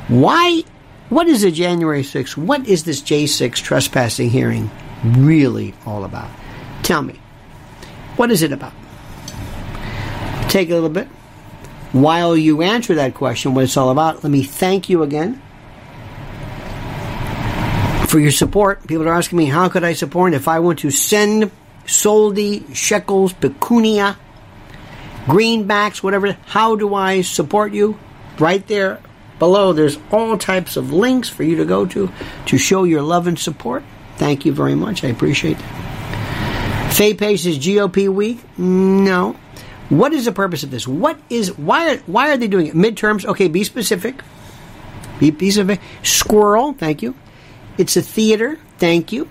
Why? 0.09 0.65
What 1.09 1.29
is 1.29 1.45
a 1.45 1.51
January 1.51 2.03
6th? 2.03 2.37
What 2.37 2.67
is 2.67 2.85
this 2.85 3.01
J6 3.01 3.55
trespassing 3.57 4.31
hearing 4.31 4.71
really 5.05 5.75
all 5.87 6.05
about? 6.05 6.31
Tell 6.83 7.03
me. 7.03 7.21
What 8.17 8.31
is 8.31 8.43
it 8.43 8.53
about? 8.53 8.73
Take 10.49 10.71
a 10.71 10.75
little 10.75 10.89
bit. 10.89 11.09
While 11.93 12.37
you 12.37 12.63
answer 12.63 12.95
that 12.97 13.15
question, 13.15 13.55
what 13.55 13.65
it's 13.65 13.77
all 13.77 13.91
about, 13.91 14.23
let 14.23 14.31
me 14.31 14.43
thank 14.43 14.89
you 14.89 15.03
again 15.03 15.41
for 18.09 18.19
your 18.19 18.31
support. 18.31 18.87
People 18.87 19.09
are 19.09 19.13
asking 19.15 19.39
me, 19.39 19.47
how 19.47 19.69
could 19.69 19.85
I 19.85 19.93
support 19.93 20.35
if 20.35 20.49
I 20.49 20.61
want 20.61 20.81
to 20.81 20.91
send 20.91 21.51
soldi, 21.87 22.75
shekels, 22.75 23.33
pecunia, 23.33 24.17
greenbacks, 25.27 26.03
whatever. 26.03 26.33
How 26.47 26.77
do 26.77 26.95
I 26.95 27.23
support 27.23 27.73
you? 27.73 27.99
Right 28.39 28.67
there 28.67 29.01
below, 29.39 29.73
there's 29.73 29.99
all 30.11 30.37
types 30.39 30.77
of 30.77 30.93
links 30.93 31.29
for 31.29 31.43
you 31.43 31.57
to 31.57 31.65
go 31.65 31.87
to 31.87 32.11
to 32.47 32.59
show 32.59 32.85
your 32.85 33.03
love 33.03 33.27
and 33.27 33.39
support. 33.39 33.83
Thank 34.17 34.45
you 34.45 34.53
very 34.53 34.75
much. 34.75 35.05
I 35.05 35.09
appreciate 35.09 35.59
that. 35.59 36.93
Faye 36.95 37.15
Pace 37.15 37.45
is 37.45 37.59
GOP 37.59 38.09
week? 38.09 38.41
No. 38.59 39.37
What 39.89 40.13
is 40.13 40.25
the 40.25 40.33
purpose 40.33 40.63
of 40.63 40.71
this? 40.71 40.87
What 40.87 41.19
is 41.31 41.57
why 41.57 41.95
are 41.95 41.99
why 42.07 42.31
are 42.31 42.37
they 42.37 42.49
doing 42.49 42.67
it? 42.67 42.75
Midterms? 42.75 43.25
Okay, 43.25 43.49
be 43.49 43.63
specific. 43.65 44.21
Be, 45.21 45.31
be 45.31 45.51
specific. 45.51 45.81
Squirrel, 46.03 46.73
thank 46.73 47.03
you. 47.03 47.15
It's 47.79 47.97
a 47.97 48.03
theater, 48.03 48.59
thank 48.79 49.13
you. 49.13 49.29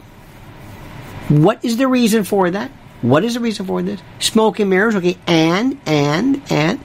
What 1.29 1.63
is 1.63 1.77
the 1.77 1.87
reason 1.87 2.23
for 2.23 2.51
that? 2.51 2.71
What 3.01 3.23
is 3.23 3.33
the 3.33 3.39
reason 3.39 3.65
for 3.65 3.81
this? 3.81 4.01
Smoke 4.19 4.59
and 4.59 4.69
mirrors, 4.69 4.95
okay, 4.95 5.17
and, 5.27 5.79
and, 5.85 6.41
and. 6.49 6.79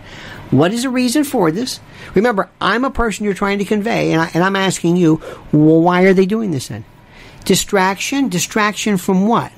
What 0.51 0.73
is 0.73 0.83
the 0.83 0.89
reason 0.91 1.25
for 1.25 1.53
this? 1.53 1.81
Remember, 2.15 2.51
I'm 2.61 2.85
a 2.85 2.91
person 2.91 3.25
you're 3.25 3.35
trying 3.35 3.59
to 3.59 3.65
convey, 3.65 4.13
and, 4.13 4.21
I, 4.21 4.31
and 4.35 4.43
I'm 4.43 4.57
asking 4.57 4.97
you, 4.97 5.21
well, 5.53 5.81
why 5.81 6.03
are 6.03 6.13
they 6.13 6.27
doing 6.27 6.51
this 6.51 6.69
then? 6.69 6.85
Distraction? 7.45 8.29
Distraction 8.29 8.97
from 8.97 9.27
what? 9.27 9.53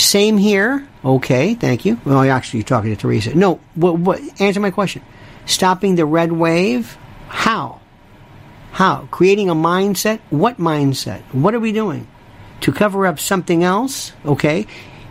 Same 0.00 0.38
here. 0.38 0.86
Okay, 1.04 1.54
thank 1.54 1.84
you. 1.84 2.00
Well, 2.04 2.20
actually, 2.30 2.60
you're 2.60 2.66
talking 2.66 2.90
to 2.90 2.96
Teresa. 2.96 3.34
No, 3.34 3.60
what, 3.74 3.98
what, 3.98 4.20
answer 4.40 4.60
my 4.60 4.70
question. 4.70 5.02
Stopping 5.46 5.94
the 5.94 6.06
red 6.06 6.32
wave? 6.32 6.96
How? 7.28 7.80
How? 8.72 9.08
Creating 9.10 9.50
a 9.50 9.54
mindset? 9.54 10.20
What 10.30 10.58
mindset? 10.58 11.20
What 11.32 11.54
are 11.54 11.60
we 11.60 11.72
doing? 11.72 12.06
To 12.62 12.72
cover 12.72 13.06
up 13.06 13.18
something 13.18 13.62
else? 13.62 14.12
Okay. 14.24 14.66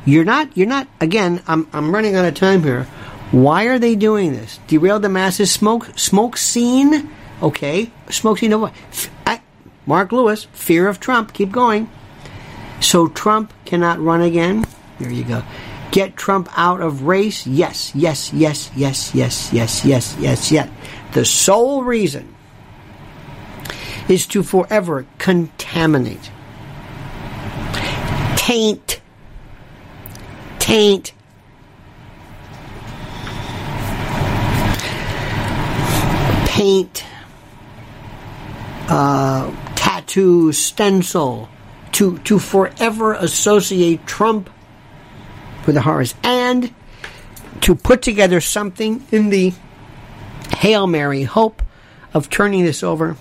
You're 0.05 0.25
not, 0.25 0.55
you're 0.57 0.67
not, 0.67 0.87
again, 0.99 1.43
I'm, 1.47 1.67
I'm 1.73 1.93
running 1.93 2.15
out 2.15 2.25
of 2.25 2.35
time 2.35 2.63
here. 2.63 2.83
Why 3.31 3.65
are 3.65 3.79
they 3.79 3.95
doing 3.95 4.33
this? 4.33 4.59
Derail 4.67 4.99
the 4.99 5.09
masses, 5.09 5.51
smoke, 5.51 5.97
smoke 5.97 6.37
scene? 6.37 7.09
Okay. 7.43 7.91
Smoke 8.09 8.39
scene 8.39 8.53
of 8.53 8.61
what? 8.61 8.73
Mark 9.89 10.11
Lewis, 10.11 10.43
fear 10.53 10.87
of 10.87 10.99
Trump. 10.99 11.33
Keep 11.33 11.51
going. 11.51 11.89
So 12.79 13.07
Trump 13.07 13.51
cannot 13.65 13.99
run 13.99 14.21
again? 14.21 14.65
There 14.99 15.11
you 15.11 15.23
go. 15.23 15.43
Get 15.91 16.15
Trump 16.15 16.49
out 16.55 16.81
of 16.81 17.03
race? 17.03 17.47
Yes, 17.47 17.93
yes, 17.95 18.31
yes, 18.33 18.71
yes, 18.75 19.15
yes, 19.15 19.51
yes, 19.53 19.83
yes, 19.85 20.17
yes, 20.19 20.51
yes. 20.51 20.69
The 21.13 21.25
sole 21.25 21.83
reason 21.83 22.35
is 24.07 24.27
to 24.27 24.43
forever 24.43 25.05
contaminate, 25.17 26.31
taint, 28.35 29.01
taint. 30.59 31.13
Paint, 36.45 37.05
uh, 38.89 39.49
tattoo, 39.75 40.51
stencil, 40.51 41.47
to, 41.93 42.17
to 42.19 42.37
forever 42.37 43.13
associate 43.13 44.05
Trump 44.05 44.49
with 45.69 45.75
the 45.75 45.81
horrors, 45.83 46.15
and 46.23 46.73
to 47.61 47.75
put 47.75 48.01
together 48.01 48.41
something 48.41 49.05
in 49.11 49.29
the 49.29 49.53
Hail 50.57 50.87
Mary 50.87 51.21
hope 51.21 51.61
of 52.11 52.27
turning 52.27 52.65
this 52.65 52.81
over 52.81 53.15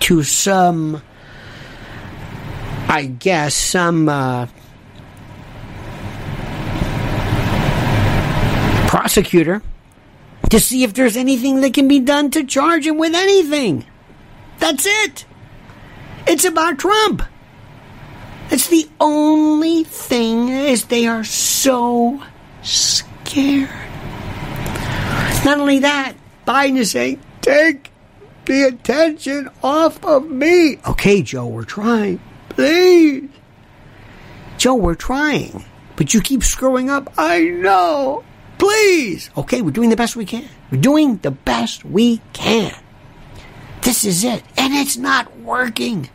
to 0.00 0.24
some, 0.24 1.00
I 2.88 3.04
guess, 3.06 3.54
some 3.54 4.08
uh, 4.08 4.48
prosecutor 8.88 9.62
to 10.50 10.58
see 10.58 10.82
if 10.82 10.92
there's 10.94 11.16
anything 11.16 11.60
that 11.60 11.72
can 11.72 11.86
be 11.86 12.00
done 12.00 12.32
to 12.32 12.42
charge 12.42 12.84
him 12.84 12.98
with 12.98 13.14
anything. 13.14 13.84
That's 14.58 14.86
it. 14.86 15.24
It's 16.26 16.44
about 16.44 16.80
Trump. 16.80 17.22
It's 18.50 18.68
the 18.68 18.88
only 18.98 19.84
thing 19.84 20.48
is 20.48 20.86
they 20.86 21.06
are 21.06 21.24
so 21.24 22.20
scared. 22.62 23.70
Not 25.44 25.58
only 25.58 25.78
that, 25.78 26.14
Biden 26.46 26.76
is 26.76 26.90
saying, 26.90 27.20
take 27.40 27.90
the 28.46 28.64
attention 28.64 29.48
off 29.62 30.04
of 30.04 30.28
me. 30.28 30.78
Okay, 30.86 31.22
Joe, 31.22 31.46
we're 31.46 31.64
trying. 31.64 32.20
Please. 32.48 33.28
Joe, 34.58 34.74
we're 34.74 34.94
trying. 34.96 35.64
But 35.96 36.12
you 36.12 36.20
keep 36.20 36.42
screwing 36.42 36.90
up. 36.90 37.12
I 37.16 37.44
know. 37.44 38.24
Please. 38.58 39.30
Okay, 39.36 39.62
we're 39.62 39.70
doing 39.70 39.90
the 39.90 39.96
best 39.96 40.16
we 40.16 40.24
can. 40.26 40.48
We're 40.70 40.80
doing 40.80 41.16
the 41.18 41.30
best 41.30 41.84
we 41.84 42.20
can. 42.32 42.74
This 43.82 44.04
is 44.04 44.24
it. 44.24 44.42
And 44.58 44.74
it's 44.74 44.96
not 44.96 45.38
working. 45.38 46.10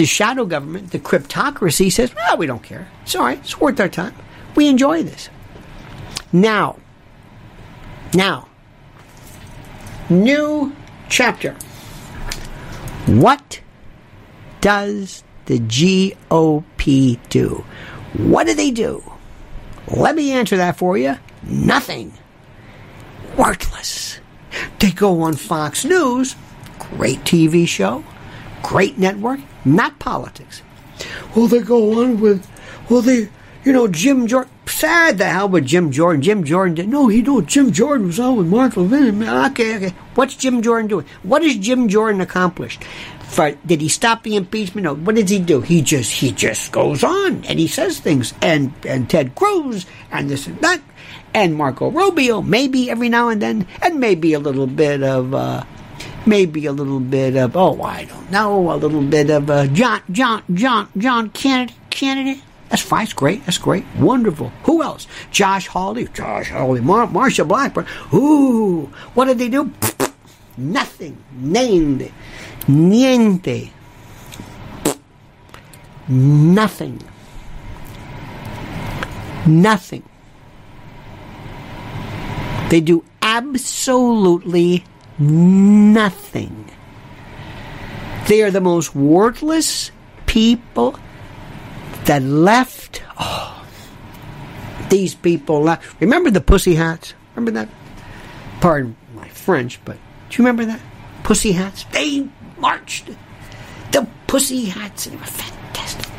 The 0.00 0.06
shadow 0.06 0.46
government, 0.46 0.92
the 0.92 0.98
cryptocracy 0.98 1.92
says, 1.92 2.14
well, 2.14 2.38
we 2.38 2.46
don't 2.46 2.62
care. 2.62 2.88
It's 3.02 3.14
all 3.14 3.22
right. 3.22 3.36
It's 3.36 3.60
worth 3.60 3.78
our 3.80 3.88
time. 3.90 4.14
We 4.54 4.66
enjoy 4.66 5.02
this. 5.02 5.28
Now, 6.32 6.78
now, 8.14 8.48
new 10.08 10.74
chapter. 11.10 11.54
What 13.04 13.60
does 14.62 15.22
the 15.44 15.58
GOP 15.58 17.18
do? 17.28 17.66
What 18.16 18.46
do 18.46 18.54
they 18.54 18.70
do? 18.70 19.02
Let 19.86 20.16
me 20.16 20.32
answer 20.32 20.56
that 20.56 20.78
for 20.78 20.96
you. 20.96 21.16
Nothing. 21.42 22.14
Worthless. 23.36 24.18
They 24.78 24.92
go 24.92 25.20
on 25.20 25.34
Fox 25.34 25.84
News, 25.84 26.36
great 26.78 27.18
TV 27.24 27.68
show, 27.68 28.02
great 28.70 28.96
network, 28.96 29.40
not 29.64 29.98
politics. 29.98 30.62
Well, 31.34 31.48
they 31.48 31.58
go 31.58 32.00
on 32.00 32.20
with, 32.20 32.46
well, 32.88 33.02
they, 33.02 33.28
you 33.64 33.72
know, 33.72 33.88
Jim 33.88 34.28
Jordan. 34.28 34.52
sad 34.64 35.18
the 35.18 35.24
hell 35.24 35.48
with 35.48 35.66
Jim 35.66 35.90
Jordan. 35.90 36.22
Jim 36.22 36.44
Jordan 36.44 36.76
did 36.76 36.88
no, 36.88 37.08
he 37.08 37.20
know 37.20 37.40
Jim 37.40 37.72
Jordan 37.72 38.06
was 38.06 38.20
on 38.20 38.36
with 38.36 38.46
Mark 38.46 38.76
Levin. 38.76 39.28
Okay, 39.28 39.74
okay. 39.74 39.94
What's 40.14 40.36
Jim 40.36 40.62
Jordan 40.62 40.86
doing? 40.86 41.04
What 41.24 41.42
has 41.42 41.56
Jim 41.56 41.88
Jordan 41.88 42.20
accomplished? 42.20 42.84
For, 43.24 43.50
did 43.66 43.80
he 43.80 43.88
stop 43.88 44.22
the 44.22 44.36
impeachment? 44.36 44.84
No. 44.84 44.94
What 44.94 45.16
does 45.16 45.30
he 45.30 45.40
do? 45.40 45.62
He 45.62 45.82
just 45.82 46.12
he 46.12 46.30
just 46.30 46.70
goes 46.70 47.02
on 47.02 47.44
and 47.46 47.58
he 47.58 47.66
says 47.66 47.98
things. 47.98 48.34
And 48.40 48.72
and 48.86 49.10
Ted 49.10 49.34
Cruz 49.34 49.84
and 50.12 50.30
this 50.30 50.46
and 50.46 50.60
that 50.60 50.80
and 51.34 51.56
Marco 51.56 51.90
Rubio 51.90 52.40
maybe 52.40 52.88
every 52.88 53.08
now 53.08 53.30
and 53.30 53.42
then 53.42 53.66
and 53.82 53.98
maybe 53.98 54.32
a 54.32 54.38
little 54.38 54.68
bit 54.68 55.02
of. 55.02 55.34
Uh, 55.34 55.64
maybe 56.26 56.66
a 56.66 56.72
little 56.72 57.00
bit 57.00 57.36
of 57.36 57.56
oh 57.56 57.80
I 57.82 58.04
don't 58.04 58.30
know 58.30 58.72
a 58.72 58.76
little 58.76 59.02
bit 59.02 59.30
of 59.30 59.50
uh, 59.50 59.66
John 59.68 60.02
John 60.10 60.42
John 60.52 60.88
John 60.96 61.30
Kennedy 61.30 61.74
Kennedy 61.90 62.42
that's 62.70 62.82
fine. 62.82 63.00
That's 63.00 63.12
great. 63.14 63.44
That's 63.46 63.58
great. 63.58 63.84
Wonderful. 63.98 64.50
Who 64.62 64.80
else? 64.80 65.08
Josh 65.32 65.66
Hawley. 65.66 66.06
Josh 66.14 66.50
Hawley. 66.50 66.80
Mar- 66.80 67.08
Marsha 67.08 67.46
Blackburn. 67.46 67.84
Ooh. 68.14 68.84
What 69.14 69.24
did 69.24 69.38
they 69.38 69.48
do? 69.48 69.72
Nothing. 70.56 71.18
Named. 71.32 72.12
Niente. 72.68 73.70
Nothing. 76.08 77.02
Nothing. 79.46 80.04
They 82.68 82.80
do 82.80 83.04
absolutely 83.20 84.84
nothing. 85.20 86.70
They 88.26 88.42
are 88.42 88.50
the 88.50 88.60
most 88.60 88.94
worthless 88.94 89.90
people 90.26 90.98
that 92.04 92.22
left. 92.22 93.02
Oh, 93.18 93.66
these 94.88 95.14
people 95.14 95.62
left. 95.62 96.00
Remember 96.00 96.30
the 96.30 96.40
pussy 96.40 96.74
hats? 96.74 97.14
Remember 97.34 97.52
that? 97.52 97.68
Pardon 98.60 98.96
my 99.14 99.28
French, 99.28 99.80
but 99.84 99.96
do 100.28 100.36
you 100.42 100.46
remember 100.46 100.64
that? 100.66 100.80
Pussy 101.22 101.52
hats? 101.52 101.84
They 101.92 102.28
marched. 102.58 103.10
The 103.92 104.08
pussy 104.26 104.66
hats. 104.66 105.06
They 105.06 105.16
were 105.16 105.24
fantastic. 105.24 106.12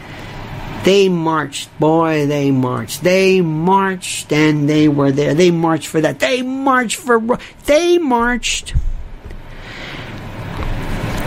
They 0.84 1.10
marched, 1.10 1.70
boy, 1.80 2.26
they 2.26 2.50
marched. 2.52 3.04
They 3.04 3.42
marched 3.42 4.34
and 4.34 4.68
they 4.68 4.88
were 4.88 5.12
there. 5.12 5.34
They 5.34 5.52
marched 5.52 5.88
for 5.88 6.02
that. 6.02 6.20
They 6.20 6.42
marched 6.42 6.98
for. 6.98 7.38
They 7.66 7.98
marched. 8.00 8.74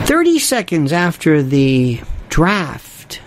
30 0.07 0.39
seconds 0.39 0.93
after 0.93 1.43
the 1.43 2.01
draft, 2.29 3.23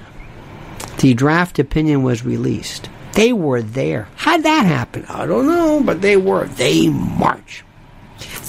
the 1.00 1.16
draft 1.16 1.58
opinion 1.58 2.04
was 2.04 2.24
released. 2.24 2.90
They 3.14 3.34
were 3.34 3.64
there. 3.64 4.08
How'd 4.16 4.44
that 4.44 4.66
happen? 4.68 5.04
I 5.10 5.26
don't 5.26 5.48
know, 5.48 5.82
but 5.84 6.02
they 6.02 6.18
were. 6.18 6.46
They 6.46 6.88
march. 6.90 7.64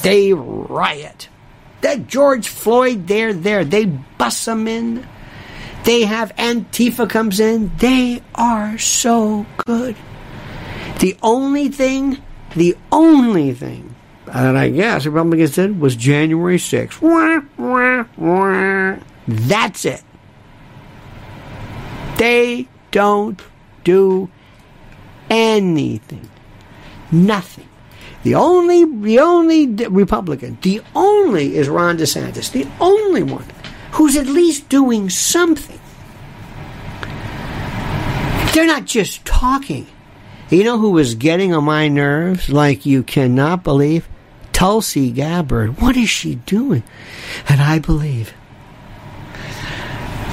They 0.03 0.35
riot. 0.35 1.31
That 1.81 2.07
George 2.07 2.49
Floyd, 2.49 3.07
they're 3.07 3.33
there. 3.33 3.65
They 3.65 3.87
bust 3.87 4.45
them 4.45 4.69
in. 4.69 5.07
They 5.85 6.03
have 6.03 6.37
Antifa 6.37 7.09
comes 7.09 7.41
in. 7.41 7.73
They 7.79 8.23
are 8.35 8.77
so 8.77 9.47
good. 9.57 9.97
The 10.99 11.17
only 11.23 11.69
thing, 11.69 12.19
the 12.55 12.77
only 12.93 13.55
thing 13.55 13.88
that 14.33 14.57
I 14.57 14.71
guess 14.71 15.05
the 15.05 15.11
Republicans 15.11 15.55
did 15.55 15.81
was 15.81 15.97
January 15.97 16.59
6th. 16.59 17.01
That's 19.27 19.85
it. 19.85 20.03
They 22.17 22.69
don't 22.91 23.41
do 23.85 24.31
anything. 25.31 26.29
Nothing. 27.13 27.69
The 28.25 28.35
only, 28.35 28.85
the 28.85 29.21
only 29.21 29.67
Republican, 29.67 30.59
the 30.63 30.83
only 30.95 31.57
is 31.57 31.69
Ron 31.69 31.99
DeSantis, 31.99 32.51
the 32.51 32.67
only 32.81 33.23
one 33.23 33.47
who's 33.93 34.17
at 34.17 34.27
least 34.27 34.69
doing 34.69 35.09
something. 35.09 35.79
They're 38.53 38.67
not 38.67 38.87
just 38.87 39.25
talking. 39.25 39.87
You 40.51 40.65
know 40.65 40.79
who 40.79 40.91
was 40.91 41.15
getting 41.15 41.55
on 41.55 41.65
my 41.65 41.89
nerves 41.89 42.49
like 42.49 42.87
you 42.87 43.03
cannot 43.03 43.63
believe? 43.63 44.09
Tulsi 44.59 45.13
Gabbard. 45.13 45.81
What 45.81 45.97
is 45.97 46.11
she 46.11 46.35
doing? 46.35 46.83
And 47.49 47.61
I 47.61 47.79
believe 47.79 48.35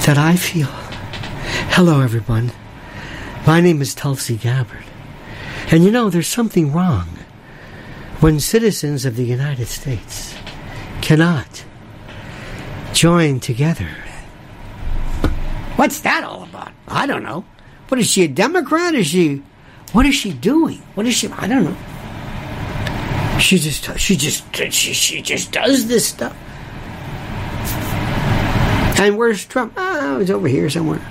that 0.04 0.18
I 0.18 0.36
feel. 0.36 0.66
Hello, 1.76 2.02
everyone. 2.02 2.52
My 3.46 3.62
name 3.62 3.84
is 3.84 3.94
Tulsi 3.94 4.36
Gabbard. 4.36 4.84
And 5.70 5.84
you 5.84 5.92
know, 5.92 6.10
there's 6.10 6.28
something 6.28 6.74
wrong 6.74 7.08
when 8.20 8.40
citizens 8.40 9.06
of 9.06 9.16
the 9.16 9.26
United 9.26 9.68
States 9.68 10.34
cannot 11.04 11.64
join 12.94 13.40
together. 13.40 13.90
What's 15.76 16.00
that 16.00 16.24
all 16.24 16.42
about? 16.42 16.72
I 16.88 17.06
don't 17.06 17.22
know. 17.22 17.46
What 17.90 18.00
is 18.00 18.10
she 18.10 18.24
a 18.24 18.28
Democrat? 18.28 18.96
Is 18.96 19.06
she 19.06 19.44
what 19.92 20.08
is 20.08 20.16
she 20.16 20.34
doing? 20.34 20.82
What 20.96 21.06
is 21.06 21.14
she 21.14 21.28
I 21.28 21.48
don't 21.48 21.66
know. 21.66 21.78
She 23.40 23.58
just 23.58 24.00
she 24.00 24.16
just 24.16 24.56
she, 24.56 24.94
she 24.94 25.22
just 25.22 25.52
does 25.52 25.88
this 25.88 26.08
stuff. 26.08 26.36
And 28.98 29.18
where's 29.18 29.46
Trump? 29.46 29.74
Ah, 29.76 30.16
oh, 30.16 30.20
he's 30.20 30.32
over 30.32 30.48
here 30.48 30.70
somewhere. 30.70 31.02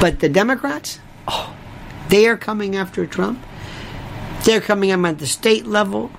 But 0.00 0.20
the 0.20 0.28
Democrats, 0.28 1.00
oh, 1.26 1.56
they 2.08 2.28
are 2.28 2.36
coming 2.36 2.76
after 2.76 3.06
Trump. 3.06 3.42
They're 4.44 4.60
coming 4.60 4.90
him 4.90 5.06
at 5.06 5.18
the 5.18 5.26
state 5.26 5.66
level 5.66 6.10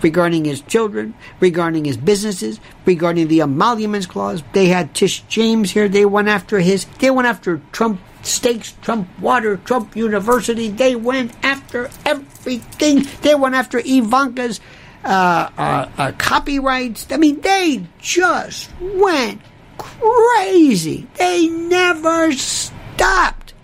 regarding 0.00 0.46
his 0.46 0.62
children, 0.62 1.14
regarding 1.40 1.84
his 1.84 1.98
businesses, 1.98 2.58
regarding 2.86 3.28
the 3.28 3.42
emoluments 3.42 4.06
clause. 4.06 4.42
They 4.54 4.66
had 4.66 4.94
Tish 4.94 5.20
James 5.28 5.72
here. 5.72 5.88
They 5.88 6.06
went 6.06 6.28
after 6.28 6.60
his. 6.60 6.86
They 6.98 7.10
went 7.10 7.28
after 7.28 7.60
Trump 7.70 8.00
steaks, 8.26 8.72
Trump 8.82 9.08
water, 9.20 9.56
Trump 9.58 9.96
University. 9.96 10.68
They 10.68 10.96
went 10.96 11.32
after 11.44 11.90
everything. 12.04 13.06
They 13.22 13.34
went 13.34 13.54
after 13.54 13.78
Ivanka's 13.78 14.60
uh, 15.04 15.50
uh, 15.56 15.88
uh, 15.98 16.12
copyrights. 16.18 17.06
I 17.10 17.16
mean, 17.16 17.40
they 17.40 17.86
just 17.98 18.70
went 18.80 19.40
crazy. 19.78 21.06
They 21.14 21.48
never 21.48 22.32
stopped. 22.32 23.54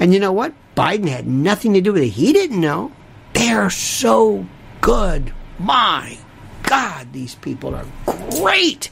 And 0.00 0.12
you 0.12 0.20
know 0.20 0.32
what? 0.32 0.52
Biden 0.74 1.08
had 1.08 1.26
nothing 1.26 1.74
to 1.74 1.80
do 1.80 1.92
with 1.92 2.02
it. 2.02 2.08
He 2.08 2.32
didn't 2.32 2.60
know. 2.60 2.92
They're 3.32 3.70
so 3.70 4.46
good. 4.80 5.32
My 5.58 6.18
God, 6.62 7.12
these 7.12 7.34
people 7.34 7.74
are 7.74 7.86
great. 8.40 8.90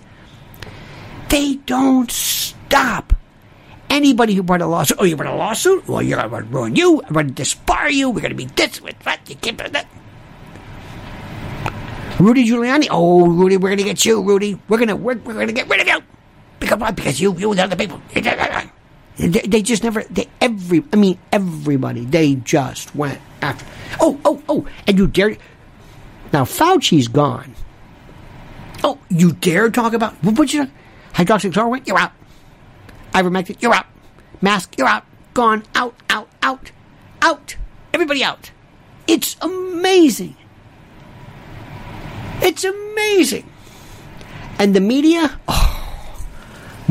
They 1.28 1.57
don't 1.57 2.11
stop. 2.11 3.12
Anybody 3.89 4.34
who 4.34 4.43
brought 4.43 4.62
a 4.62 4.66
lawsuit, 4.66 4.99
oh, 5.01 5.05
you 5.05 5.16
brought 5.16 5.32
a 5.32 5.37
lawsuit? 5.37 5.87
Well, 5.89 6.03
you're 6.03 6.20
going 6.20 6.45
to 6.45 6.51
ruin 6.51 6.76
you. 6.76 7.03
I'm 7.07 7.12
going 7.12 7.32
to 7.32 7.43
disbar 7.43 7.91
you. 7.91 8.11
We're 8.11 8.20
going 8.20 8.30
to 8.30 8.37
be 8.37 8.47
this 8.47 8.80
with 8.80 8.99
that. 9.01 9.20
You 9.28 9.37
can't 9.37 9.57
do 9.57 9.68
that. 9.68 9.87
Rudy 12.18 12.49
Giuliani. 12.49 12.89
Oh, 12.91 13.26
Rudy, 13.26 13.57
we're 13.57 13.68
going 13.68 13.78
to 13.78 13.84
get 13.84 14.05
you, 14.05 14.22
Rudy. 14.22 14.59
We're 14.68 14.78
going 14.78 14.89
to 14.89 14.97
we're, 14.97 15.16
we're 15.16 15.34
going 15.34 15.49
to 15.49 15.53
get 15.53 15.68
rid 15.68 15.80
of 15.80 15.87
you 15.87 16.03
because 16.59 16.78
why? 16.78 16.91
Because 16.91 17.20
you 17.20 17.34
you 17.37 17.51
and 17.51 17.59
the 17.59 17.64
other 17.64 17.76
people. 17.76 18.01
They, 19.16 19.28
they 19.28 19.62
just 19.62 19.82
never. 19.82 20.03
They 20.05 20.28
every. 20.41 20.84
I 20.93 20.97
mean, 20.97 21.18
everybody. 21.32 22.05
They 22.05 22.34
just 22.37 22.95
went 22.95 23.20
after. 23.43 23.66
Oh, 24.01 24.18
oh, 24.24 24.43
oh! 24.49 24.66
And 24.87 24.99
you 24.99 25.07
dare. 25.07 25.37
Now 26.32 26.45
Fauci's 26.45 27.09
gone. 27.09 27.55
Oh, 28.82 28.99
you 29.09 29.32
dare 29.32 29.70
talk 29.70 29.93
about 29.93 30.14
what 30.22 30.53
you 30.53 30.70
hydroxychloroquine? 31.14 31.87
You're 31.87 31.99
out. 31.99 32.12
Ivermectin, 33.17 33.62
you're 33.62 33.73
out. 33.73 33.87
Mask, 34.43 34.77
you're 34.77 34.87
out. 34.87 35.05
Gone. 35.33 35.62
Out. 35.75 35.95
Out. 36.11 36.29
Out. 36.43 36.71
Out. 37.23 37.57
Everybody 37.95 38.23
out. 38.23 38.51
It's 39.07 39.37
amazing. 39.41 40.37
It's 42.43 42.62
amazing. 42.62 43.51
And 44.59 44.75
the 44.75 44.81
media, 44.81 45.41
oh, 45.49 46.27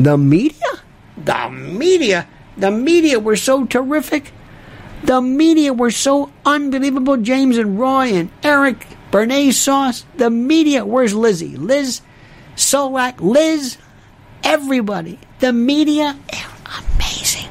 the 0.00 0.18
media, 0.18 0.82
the 1.16 1.48
media, 1.48 2.26
the 2.56 2.72
media 2.72 3.20
were 3.20 3.36
so 3.36 3.64
terrific. 3.64 4.32
The 5.04 5.22
media 5.22 5.72
were 5.72 5.92
so 5.92 6.32
unbelievable. 6.44 7.18
James 7.18 7.56
and 7.56 7.78
Roy 7.78 8.06
and 8.14 8.30
Eric, 8.42 8.84
Bernays 9.12 9.54
Sauce. 9.54 10.04
The 10.16 10.30
media, 10.30 10.84
where's 10.84 11.14
Lizzie? 11.14 11.56
Liz 11.56 12.00
Solak, 12.56 13.20
Liz, 13.20 13.78
everybody. 14.42 15.18
The 15.38 15.52
media, 15.52 16.18
amazing. 16.94 17.48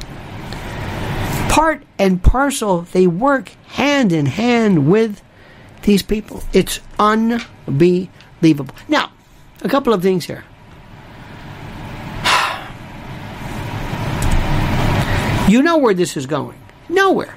Part 1.49 1.83
and 1.97 2.21
parcel, 2.21 2.81
they 2.81 3.07
work 3.07 3.49
hand 3.67 4.11
in 4.11 4.25
hand 4.25 4.89
with 4.89 5.21
these 5.83 6.01
people. 6.01 6.43
It's 6.53 6.79
unbelievable. 6.99 8.75
Now, 8.87 9.11
a 9.61 9.69
couple 9.69 9.93
of 9.93 10.01
things 10.01 10.25
here. 10.25 10.43
You 15.47 15.61
know 15.61 15.77
where 15.77 15.93
this 15.93 16.17
is 16.17 16.25
going. 16.25 16.59
Nowhere. 16.89 17.35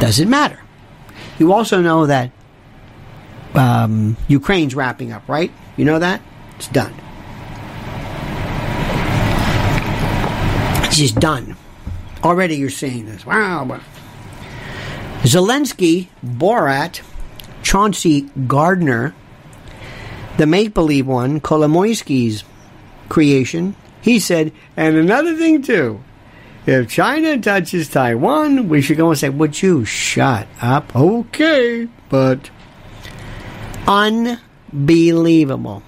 Doesn't 0.00 0.30
matter. 0.30 0.58
You 1.38 1.52
also 1.52 1.82
know 1.82 2.06
that 2.06 2.30
um, 3.54 4.16
Ukraine's 4.26 4.74
wrapping 4.74 5.12
up, 5.12 5.28
right? 5.28 5.52
You 5.76 5.84
know 5.84 5.98
that? 5.98 6.22
It's 6.56 6.68
done. 6.68 6.94
Just 10.92 11.16
done. 11.16 11.56
Already 12.22 12.56
you're 12.56 12.70
seeing 12.70 13.06
this. 13.06 13.26
Wow. 13.26 13.80
Zelensky, 15.22 16.08
Borat, 16.24 17.00
Chauncey 17.62 18.22
Gardiner, 18.46 19.14
the 20.36 20.46
make 20.46 20.74
believe 20.74 21.06
one, 21.06 21.40
Kolomoisky's 21.40 22.44
creation, 23.08 23.76
he 24.00 24.18
said, 24.18 24.52
and 24.76 24.96
another 24.96 25.36
thing 25.36 25.62
too, 25.62 26.02
if 26.66 26.88
China 26.88 27.38
touches 27.40 27.88
Taiwan, 27.88 28.68
we 28.68 28.80
should 28.82 28.96
go 28.96 29.10
and 29.10 29.18
say, 29.18 29.28
Would 29.28 29.62
you 29.62 29.84
shut 29.84 30.46
up? 30.60 30.94
Okay, 30.94 31.88
but 32.08 32.50
unbelievable. 33.86 35.82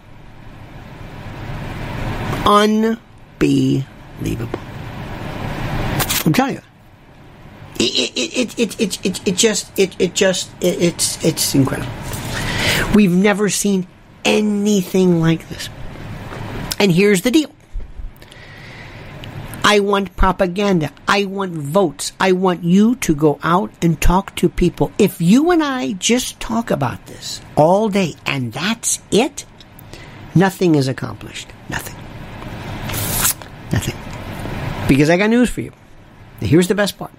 Unbelievable. 2.44 2.98
I'm 6.25 6.33
telling 6.33 6.55
you. 6.55 6.62
It, 7.81 8.12
it, 8.16 8.59
it, 8.59 8.81
it, 8.81 9.07
it, 9.07 9.29
it, 9.29 9.37
just, 9.37 9.79
it, 9.79 10.01
it 10.01 10.14
just, 10.14 10.51
it, 10.61 10.81
it's, 10.81 11.25
it's 11.25 11.55
incredible. 11.55 11.91
We've 12.95 13.12
never 13.12 13.49
seen 13.49 13.87
anything 14.25 15.20
like 15.20 15.49
this. 15.49 15.68
And 16.79 16.93
here's 16.93 17.22
the 17.22 17.31
deal. 17.31 17.51
I 19.66 19.81
want 19.81 20.14
propaganda. 20.16 20.93
I 21.09 21.25
want 21.25 21.53
votes. 21.53 22.12
I 22.20 22.33
want 22.33 22.64
you 22.64 22.97
to 22.97 23.14
go 23.14 23.41
out 23.43 23.72
and 23.83 24.01
talk 24.01 24.35
to 24.37 24.49
people. 24.49 24.93
If 24.99 25.20
you 25.22 25.51
and 25.51 25.64
I 25.64 25.93
just 25.93 26.39
talk 26.39 26.70
about 26.70 27.07
this 27.07 27.41
all 27.57 27.89
day 27.89 28.14
and 28.27 28.53
that's 28.53 29.01
it, 29.11 29.47
nothing 30.35 30.75
is 30.75 30.87
accomplished. 30.87 31.49
Nothing. 31.70 31.97
Nothing. 33.72 33.97
Because 34.87 35.09
I 35.09 35.16
got 35.16 35.31
news 35.31 35.49
for 35.49 35.62
you. 35.62 35.72
Here's 36.45 36.68
the 36.68 36.74
best 36.74 36.99
part. 36.99 37.12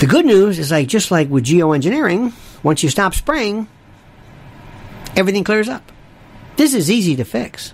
The 0.00 0.06
good 0.06 0.26
news 0.26 0.58
is 0.58 0.70
like 0.70 0.88
just 0.88 1.10
like 1.10 1.28
with 1.28 1.44
geoengineering, 1.44 2.32
once 2.62 2.82
you 2.82 2.88
stop 2.88 3.14
spraying, 3.14 3.68
everything 5.16 5.44
clears 5.44 5.68
up. 5.68 5.92
This 6.56 6.74
is 6.74 6.90
easy 6.90 7.16
to 7.16 7.24
fix. 7.24 7.72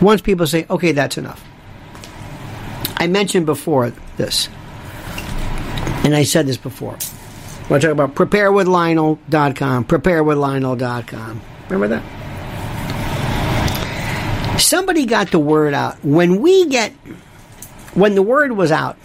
Once 0.00 0.20
people 0.20 0.46
say, 0.46 0.64
okay, 0.70 0.92
that's 0.92 1.18
enough. 1.18 1.44
I 2.96 3.06
mentioned 3.06 3.46
before 3.46 3.92
this, 4.16 4.48
and 6.04 6.14
I 6.14 6.22
said 6.24 6.46
this 6.46 6.56
before. 6.56 6.96
We'll 7.68 7.80
talk 7.80 7.90
about 7.90 8.14
preparewithlionel.com, 8.14 9.84
preparewithlionel.com. 9.84 11.40
Remember 11.68 11.88
that? 11.88 12.02
Somebody 14.60 15.06
got 15.06 15.30
the 15.30 15.38
word 15.38 15.74
out. 15.74 16.02
When 16.04 16.40
we 16.40 16.66
get, 16.66 16.92
when 18.00 18.14
the 18.14 18.22
word 18.22 18.52
was 18.52 18.72
out, 18.72 18.96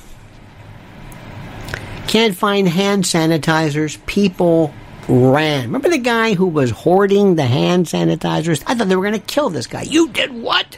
can't 2.07 2.35
find 2.35 2.67
hand 2.67 3.03
sanitizers, 3.03 4.03
people 4.05 4.73
ran. 5.07 5.63
Remember 5.63 5.89
the 5.89 5.97
guy 5.97 6.33
who 6.33 6.47
was 6.47 6.69
hoarding 6.69 7.35
the 7.35 7.45
hand 7.45 7.87
sanitizers? 7.87 8.63
I 8.67 8.75
thought 8.75 8.87
they 8.87 8.95
were 8.95 9.01
going 9.01 9.19
to 9.19 9.25
kill 9.25 9.49
this 9.49 9.67
guy. 9.67 9.81
You 9.81 10.09
did 10.09 10.31
what? 10.31 10.77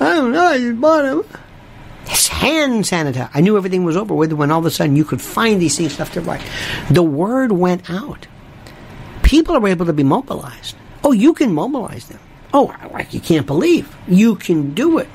I 0.00 0.14
don't 0.14 0.32
know. 0.32 0.46
I 0.46 0.58
just 0.58 0.80
bought 0.80 1.02
them. 1.02 1.24
Hand 2.38 2.84
sanitizer. 2.84 3.28
I 3.34 3.40
knew 3.40 3.56
everything 3.56 3.84
was 3.84 3.96
over 3.96 4.14
with 4.14 4.32
when 4.32 4.50
all 4.50 4.60
of 4.60 4.66
a 4.66 4.70
sudden 4.70 4.96
you 4.96 5.04
could 5.04 5.20
find 5.20 5.60
these 5.60 5.76
things 5.76 5.98
left 5.98 6.16
and 6.16 6.26
right. 6.26 6.40
The 6.88 7.02
word 7.02 7.52
went 7.52 7.90
out. 7.90 8.28
People 9.22 9.56
are 9.56 9.68
able 9.68 9.86
to 9.86 9.92
be 9.92 10.04
mobilized. 10.04 10.76
Oh, 11.02 11.12
you 11.12 11.34
can 11.34 11.52
mobilize 11.52 12.06
them. 12.06 12.20
Oh, 12.54 12.74
like 12.92 13.12
you 13.12 13.20
can't 13.20 13.46
believe. 13.46 13.94
You 14.06 14.36
can 14.36 14.72
do 14.72 14.98
it. 14.98 15.08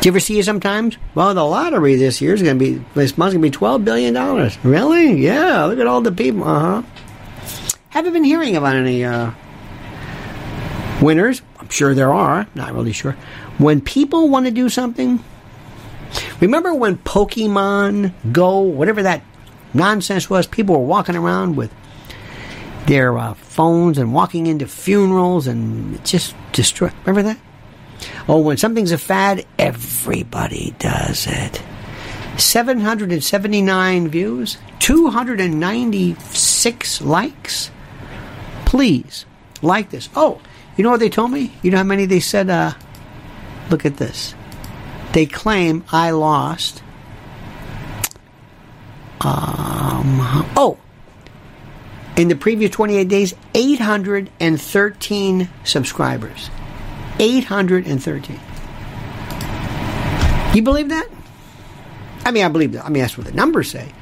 Do 0.00 0.08
you 0.08 0.12
ever 0.12 0.20
see 0.20 0.38
it 0.38 0.44
sometimes? 0.44 0.96
Well, 1.14 1.34
the 1.34 1.44
lottery 1.44 1.96
this 1.96 2.20
year 2.20 2.34
is 2.34 2.42
going 2.42 2.58
to 2.58 2.64
be, 2.64 2.84
this 2.94 3.18
month's 3.18 3.34
going 3.34 3.50
to 3.50 3.58
be 3.58 3.64
$12 3.66 3.84
billion. 3.84 4.14
Really? 4.62 5.14
Yeah, 5.20 5.64
look 5.64 5.78
at 5.80 5.86
all 5.86 6.00
the 6.00 6.12
people. 6.12 6.44
Uh 6.44 6.60
huh. 6.60 6.82
Haven't 7.88 8.12
been 8.12 8.24
hearing 8.24 8.56
about 8.56 8.76
any 8.76 9.04
uh, 9.04 9.32
winners. 11.00 11.42
I'm 11.58 11.68
sure 11.70 11.94
there 11.94 12.12
are. 12.12 12.46
Not 12.54 12.72
really 12.74 12.92
sure. 12.92 13.12
When 13.58 13.80
people 13.80 14.28
want 14.28 14.46
to 14.46 14.52
do 14.52 14.68
something, 14.68 15.24
remember 16.40 16.74
when 16.74 16.98
Pokemon 16.98 18.12
Go, 18.32 18.60
whatever 18.60 19.02
that 19.02 19.22
nonsense 19.74 20.28
was, 20.30 20.46
people 20.46 20.78
were 20.78 20.86
walking 20.86 21.16
around 21.16 21.56
with 21.56 21.72
their 22.86 23.18
uh, 23.18 23.34
phones 23.34 23.98
and 23.98 24.12
walking 24.12 24.46
into 24.46 24.66
funerals 24.66 25.46
and 25.46 26.04
just 26.04 26.36
destroy. 26.52 26.90
Remember 27.04 27.22
that? 27.34 27.38
Oh, 28.28 28.40
when 28.40 28.56
something's 28.56 28.92
a 28.92 28.98
fad, 28.98 29.44
everybody 29.58 30.76
does 30.78 31.26
it. 31.26 31.60
779 32.38 34.08
views, 34.08 34.58
296 34.80 37.00
likes. 37.00 37.70
Please 38.64 39.26
like 39.62 39.90
this. 39.90 40.08
Oh, 40.14 40.40
you 40.76 40.84
know 40.84 40.90
what 40.90 41.00
they 41.00 41.08
told 41.08 41.30
me? 41.30 41.52
You 41.62 41.70
know 41.70 41.78
how 41.78 41.84
many 41.84 42.04
they 42.06 42.20
said? 42.20 42.50
Uh, 42.50 42.72
look 43.70 43.86
at 43.86 43.96
this. 43.96 44.34
They 45.12 45.26
claim 45.26 45.84
I 45.90 46.10
lost. 46.10 46.82
Um, 49.22 50.18
oh, 50.56 50.78
in 52.16 52.28
the 52.28 52.36
previous 52.36 52.70
28 52.70 53.08
days, 53.08 53.34
813 53.54 55.48
subscribers. 55.64 56.50
813. 57.18 58.40
You 60.54 60.62
believe 60.62 60.88
that? 60.88 61.08
I 62.24 62.30
mean, 62.30 62.44
I 62.44 62.48
believe 62.48 62.72
that. 62.72 62.84
I 62.84 62.88
mean, 62.88 63.02
that's 63.02 63.16
what 63.16 63.26
the 63.26 63.32
numbers 63.32 63.70
say. 63.70 63.92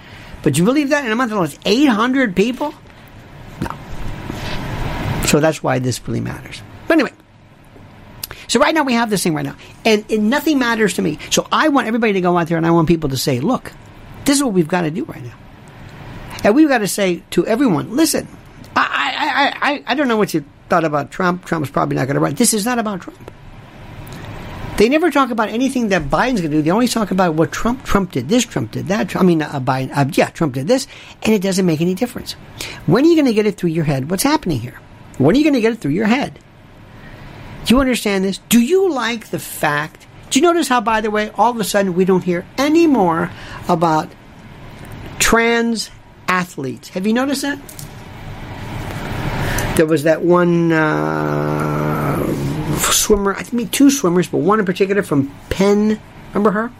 But 0.42 0.58
you 0.58 0.64
believe 0.64 0.90
that 0.90 1.04
in 1.04 1.10
a 1.10 1.16
month 1.16 1.32
alone, 1.32 1.46
it's 1.46 1.58
800 1.64 2.36
people? 2.36 2.74
No. 3.60 3.70
So 5.26 5.40
that's 5.40 5.62
why 5.62 5.78
this 5.78 6.06
really 6.06 6.20
matters. 6.20 6.62
But 6.86 6.94
anyway, 6.94 7.12
so 8.46 8.60
right 8.60 8.74
now 8.74 8.82
we 8.82 8.92
have 8.92 9.10
this 9.10 9.22
thing 9.22 9.34
right 9.34 9.44
now, 9.44 9.56
and, 9.84 10.04
and 10.10 10.30
nothing 10.30 10.58
matters 10.58 10.94
to 10.94 11.02
me. 11.02 11.18
So 11.30 11.46
I 11.50 11.68
want 11.68 11.86
everybody 11.86 12.12
to 12.14 12.20
go 12.20 12.36
out 12.36 12.48
there, 12.48 12.56
and 12.56 12.66
I 12.66 12.70
want 12.70 12.88
people 12.88 13.10
to 13.10 13.16
say, 13.16 13.40
"Look, 13.40 13.72
this 14.26 14.36
is 14.36 14.44
what 14.44 14.52
we've 14.52 14.68
got 14.68 14.82
to 14.82 14.90
do 14.90 15.04
right 15.04 15.22
now," 15.22 15.34
and 16.44 16.54
we've 16.54 16.68
got 16.68 16.78
to 16.78 16.88
say 16.88 17.22
to 17.30 17.46
everyone, 17.46 17.96
"Listen, 17.96 18.28
I 18.76 19.54
I 19.62 19.72
I, 19.72 19.84
I 19.86 19.94
don't 19.94 20.08
know 20.08 20.16
what 20.16 20.34
you 20.34 20.44
thought 20.68 20.84
about 20.84 21.10
Trump. 21.10 21.44
Trump's 21.44 21.70
probably 21.70 21.96
not 21.96 22.06
going 22.06 22.14
to 22.14 22.20
run. 22.20 22.34
This 22.34 22.54
is 22.54 22.64
not 22.64 22.78
about 22.78 23.02
Trump." 23.02 23.30
They 24.76 24.88
never 24.88 25.12
talk 25.12 25.30
about 25.30 25.50
anything 25.50 25.90
that 25.90 26.10
Biden's 26.10 26.40
going 26.40 26.50
to 26.50 26.56
do. 26.56 26.62
They 26.62 26.70
always 26.70 26.92
talk 26.92 27.12
about 27.12 27.34
what 27.34 27.52
Trump 27.52 27.84
Trump 27.84 28.10
did 28.10 28.28
this, 28.28 28.44
Trump 28.44 28.72
did 28.72 28.88
that. 28.88 29.14
I 29.14 29.22
mean, 29.22 29.40
uh, 29.40 29.60
Biden, 29.60 29.96
uh, 29.96 30.10
yeah, 30.12 30.30
Trump 30.30 30.54
did 30.54 30.66
this, 30.66 30.88
and 31.22 31.32
it 31.32 31.42
doesn't 31.42 31.64
make 31.64 31.80
any 31.80 31.94
difference. 31.94 32.32
When 32.86 33.04
are 33.04 33.08
you 33.08 33.14
going 33.14 33.26
to 33.26 33.32
get 33.32 33.46
it 33.46 33.56
through 33.56 33.70
your 33.70 33.84
head? 33.84 34.10
What's 34.10 34.24
happening 34.24 34.58
here? 34.58 34.80
When 35.18 35.36
are 35.36 35.38
you 35.38 35.44
going 35.44 35.54
to 35.54 35.60
get 35.60 35.74
it 35.74 35.78
through 35.78 35.92
your 35.92 36.06
head? 36.06 36.40
Do 37.64 37.74
you 37.74 37.80
understand 37.80 38.24
this? 38.24 38.38
Do 38.48 38.60
you 38.60 38.90
like 38.90 39.28
the 39.28 39.38
fact? 39.38 40.08
Do 40.30 40.40
you 40.40 40.42
notice 40.42 40.66
how, 40.66 40.80
by 40.80 41.00
the 41.00 41.10
way, 41.10 41.30
all 41.30 41.52
of 41.52 41.60
a 41.60 41.64
sudden 41.64 41.94
we 41.94 42.04
don't 42.04 42.24
hear 42.24 42.44
any 42.58 42.88
more 42.88 43.30
about 43.68 44.10
trans 45.20 45.90
athletes? 46.26 46.88
Have 46.90 47.06
you 47.06 47.12
noticed 47.12 47.42
that? 47.42 47.60
There 49.76 49.86
was 49.86 50.04
that 50.04 50.22
one 50.22 50.70
uh, 50.70 52.24
swimmer, 52.78 53.34
I 53.34 53.42
think 53.42 53.72
two 53.72 53.90
swimmers, 53.90 54.28
but 54.28 54.38
one 54.38 54.60
in 54.60 54.64
particular 54.64 55.02
from 55.02 55.34
Penn. 55.50 56.00
Remember 56.28 56.52
her? 56.52 56.72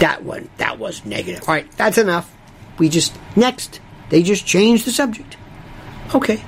That 0.00 0.22
one, 0.22 0.50
that 0.58 0.78
was 0.78 1.04
negative. 1.06 1.48
All 1.48 1.54
right, 1.54 1.70
that's 1.72 1.96
enough. 1.96 2.30
We 2.78 2.90
just, 2.90 3.16
next, 3.36 3.80
they 4.10 4.22
just 4.22 4.44
changed 4.44 4.84
the 4.84 4.90
subject. 4.90 5.36
Okay. 6.14 6.42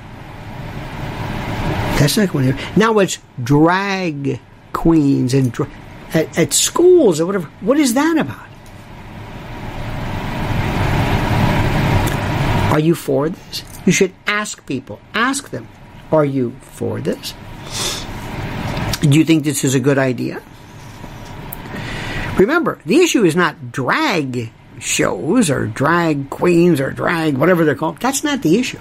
That's 1.98 2.18
not 2.18 2.30
going 2.30 2.44
here. 2.44 2.58
Now 2.76 2.98
it's 2.98 3.18
drag 3.42 4.40
queens 4.74 5.32
and 5.32 5.50
dra- 5.50 5.70
at, 6.12 6.38
at 6.38 6.52
schools 6.52 7.18
or 7.18 7.24
whatever. 7.24 7.46
What 7.62 7.78
is 7.78 7.94
that 7.94 8.18
about? 8.18 8.46
Are 12.72 12.80
you 12.80 12.94
for 12.94 13.30
this? 13.30 13.64
You 13.86 13.92
should 13.92 14.12
ask 14.26 14.66
people. 14.66 15.00
Ask 15.14 15.50
them. 15.50 15.68
Are 16.12 16.24
you 16.24 16.54
for 16.60 17.00
this? 17.00 17.34
Do 19.00 19.18
you 19.18 19.24
think 19.24 19.44
this 19.44 19.64
is 19.64 19.74
a 19.74 19.80
good 19.80 19.98
idea? 19.98 20.42
Remember, 22.36 22.78
the 22.84 22.98
issue 22.98 23.24
is 23.24 23.34
not 23.34 23.72
drag 23.72 24.52
shows 24.78 25.48
or 25.50 25.66
drag 25.66 26.28
queens 26.28 26.80
or 26.80 26.90
drag 26.90 27.38
whatever 27.38 27.64
they're 27.64 27.74
called. 27.74 27.98
That's 27.98 28.22
not 28.22 28.42
the 28.42 28.58
issue. 28.58 28.80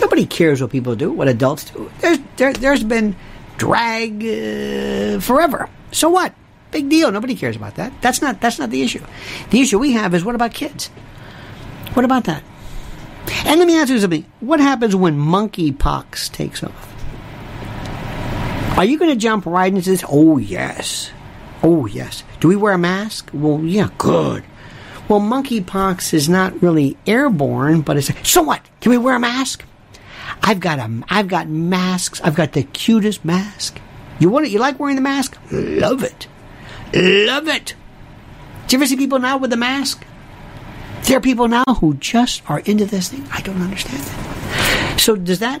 Nobody 0.00 0.26
cares 0.26 0.60
what 0.60 0.70
people 0.70 0.94
do, 0.94 1.10
what 1.10 1.26
adults 1.26 1.64
do. 1.64 1.90
There's 2.00 2.18
there, 2.36 2.70
has 2.70 2.84
been 2.84 3.16
drag 3.56 4.22
uh, 4.22 5.20
forever. 5.20 5.68
So 5.90 6.10
what? 6.10 6.34
big 6.74 6.88
deal. 6.88 7.10
Nobody 7.12 7.36
cares 7.36 7.56
about 7.56 7.76
that. 7.76 7.92
That's 8.02 8.20
not 8.20 8.40
that's 8.40 8.58
not 8.58 8.70
the 8.70 8.82
issue. 8.82 9.02
The 9.50 9.60
issue 9.60 9.78
we 9.78 9.92
have 9.92 10.12
is 10.12 10.24
what 10.24 10.34
about 10.34 10.52
kids? 10.52 10.88
What 11.94 12.04
about 12.04 12.24
that? 12.24 12.42
And 13.46 13.58
let 13.58 13.66
me 13.66 13.78
ask 13.78 13.90
you 13.90 13.98
something. 13.98 14.24
What 14.40 14.60
happens 14.60 14.94
when 14.94 15.18
monkeypox 15.18 16.30
takes 16.32 16.62
off? 16.62 16.90
Are 18.78 18.84
you 18.84 18.98
going 18.98 19.10
to 19.10 19.16
jump 19.16 19.46
right 19.46 19.72
into 19.72 19.90
this? 19.90 20.04
Oh, 20.08 20.38
yes. 20.38 21.10
Oh, 21.62 21.86
yes. 21.86 22.24
Do 22.40 22.48
we 22.48 22.56
wear 22.56 22.72
a 22.72 22.78
mask? 22.78 23.30
Well, 23.32 23.60
yeah, 23.60 23.88
good. 23.98 24.44
Well, 25.08 25.20
monkeypox 25.20 26.12
is 26.12 26.28
not 26.28 26.62
really 26.62 26.96
airborne, 27.06 27.82
but 27.82 27.96
it's 27.96 28.10
so 28.28 28.42
what? 28.42 28.62
Can 28.80 28.90
we 28.90 28.98
wear 28.98 29.16
a 29.16 29.20
mask? 29.20 29.64
I've 30.42 30.60
got 30.60 30.78
a, 30.78 31.02
I've 31.08 31.28
got 31.28 31.48
masks. 31.48 32.20
I've 32.22 32.34
got 32.34 32.52
the 32.52 32.64
cutest 32.64 33.24
mask. 33.24 33.80
You 34.18 34.28
want 34.30 34.46
it? 34.46 34.52
You 34.52 34.58
like 34.58 34.78
wearing 34.78 34.96
the 34.96 35.02
mask? 35.02 35.38
Love 35.50 36.02
it, 36.02 36.26
love 36.94 37.48
it. 37.48 37.74
Do 38.66 38.76
you 38.76 38.78
ever 38.78 38.86
see 38.86 38.96
people 38.96 39.18
now 39.18 39.36
with 39.36 39.50
the 39.50 39.56
mask? 39.56 40.04
There 41.04 41.18
are 41.18 41.20
people 41.20 41.48
now 41.48 41.64
who 41.80 41.94
just 41.94 42.42
are 42.48 42.60
into 42.60 42.86
this 42.86 43.10
thing. 43.10 43.26
I 43.30 43.42
don't 43.42 43.60
understand 43.60 44.02
it. 44.02 45.00
So 45.00 45.16
does 45.16 45.40
that? 45.40 45.60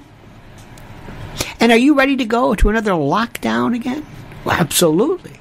And 1.60 1.70
are 1.70 1.78
you 1.78 1.94
ready 1.94 2.16
to 2.16 2.24
go 2.24 2.54
to 2.54 2.68
another 2.70 2.92
lockdown 2.92 3.74
again? 3.74 4.06
Well, 4.44 4.56
absolutely. 4.58 5.38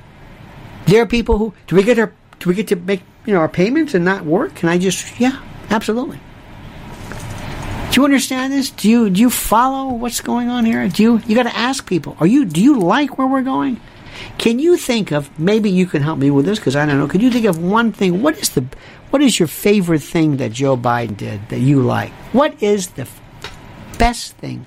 There 0.85 1.01
are 1.01 1.05
people 1.05 1.37
who 1.37 1.53
do 1.67 1.75
we 1.75 1.83
get 1.83 1.99
our 1.99 2.13
do 2.39 2.49
we 2.49 2.55
get 2.55 2.67
to 2.67 2.75
make 2.75 3.01
you 3.25 3.33
know 3.33 3.39
our 3.39 3.49
payments 3.49 3.93
and 3.93 4.03
not 4.03 4.25
work? 4.25 4.55
Can 4.55 4.69
I 4.69 4.77
just 4.77 5.19
yeah, 5.19 5.41
absolutely. 5.69 6.19
Do 7.91 8.01
you 8.01 8.05
understand 8.05 8.51
this? 8.51 8.71
Do 8.71 8.89
you 8.89 9.09
do 9.09 9.21
you 9.21 9.29
follow 9.29 9.93
what's 9.93 10.19
going 10.19 10.49
on 10.49 10.65
here? 10.65 10.87
Do 10.89 11.03
you 11.03 11.21
you 11.27 11.35
got 11.35 11.43
to 11.43 11.55
ask 11.55 11.87
people? 11.87 12.17
Are 12.19 12.27
you 12.27 12.43
do 12.43 12.61
you 12.61 12.79
like 12.79 13.17
where 13.17 13.27
we're 13.27 13.41
going? 13.41 13.79
Can 14.37 14.59
you 14.59 14.77
think 14.77 15.11
of 15.11 15.37
maybe 15.39 15.69
you 15.69 15.85
can 15.85 16.01
help 16.01 16.19
me 16.19 16.29
with 16.29 16.45
this 16.45 16.59
because 16.59 16.75
I 16.75 16.85
don't 16.85 16.97
know. 16.97 17.07
Could 17.07 17.21
you 17.21 17.31
think 17.31 17.45
of 17.45 17.57
one 17.57 17.91
thing? 17.91 18.21
What 18.21 18.37
is 18.37 18.49
the 18.49 18.65
what 19.13 19.21
is 19.21 19.37
your 19.37 19.47
favorite 19.47 20.01
thing 20.01 20.37
that 20.37 20.51
Joe 20.51 20.75
Biden 20.75 21.15
did 21.15 21.47
that 21.49 21.59
you 21.59 21.83
like? 21.83 22.09
What 22.33 22.63
is 22.63 22.87
the 22.87 23.07
best 23.99 24.35
thing 24.37 24.65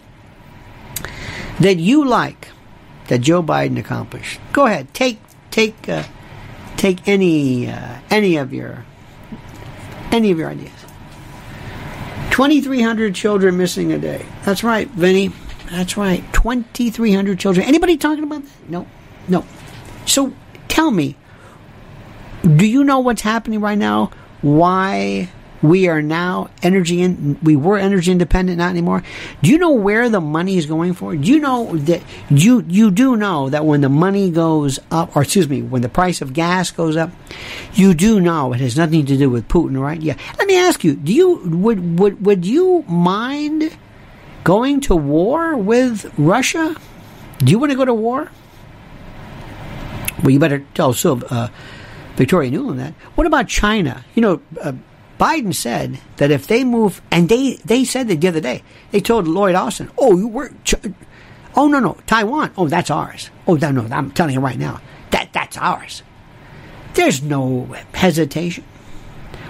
that 1.59 1.79
you 1.79 2.07
like 2.07 2.47
that 3.09 3.23
Joe 3.23 3.43
Biden 3.43 3.77
accomplished? 3.77 4.39
Go 4.53 4.67
ahead, 4.67 4.95
take 4.95 5.19
take 5.51 5.89
uh, 5.89 6.05
take 6.77 7.09
any 7.09 7.69
uh, 7.69 7.99
any 8.09 8.37
of 8.37 8.53
your 8.53 8.85
any 10.13 10.31
of 10.31 10.39
your 10.39 10.51
ideas. 10.51 10.71
Twenty 12.31 12.61
three 12.61 12.83
hundred 12.83 13.17
children 13.17 13.57
missing 13.57 13.93
a 13.93 13.99
day. 13.99 14.25
That's 14.45 14.63
right, 14.63 14.87
Vinny. 14.91 15.33
That's 15.73 15.97
right. 15.97 16.23
Twenty 16.33 16.91
three 16.91 17.13
hundred 17.13 17.41
children. 17.41 17.67
Anybody 17.67 17.97
talking 17.97 18.23
about 18.23 18.45
that? 18.45 18.71
No, 18.71 18.87
no. 19.27 19.45
So 20.07 20.33
tell 20.69 20.93
me, 20.93 21.17
do 22.45 22.65
you 22.65 22.85
know 22.85 23.01
what's 23.01 23.23
happening 23.23 23.61
right 23.61 23.77
now? 23.77 24.13
Why 24.43 25.29
we 25.63 25.89
are 25.89 26.03
now 26.03 26.51
energy 26.63 27.03
in, 27.03 27.39
we 27.43 27.57
were 27.57 27.79
energy 27.79 28.13
independent, 28.13 28.59
not 28.59 28.71
anymore. 28.71 29.03
Do 29.43 29.51
you 29.51 29.59
know 29.59 29.73
where 29.73 30.09
the 30.09 30.21
money 30.21 30.57
is 30.57 30.67
going 30.67 30.95
for? 30.95 31.17
Do 31.17 31.29
you 31.29 31.41
know 31.41 31.77
that 31.77 32.03
you 32.31 32.65
you 32.69 32.91
do 32.91 33.17
know 33.17 33.49
that 33.51 33.65
when 33.65 33.81
the 33.81 33.89
money 33.89 34.31
goes 34.31 34.79
up, 34.91 35.17
or 35.17 35.23
excuse 35.23 35.49
me, 35.49 35.63
when 35.63 35.83
the 35.83 35.89
price 35.89 36.21
of 36.21 36.33
gas 36.33 36.71
goes 36.71 36.97
up, 36.97 37.11
you 37.75 37.95
do 37.95 38.21
know 38.21 38.53
it 38.53 38.61
has 38.61 38.77
nothing 38.77 39.07
to 39.07 39.17
do 39.17 39.31
with 39.31 39.49
Putin, 39.49 39.81
right? 39.81 40.01
Yeah. 40.01 40.17
Let 40.39 40.47
me 40.47 40.57
ask 40.57 40.85
you: 40.85 40.95
Do 40.95 41.13
you 41.13 41.37
would 41.45 41.99
would 41.99 42.25
would 42.25 42.47
you 42.47 42.85
mind 42.89 43.77
going 44.45 44.81
to 44.83 44.97
war 44.97 45.57
with 45.57 46.13
Russia? 46.19 46.77
Do 47.39 47.51
you 47.51 47.59
want 47.59 47.73
to 47.73 47.77
go 47.77 47.85
to 47.85 47.95
war? 47.95 48.31
Well, 50.23 50.31
you 50.31 50.39
better 50.39 50.65
tell 50.75 50.95
so 50.95 51.21
uh, 51.31 51.49
Victoria 52.17 52.51
Nuland 52.51 52.79
that. 52.79 52.95
What 53.15 53.27
about 53.27 53.49
China? 53.49 54.05
You 54.15 54.23
know. 54.23 54.43
Uh, 54.61 54.73
Biden 55.19 55.55
said 55.55 55.99
that 56.19 56.31
if 56.31 56.47
they 56.47 56.63
move, 56.63 57.01
and 57.11 57.31
they, 57.31 57.55
they 57.65 57.85
said 57.85 58.09
that 58.09 58.21
the 58.21 58.29
other 58.29 58.41
day, 58.41 58.63
they 58.91 59.01
told 59.01 59.27
Lloyd 59.27 59.55
Austin, 59.55 59.91
oh, 59.97 60.15
you 60.15 60.29
were, 60.29 60.53
oh, 61.57 61.69
no, 61.69 61.81
no, 61.81 61.97
Taiwan, 62.07 62.53
oh, 62.59 62.69
that's 62.69 62.91
ours. 62.91 63.31
Oh, 63.47 63.55
no, 63.55 63.71
no, 63.71 63.89
I'm 63.91 64.11
telling 64.11 64.35
you 64.35 64.41
right 64.41 64.59
now, 64.59 64.83
that, 65.13 65.33
that's 65.33 65.57
ours. 65.57 66.03
There's 66.93 67.23
no 67.23 67.75
hesitation. 67.95 68.65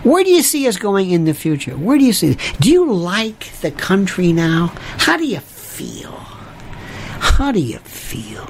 Where 0.05 0.23
do 0.23 0.31
you 0.31 0.43
see 0.43 0.69
us 0.69 0.77
going 0.77 1.11
in 1.11 1.25
the 1.25 1.35
future? 1.35 1.77
Where 1.77 1.99
do 1.99 2.05
you 2.05 2.13
see? 2.13 2.37
Do 2.61 2.71
you 2.71 2.93
like 2.93 3.51
the 3.61 3.73
country 3.73 4.33
now? 4.33 4.73
How 4.99 5.17
do 5.17 5.27
you 5.27 5.41
feel? 5.41 6.13
How 6.13 7.51
do 7.51 7.59
you 7.59 7.79
feel? 7.79 8.49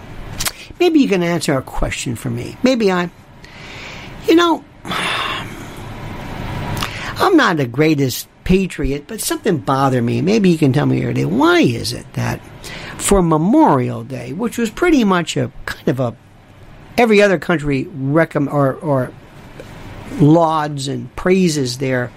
Maybe 0.79 1.01
you 1.01 1.09
can 1.09 1.23
answer 1.23 1.57
a 1.57 1.62
question 1.62 2.14
for 2.14 2.29
me. 2.29 2.59
Maybe 2.62 2.93
I, 2.93 3.11
you 4.29 4.35
know, 4.35 4.64
I'm 7.18 7.37
not 7.37 7.57
the 7.57 7.66
greatest 7.66 8.29
patriot, 8.45 9.07
but 9.07 9.20
something 9.20 9.59
bothered 9.59 10.05
me. 10.05 10.22
Maybe 10.22 10.51
you 10.51 10.59
can 10.59 10.72
tell 10.72 10.87
me 10.87 11.01
today. 11.01 11.24
Why 11.24 11.61
is 11.61 11.93
it 11.93 12.12
that 12.14 12.41
for 12.99 13.22
Memorial 13.22 14.05
Day, 14.05 14.33
which 14.33 14.59
was 14.59 14.70
pretty 14.70 15.05
much 15.05 15.37
a 15.37 15.51
kind 15.64 15.89
of 15.89 16.01
a 16.01 16.16
every 16.97 17.20
other 17.20 17.39
country 17.39 17.85
recomm 17.85 18.53
or, 18.53 18.74
or 18.74 19.12
lauds 20.20 20.89
and 20.89 21.14
praises 21.16 21.79
their 21.79 22.11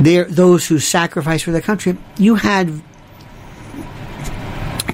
their 0.00 0.24
those 0.24 0.66
who 0.66 0.78
sacrifice 0.78 1.42
for 1.42 1.52
their 1.52 1.60
country, 1.60 1.96
you 2.16 2.34
had 2.34 2.82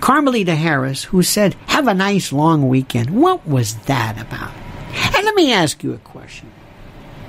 Carmelita 0.00 0.54
Harris 0.54 1.04
who 1.04 1.22
said, 1.22 1.54
"Have 1.68 1.86
a 1.86 1.94
nice 1.94 2.32
long 2.32 2.68
weekend." 2.68 3.10
What 3.10 3.46
was 3.46 3.76
that 3.86 4.20
about? 4.20 4.52
And 4.94 5.24
let 5.24 5.34
me 5.34 5.52
ask 5.52 5.82
you 5.82 5.92
a 5.92 5.98
question 5.98 6.50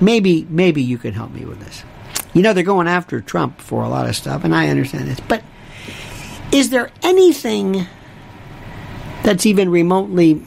maybe 0.01 0.47
maybe 0.49 0.81
you 0.81 0.97
can 0.97 1.13
help 1.13 1.31
me 1.31 1.45
with 1.45 1.59
this. 1.59 1.83
You 2.33 2.41
know 2.41 2.53
they're 2.53 2.63
going 2.63 2.87
after 2.87 3.21
Trump 3.21 3.61
for 3.61 3.83
a 3.83 3.89
lot 3.89 4.09
of 4.09 4.15
stuff, 4.15 4.43
and 4.43 4.55
I 4.55 4.69
understand 4.69 5.07
this. 5.07 5.19
But 5.19 5.43
is 6.51 6.69
there 6.71 6.89
anything 7.03 7.85
that's 9.23 9.45
even 9.45 9.69
remotely 9.69 10.41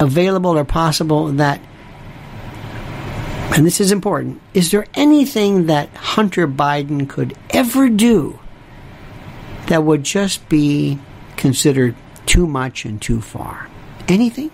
available 0.00 0.58
or 0.58 0.64
possible 0.64 1.28
that 1.32 1.60
and 3.54 3.66
this 3.66 3.82
is 3.82 3.92
important, 3.92 4.40
is 4.54 4.70
there 4.70 4.86
anything 4.94 5.66
that 5.66 5.90
Hunter 5.90 6.48
Biden 6.48 7.06
could 7.06 7.36
ever 7.50 7.90
do 7.90 8.40
that 9.66 9.84
would 9.84 10.04
just 10.04 10.48
be 10.48 10.98
considered 11.36 11.94
too 12.24 12.46
much 12.46 12.86
and 12.86 13.00
too 13.00 13.20
far? 13.20 13.68
Anything? 14.08 14.50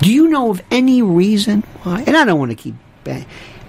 Do 0.00 0.12
you 0.12 0.28
know 0.28 0.50
of 0.50 0.62
any 0.70 1.02
reason 1.02 1.62
why? 1.82 2.04
And 2.06 2.16
I 2.16 2.24
don't 2.24 2.38
want 2.38 2.50
to 2.52 2.56
keep 2.56 2.74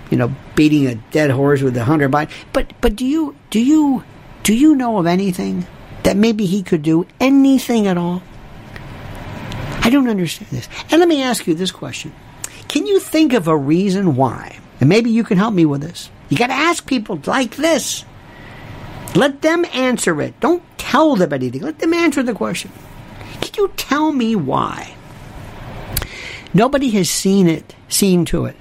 you 0.09 0.17
know, 0.17 0.33
beating 0.55 0.87
a 0.87 0.95
dead 0.95 1.29
horse 1.29 1.61
with 1.61 1.75
a 1.77 1.83
Hunter 1.83 2.09
Biden. 2.09 2.31
But 2.53 2.73
but 2.81 2.95
do 2.95 3.05
you 3.05 3.35
do 3.49 3.59
you 3.59 4.03
do 4.43 4.53
you 4.53 4.75
know 4.75 4.97
of 4.97 5.05
anything 5.05 5.67
that 6.03 6.17
maybe 6.17 6.45
he 6.45 6.63
could 6.63 6.81
do 6.81 7.05
anything 7.19 7.87
at 7.87 7.97
all? 7.97 8.23
I 9.81 9.89
don't 9.89 10.09
understand 10.09 10.51
this. 10.51 10.67
And 10.91 10.99
let 10.99 11.07
me 11.07 11.21
ask 11.21 11.47
you 11.47 11.53
this 11.53 11.71
question: 11.71 12.13
Can 12.67 12.87
you 12.87 12.99
think 12.99 13.33
of 13.33 13.47
a 13.47 13.57
reason 13.57 14.15
why? 14.15 14.59
And 14.79 14.89
maybe 14.89 15.09
you 15.09 15.23
can 15.23 15.37
help 15.37 15.53
me 15.53 15.65
with 15.65 15.81
this. 15.81 16.09
You 16.29 16.37
got 16.37 16.47
to 16.47 16.53
ask 16.53 16.85
people 16.85 17.19
like 17.25 17.55
this. 17.55 18.05
Let 19.15 19.41
them 19.41 19.65
answer 19.73 20.21
it. 20.21 20.39
Don't 20.39 20.63
tell 20.77 21.15
them 21.15 21.33
anything. 21.33 21.61
Let 21.61 21.79
them 21.79 21.93
answer 21.93 22.23
the 22.23 22.33
question. 22.33 22.71
Can 23.41 23.51
you 23.57 23.71
tell 23.75 24.11
me 24.11 24.35
why? 24.35 24.95
Nobody 26.53 26.89
has 26.91 27.09
seen 27.09 27.47
it, 27.47 27.75
seen 27.87 28.25
to 28.25 28.45
it 28.45 28.55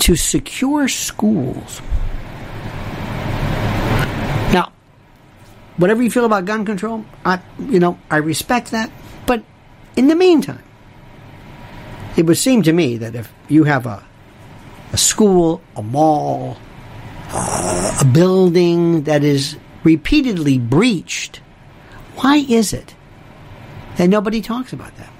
to 0.00 0.16
secure 0.16 0.88
schools. 0.88 1.80
Now, 4.52 4.72
whatever 5.76 6.02
you 6.02 6.10
feel 6.10 6.24
about 6.24 6.44
gun 6.44 6.64
control, 6.66 7.04
I, 7.24 7.40
you 7.58 7.78
know, 7.78 7.98
I 8.10 8.16
respect 8.16 8.72
that. 8.72 8.90
But 9.26 9.44
in 9.96 10.08
the 10.08 10.16
meantime, 10.16 10.62
it 12.16 12.26
would 12.26 12.36
seem 12.36 12.62
to 12.62 12.72
me 12.72 12.96
that 12.96 13.14
if 13.14 13.32
you 13.48 13.62
have 13.62 13.86
a, 13.86 14.04
a 14.92 14.96
school, 14.96 15.62
a 15.76 15.82
mall, 15.82 16.58
uh, 17.28 17.98
a 18.00 18.04
building 18.04 19.04
that 19.04 19.22
is 19.22 19.56
repeatedly 19.84 20.58
breached, 20.58 21.40
why 22.16 22.38
is 22.38 22.72
it 22.72 22.96
that 23.98 24.08
nobody 24.08 24.42
talks 24.42 24.72
about 24.72 24.96
that? 24.96 25.11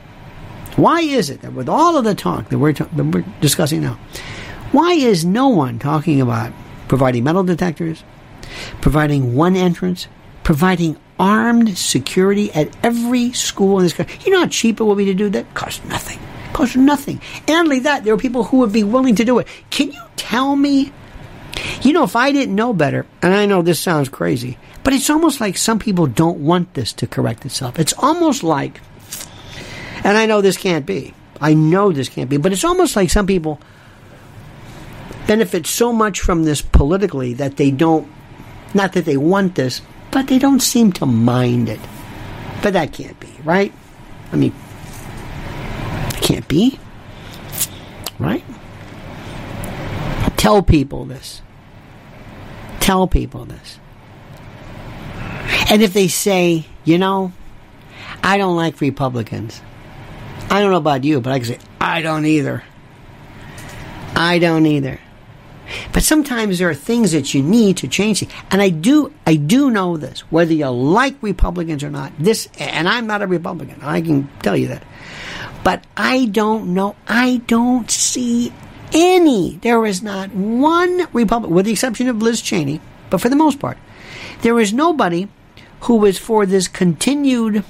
Why 0.77 1.01
is 1.03 1.31
it 1.31 1.43
that 1.43 1.53
with 1.53 1.69
all 1.69 1.97
of 1.97 2.05
the 2.05 2.15
talk 2.15 2.49
that 2.49 2.59
we're, 2.59 2.73
that 2.73 2.95
we're 2.95 3.25
discussing 3.41 3.83
now, 3.83 3.99
why 4.73 4.93
is 4.93 5.25
no 5.25 5.49
one 5.49 5.79
talking 5.79 6.21
about 6.21 6.53
providing 6.89 7.25
metal 7.25 7.45
detectors, 7.45 8.03
providing 8.81 9.35
one 9.35 9.55
entrance, 9.55 10.09
providing 10.45 10.97
armed 11.19 11.77
security 11.77 12.51
at 12.53 12.75
every 12.83 13.33
school 13.33 13.79
in 13.79 13.85
this 13.85 13.93
country? 13.93 14.19
You 14.25 14.33
know 14.33 14.41
how 14.41 14.47
cheap 14.47 14.81
it 14.81 14.85
will 14.85 14.95
be 14.95 15.05
to 15.07 15.15
do 15.15 15.29
that? 15.31 15.53
Costs 15.55 15.85
nothing. 15.85 16.19
Costs 16.55 16.77
nothing. 16.77 17.21
And 17.47 17.69
like 17.69 17.83
that, 17.83 18.05
there 18.05 18.15
are 18.15 18.19
people 18.19 18.45
who 18.45 18.59
would 18.59 18.73
be 18.73 18.83
willing 18.83 19.17
to 19.17 19.25
do 19.25 19.39
it. 19.39 19.47
Can 19.71 19.93
you 19.93 20.03
tell 20.17 20.57
me? 20.57 20.93
You 21.83 21.93
know, 21.93 22.05
if 22.05 22.17
I 22.17 22.33
didn't 22.33 22.55
know 22.55 22.73
better, 22.73 23.07
and 23.21 23.35
I 23.35 23.45
know 23.45 23.61
this 23.61 23.79
sounds 23.79 24.09
crazy, 24.09 24.57
but 24.85 24.95
it's 24.95 25.11
almost 25.11 25.41
like 25.41 25.57
some 25.57 25.79
people 25.79 26.07
don't 26.07 26.39
want 26.39 26.75
this 26.75 26.93
to 26.95 27.07
correct 27.07 27.45
itself. 27.45 27.79
It's 27.79 27.93
almost 27.99 28.43
like, 28.43 28.81
and 30.05 30.17
I 30.19 30.27
know 30.27 30.41
this 30.41 30.57
can't 30.57 30.87
be, 30.87 31.15
I 31.41 31.55
know 31.55 31.93
this 31.93 32.09
can't 32.09 32.31
be. 32.31 32.37
But 32.37 32.53
it's 32.53 32.65
almost 32.65 32.97
like 32.97 33.11
some 33.11 33.27
people 33.27 33.61
benefit 35.27 35.67
so 35.67 35.93
much 35.93 36.21
from 36.21 36.45
this 36.45 36.63
politically 36.63 37.35
that 37.35 37.57
they 37.57 37.71
don't, 37.71 38.11
not 38.75 38.93
that 38.95 39.05
they 39.05 39.17
want 39.17 39.55
this, 39.55 39.83
but 40.11 40.27
they 40.27 40.39
don't 40.39 40.61
seem 40.61 40.93
to 40.93 41.07
mind 41.07 41.69
it. 41.69 41.81
But 42.63 42.75
that 42.75 42.93
can't 42.93 43.19
be, 43.19 43.33
right? 43.45 43.73
I 44.33 44.37
mean, 44.37 44.55
can't 46.21 46.47
be, 46.49 46.79
right? 48.19 48.45
Tell 50.37 50.63
people 50.63 51.05
this. 51.05 51.43
Tell 52.81 53.07
people 53.07 53.45
this. 53.45 53.79
And 55.71 55.83
if 55.83 55.93
they 55.93 56.09
say, 56.09 56.67
you 56.85 56.99
know, 56.99 57.33
I 58.23 58.39
don't 58.39 58.57
like 58.57 58.81
Republicans. 58.81 59.61
I 60.51 60.61
don't 60.61 60.71
know 60.71 60.77
about 60.77 61.05
you, 61.05 61.21
but 61.21 61.33
I 61.33 61.39
can 61.39 61.49
say, 61.49 61.59
I 61.81 62.03
don't 62.03 62.27
either. 62.27 62.63
I 64.15 64.39
don't 64.39 64.67
either. 64.67 65.01
But 65.93 66.03
sometimes 66.03 66.59
there 66.59 66.69
are 66.69 66.75
things 66.75 67.13
that 67.13 67.33
you 67.33 67.43
need 67.43 67.79
to 67.79 67.89
change. 67.89 68.25
And 68.51 68.61
I 68.61 68.69
do, 68.69 69.13
I 69.27 69.37
do 69.37 69.71
know 69.71 69.97
this, 69.97 70.21
whether 70.31 70.53
you 70.53 70.69
like 70.69 71.17
Republicans 71.23 71.83
or 71.83 71.91
not. 71.91 72.13
This, 72.19 72.49
and 72.59 72.89
I'm 72.89 73.07
not 73.07 73.23
a 73.23 73.27
Republican. 73.27 73.81
I 73.83 74.03
can 74.03 74.29
tell 74.41 74.57
you 74.57 74.69
that. 74.69 74.85
But 75.65 75.85
I 75.97 76.27
don't 76.27 76.75
know. 76.75 76.97
I 77.07 77.39
don't 77.47 77.91
see 77.91 78.53
any. 78.93 79.57
There 79.63 79.87
is 79.87 80.03
not 80.03 80.35
one 80.35 81.07
Republican, 81.13 81.55
with 81.55 81.67
the 81.67 81.73
exception 81.73 82.09
of 82.09 82.21
Liz 82.21 82.43
Cheney, 82.43 82.81
but 83.11 83.21
for 83.21 83.29
the 83.29 83.37
most 83.37 83.59
part, 83.59 83.79
there 84.43 84.59
is 84.61 84.73
nobody 84.73 85.29
who 85.83 86.05
is 86.05 86.19
for 86.19 86.47
this 86.47 86.69
continued 86.69 87.65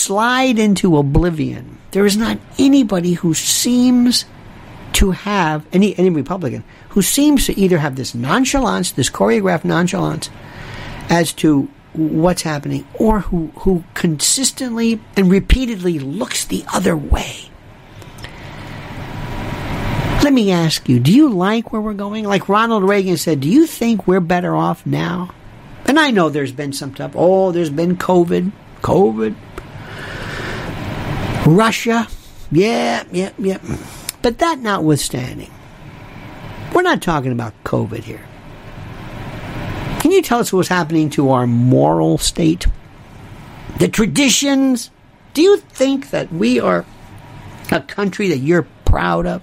slide 0.00 0.58
into 0.58 0.96
oblivion. 0.96 1.78
There 1.90 2.06
is 2.06 2.16
not 2.16 2.38
anybody 2.58 3.14
who 3.14 3.34
seems 3.34 4.24
to 4.94 5.12
have 5.12 5.66
any 5.72 5.96
any 5.98 6.10
Republican 6.10 6.64
who 6.90 7.02
seems 7.02 7.46
to 7.46 7.58
either 7.58 7.78
have 7.78 7.96
this 7.96 8.14
nonchalance, 8.14 8.92
this 8.92 9.10
choreographed 9.10 9.64
nonchalance, 9.64 10.28
as 11.08 11.32
to 11.34 11.68
what's 11.92 12.42
happening, 12.42 12.86
or 12.94 13.20
who 13.20 13.52
who 13.56 13.84
consistently 13.94 15.00
and 15.16 15.30
repeatedly 15.30 15.98
looks 15.98 16.44
the 16.44 16.64
other 16.72 16.96
way. 16.96 17.50
Let 20.22 20.34
me 20.34 20.50
ask 20.50 20.88
you, 20.88 21.00
do 21.00 21.12
you 21.12 21.30
like 21.30 21.72
where 21.72 21.80
we're 21.80 21.94
going? 21.94 22.24
Like 22.24 22.48
Ronald 22.48 22.84
Reagan 22.84 23.16
said, 23.16 23.40
do 23.40 23.48
you 23.48 23.66
think 23.66 24.06
we're 24.06 24.20
better 24.20 24.54
off 24.54 24.84
now? 24.84 25.30
And 25.86 25.98
I 25.98 26.10
know 26.10 26.28
there's 26.28 26.52
been 26.52 26.74
some 26.74 26.94
stuff. 26.94 27.12
Oh, 27.14 27.52
there's 27.52 27.70
been 27.70 27.96
COVID. 27.96 28.52
COVID. 28.82 29.34
Russia. 31.56 32.08
Yeah, 32.52 33.04
yeah, 33.10 33.32
yeah. 33.38 33.58
But 34.22 34.38
that 34.38 34.58
notwithstanding, 34.58 35.50
we're 36.74 36.82
not 36.82 37.02
talking 37.02 37.32
about 37.32 37.54
COVID 37.64 38.04
here. 38.04 38.26
Can 40.00 40.12
you 40.12 40.22
tell 40.22 40.40
us 40.40 40.52
what's 40.52 40.68
happening 40.68 41.10
to 41.10 41.30
our 41.30 41.46
moral 41.46 42.18
state? 42.18 42.66
The 43.78 43.88
traditions? 43.88 44.90
Do 45.34 45.42
you 45.42 45.58
think 45.58 46.10
that 46.10 46.32
we 46.32 46.58
are 46.60 46.84
a 47.70 47.80
country 47.80 48.28
that 48.28 48.38
you're 48.38 48.66
proud 48.84 49.26
of? 49.26 49.42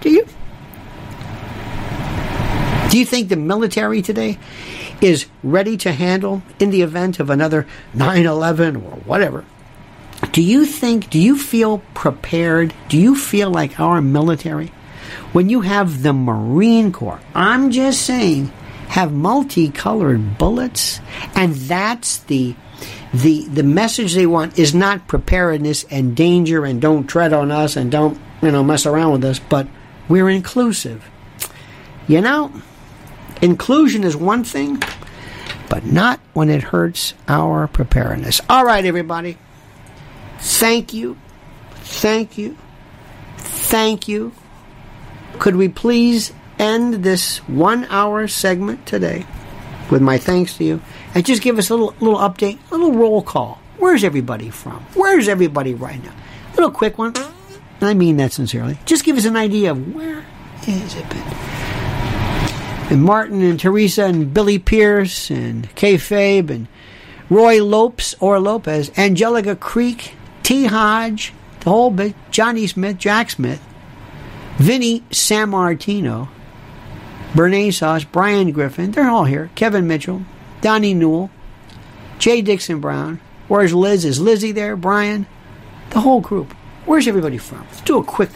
Do 0.00 0.10
you? 0.10 0.26
Do 2.90 2.98
you 2.98 3.04
think 3.04 3.28
the 3.28 3.36
military 3.36 4.02
today 4.02 4.38
is 5.00 5.26
ready 5.42 5.76
to 5.78 5.92
handle 5.92 6.42
in 6.58 6.70
the 6.70 6.82
event 6.82 7.20
of 7.20 7.30
another 7.30 7.66
9 7.94 8.26
11 8.26 8.76
or 8.76 8.80
whatever? 8.80 9.44
Do 10.32 10.42
you 10.42 10.66
think, 10.66 11.10
do 11.10 11.18
you 11.18 11.38
feel 11.38 11.78
prepared? 11.94 12.74
Do 12.88 12.98
you 12.98 13.16
feel 13.16 13.50
like 13.50 13.80
our 13.80 14.00
military, 14.00 14.70
when 15.32 15.48
you 15.48 15.62
have 15.62 16.02
the 16.02 16.12
Marine 16.12 16.92
Corps, 16.92 17.20
I'm 17.34 17.70
just 17.70 18.02
saying, 18.02 18.52
have 18.88 19.12
multicolored 19.12 20.38
bullets, 20.38 21.00
and 21.34 21.54
that's 21.54 22.18
the 22.18 22.54
the 23.12 23.46
the 23.48 23.62
message 23.62 24.14
they 24.14 24.26
want 24.26 24.58
is 24.58 24.74
not 24.74 25.08
preparedness 25.08 25.84
and 25.90 26.14
danger 26.14 26.64
and 26.64 26.80
don't 26.80 27.06
tread 27.06 27.32
on 27.32 27.50
us 27.50 27.76
and 27.76 27.90
don't 27.90 28.18
you 28.42 28.50
know 28.50 28.62
mess 28.62 28.86
around 28.86 29.12
with 29.12 29.24
us, 29.24 29.38
but 29.38 29.66
we're 30.08 30.28
inclusive. 30.28 31.08
You 32.06 32.20
know, 32.22 32.52
inclusion 33.42 34.04
is 34.04 34.16
one 34.16 34.44
thing, 34.44 34.82
but 35.68 35.84
not 35.84 36.20
when 36.32 36.48
it 36.48 36.62
hurts 36.62 37.14
our 37.28 37.66
preparedness. 37.66 38.40
All 38.48 38.64
right, 38.64 38.84
everybody. 38.84 39.36
Thank 40.38 40.92
you. 40.92 41.16
Thank 41.76 42.38
you. 42.38 42.56
Thank 43.36 44.08
you. 44.08 44.32
Could 45.38 45.56
we 45.56 45.68
please 45.68 46.32
end 46.58 47.04
this 47.04 47.38
one 47.48 47.84
hour 47.86 48.26
segment 48.26 48.86
today 48.86 49.26
with 49.90 50.02
my 50.02 50.18
thanks 50.18 50.56
to 50.58 50.64
you 50.64 50.82
and 51.14 51.24
just 51.24 51.42
give 51.42 51.58
us 51.58 51.70
a 51.70 51.74
little, 51.74 51.94
little 52.00 52.18
update, 52.18 52.58
a 52.70 52.74
little 52.74 52.92
roll 52.92 53.22
call. 53.22 53.60
Where's 53.78 54.04
everybody 54.04 54.50
from? 54.50 54.84
Where's 54.94 55.28
everybody 55.28 55.74
right 55.74 56.02
now? 56.02 56.12
A 56.52 56.56
little 56.56 56.70
quick 56.70 56.98
one. 56.98 57.14
I 57.80 57.94
mean 57.94 58.16
that 58.16 58.32
sincerely. 58.32 58.78
Just 58.86 59.04
give 59.04 59.16
us 59.16 59.24
an 59.24 59.36
idea 59.36 59.70
of 59.70 59.94
where 59.94 60.26
is 60.66 60.94
it 60.96 61.08
been? 61.08 61.18
And 62.90 63.02
Martin 63.02 63.42
and 63.42 63.60
Teresa 63.60 64.04
and 64.04 64.32
Billy 64.32 64.58
Pierce 64.58 65.30
and 65.30 65.72
Kay 65.74 65.94
Fabe 65.94 66.50
and 66.50 66.66
Roy 67.30 67.62
Lopes 67.62 68.14
or 68.18 68.40
Lopez, 68.40 68.90
Angelica 68.96 69.54
Creek, 69.54 70.14
T. 70.48 70.64
Hodge, 70.64 71.34
the 71.60 71.68
whole 71.68 71.90
bit, 71.90 72.14
Johnny 72.30 72.66
Smith, 72.66 72.96
Jack 72.96 73.28
Smith, 73.28 73.62
Vinny 74.56 75.00
Sammartino, 75.10 76.30
Bernays 77.34 77.74
Sauce, 77.74 78.04
Brian 78.04 78.52
Griffin, 78.52 78.92
they're 78.92 79.10
all 79.10 79.26
here. 79.26 79.50
Kevin 79.54 79.86
Mitchell, 79.86 80.22
Donnie 80.62 80.94
Newell, 80.94 81.28
Jay 82.18 82.40
Dixon 82.40 82.80
Brown. 82.80 83.20
Where's 83.48 83.74
Liz? 83.74 84.06
Is 84.06 84.22
Lizzie 84.22 84.52
there? 84.52 84.74
Brian? 84.74 85.26
The 85.90 86.00
whole 86.00 86.22
group. 86.22 86.54
Where's 86.86 87.06
everybody 87.06 87.36
from? 87.36 87.66
Let's 87.66 87.82
do 87.82 87.98
a 87.98 88.02
quick 88.02 88.30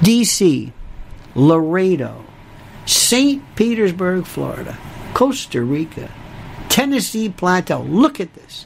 DC, 0.00 0.72
Laredo, 1.34 2.24
St. 2.86 3.54
Petersburg, 3.54 4.24
Florida, 4.24 4.78
Costa 5.12 5.60
Rica, 5.60 6.10
Tennessee 6.70 7.28
Plateau. 7.28 7.82
Look 7.82 8.18
at 8.18 8.32
this. 8.32 8.64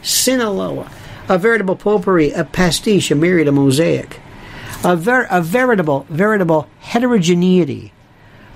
Sinaloa, 0.00 0.88
a 1.28 1.38
veritable 1.38 1.76
potpourri, 1.76 2.32
a 2.32 2.44
pastiche, 2.44 3.10
a 3.10 3.14
myriad, 3.14 3.48
a 3.48 3.52
mosaic, 3.52 4.20
a, 4.84 4.96
ver- 4.96 5.26
a 5.30 5.42
veritable, 5.42 6.06
veritable 6.08 6.68
heterogeneity 6.80 7.92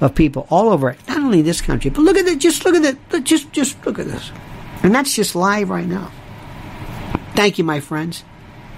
of 0.00 0.14
people 0.14 0.46
all 0.50 0.70
over 0.70 0.90
it. 0.90 0.98
not 1.06 1.18
only 1.18 1.42
this 1.42 1.60
country, 1.60 1.90
but 1.90 2.02
look 2.02 2.16
at 2.16 2.26
it. 2.26 2.38
Just 2.38 2.64
look 2.64 2.74
at 2.74 2.84
it. 2.84 3.24
Just, 3.24 3.52
just 3.52 3.84
look 3.86 3.98
at 3.98 4.06
this, 4.06 4.32
and 4.82 4.94
that's 4.94 5.14
just 5.14 5.34
live 5.34 5.70
right 5.70 5.86
now. 5.86 6.10
Thank 7.34 7.58
you, 7.58 7.64
my 7.64 7.80
friends. 7.80 8.24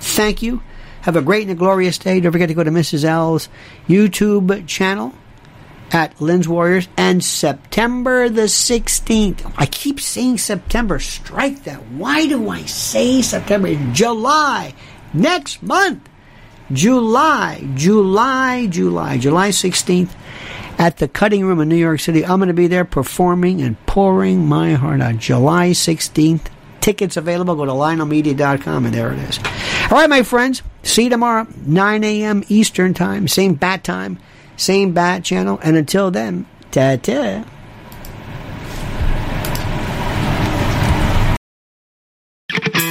Thank 0.00 0.42
you. 0.42 0.62
Have 1.02 1.16
a 1.16 1.22
great 1.22 1.42
and 1.42 1.50
a 1.50 1.54
glorious 1.54 1.98
day. 1.98 2.20
Don't 2.20 2.32
forget 2.32 2.48
to 2.48 2.54
go 2.54 2.64
to 2.64 2.70
Mrs. 2.70 3.04
L's 3.04 3.48
YouTube 3.88 4.66
channel 4.66 5.14
at 5.92 6.20
Lynn's 6.20 6.48
Warriors 6.48 6.88
and 6.96 7.22
September 7.24 8.28
the 8.28 8.42
16th. 8.42 9.52
I 9.56 9.66
keep 9.66 10.00
saying 10.00 10.38
September. 10.38 10.98
Strike 10.98 11.64
that. 11.64 11.86
Why 11.88 12.26
do 12.26 12.48
I 12.48 12.62
say 12.62 13.22
September? 13.22 13.74
July. 13.92 14.74
Next 15.12 15.62
month. 15.62 16.08
July. 16.72 17.68
July. 17.74 18.66
July. 18.66 19.18
July 19.18 19.50
16th 19.50 20.10
at 20.78 20.96
the 20.96 21.08
Cutting 21.08 21.44
Room 21.44 21.60
in 21.60 21.68
New 21.68 21.76
York 21.76 22.00
City. 22.00 22.24
I'm 22.24 22.38
going 22.38 22.48
to 22.48 22.54
be 22.54 22.66
there 22.66 22.84
performing 22.84 23.60
and 23.60 23.84
pouring 23.86 24.46
my 24.46 24.74
heart 24.74 25.00
out. 25.00 25.18
July 25.18 25.70
16th. 25.70 26.46
Tickets 26.80 27.16
available. 27.16 27.54
Go 27.54 27.64
to 27.64 27.72
lionelmedia.com 27.72 28.84
and 28.84 28.94
there 28.94 29.12
it 29.12 29.18
is. 29.20 29.38
All 29.90 29.98
right, 29.98 30.10
my 30.10 30.22
friends. 30.22 30.62
See 30.82 31.04
you 31.04 31.10
tomorrow, 31.10 31.46
9 31.64 32.04
a.m. 32.04 32.44
Eastern 32.48 32.92
Time. 32.92 33.26
Same 33.26 33.54
bat 33.54 33.84
time, 33.84 34.18
same 34.56 34.92
bat 34.92 35.24
channel. 35.24 35.58
And 35.62 35.76
until 35.76 36.10
then, 36.10 36.46
ta 36.70 36.96
ta. 36.96 37.44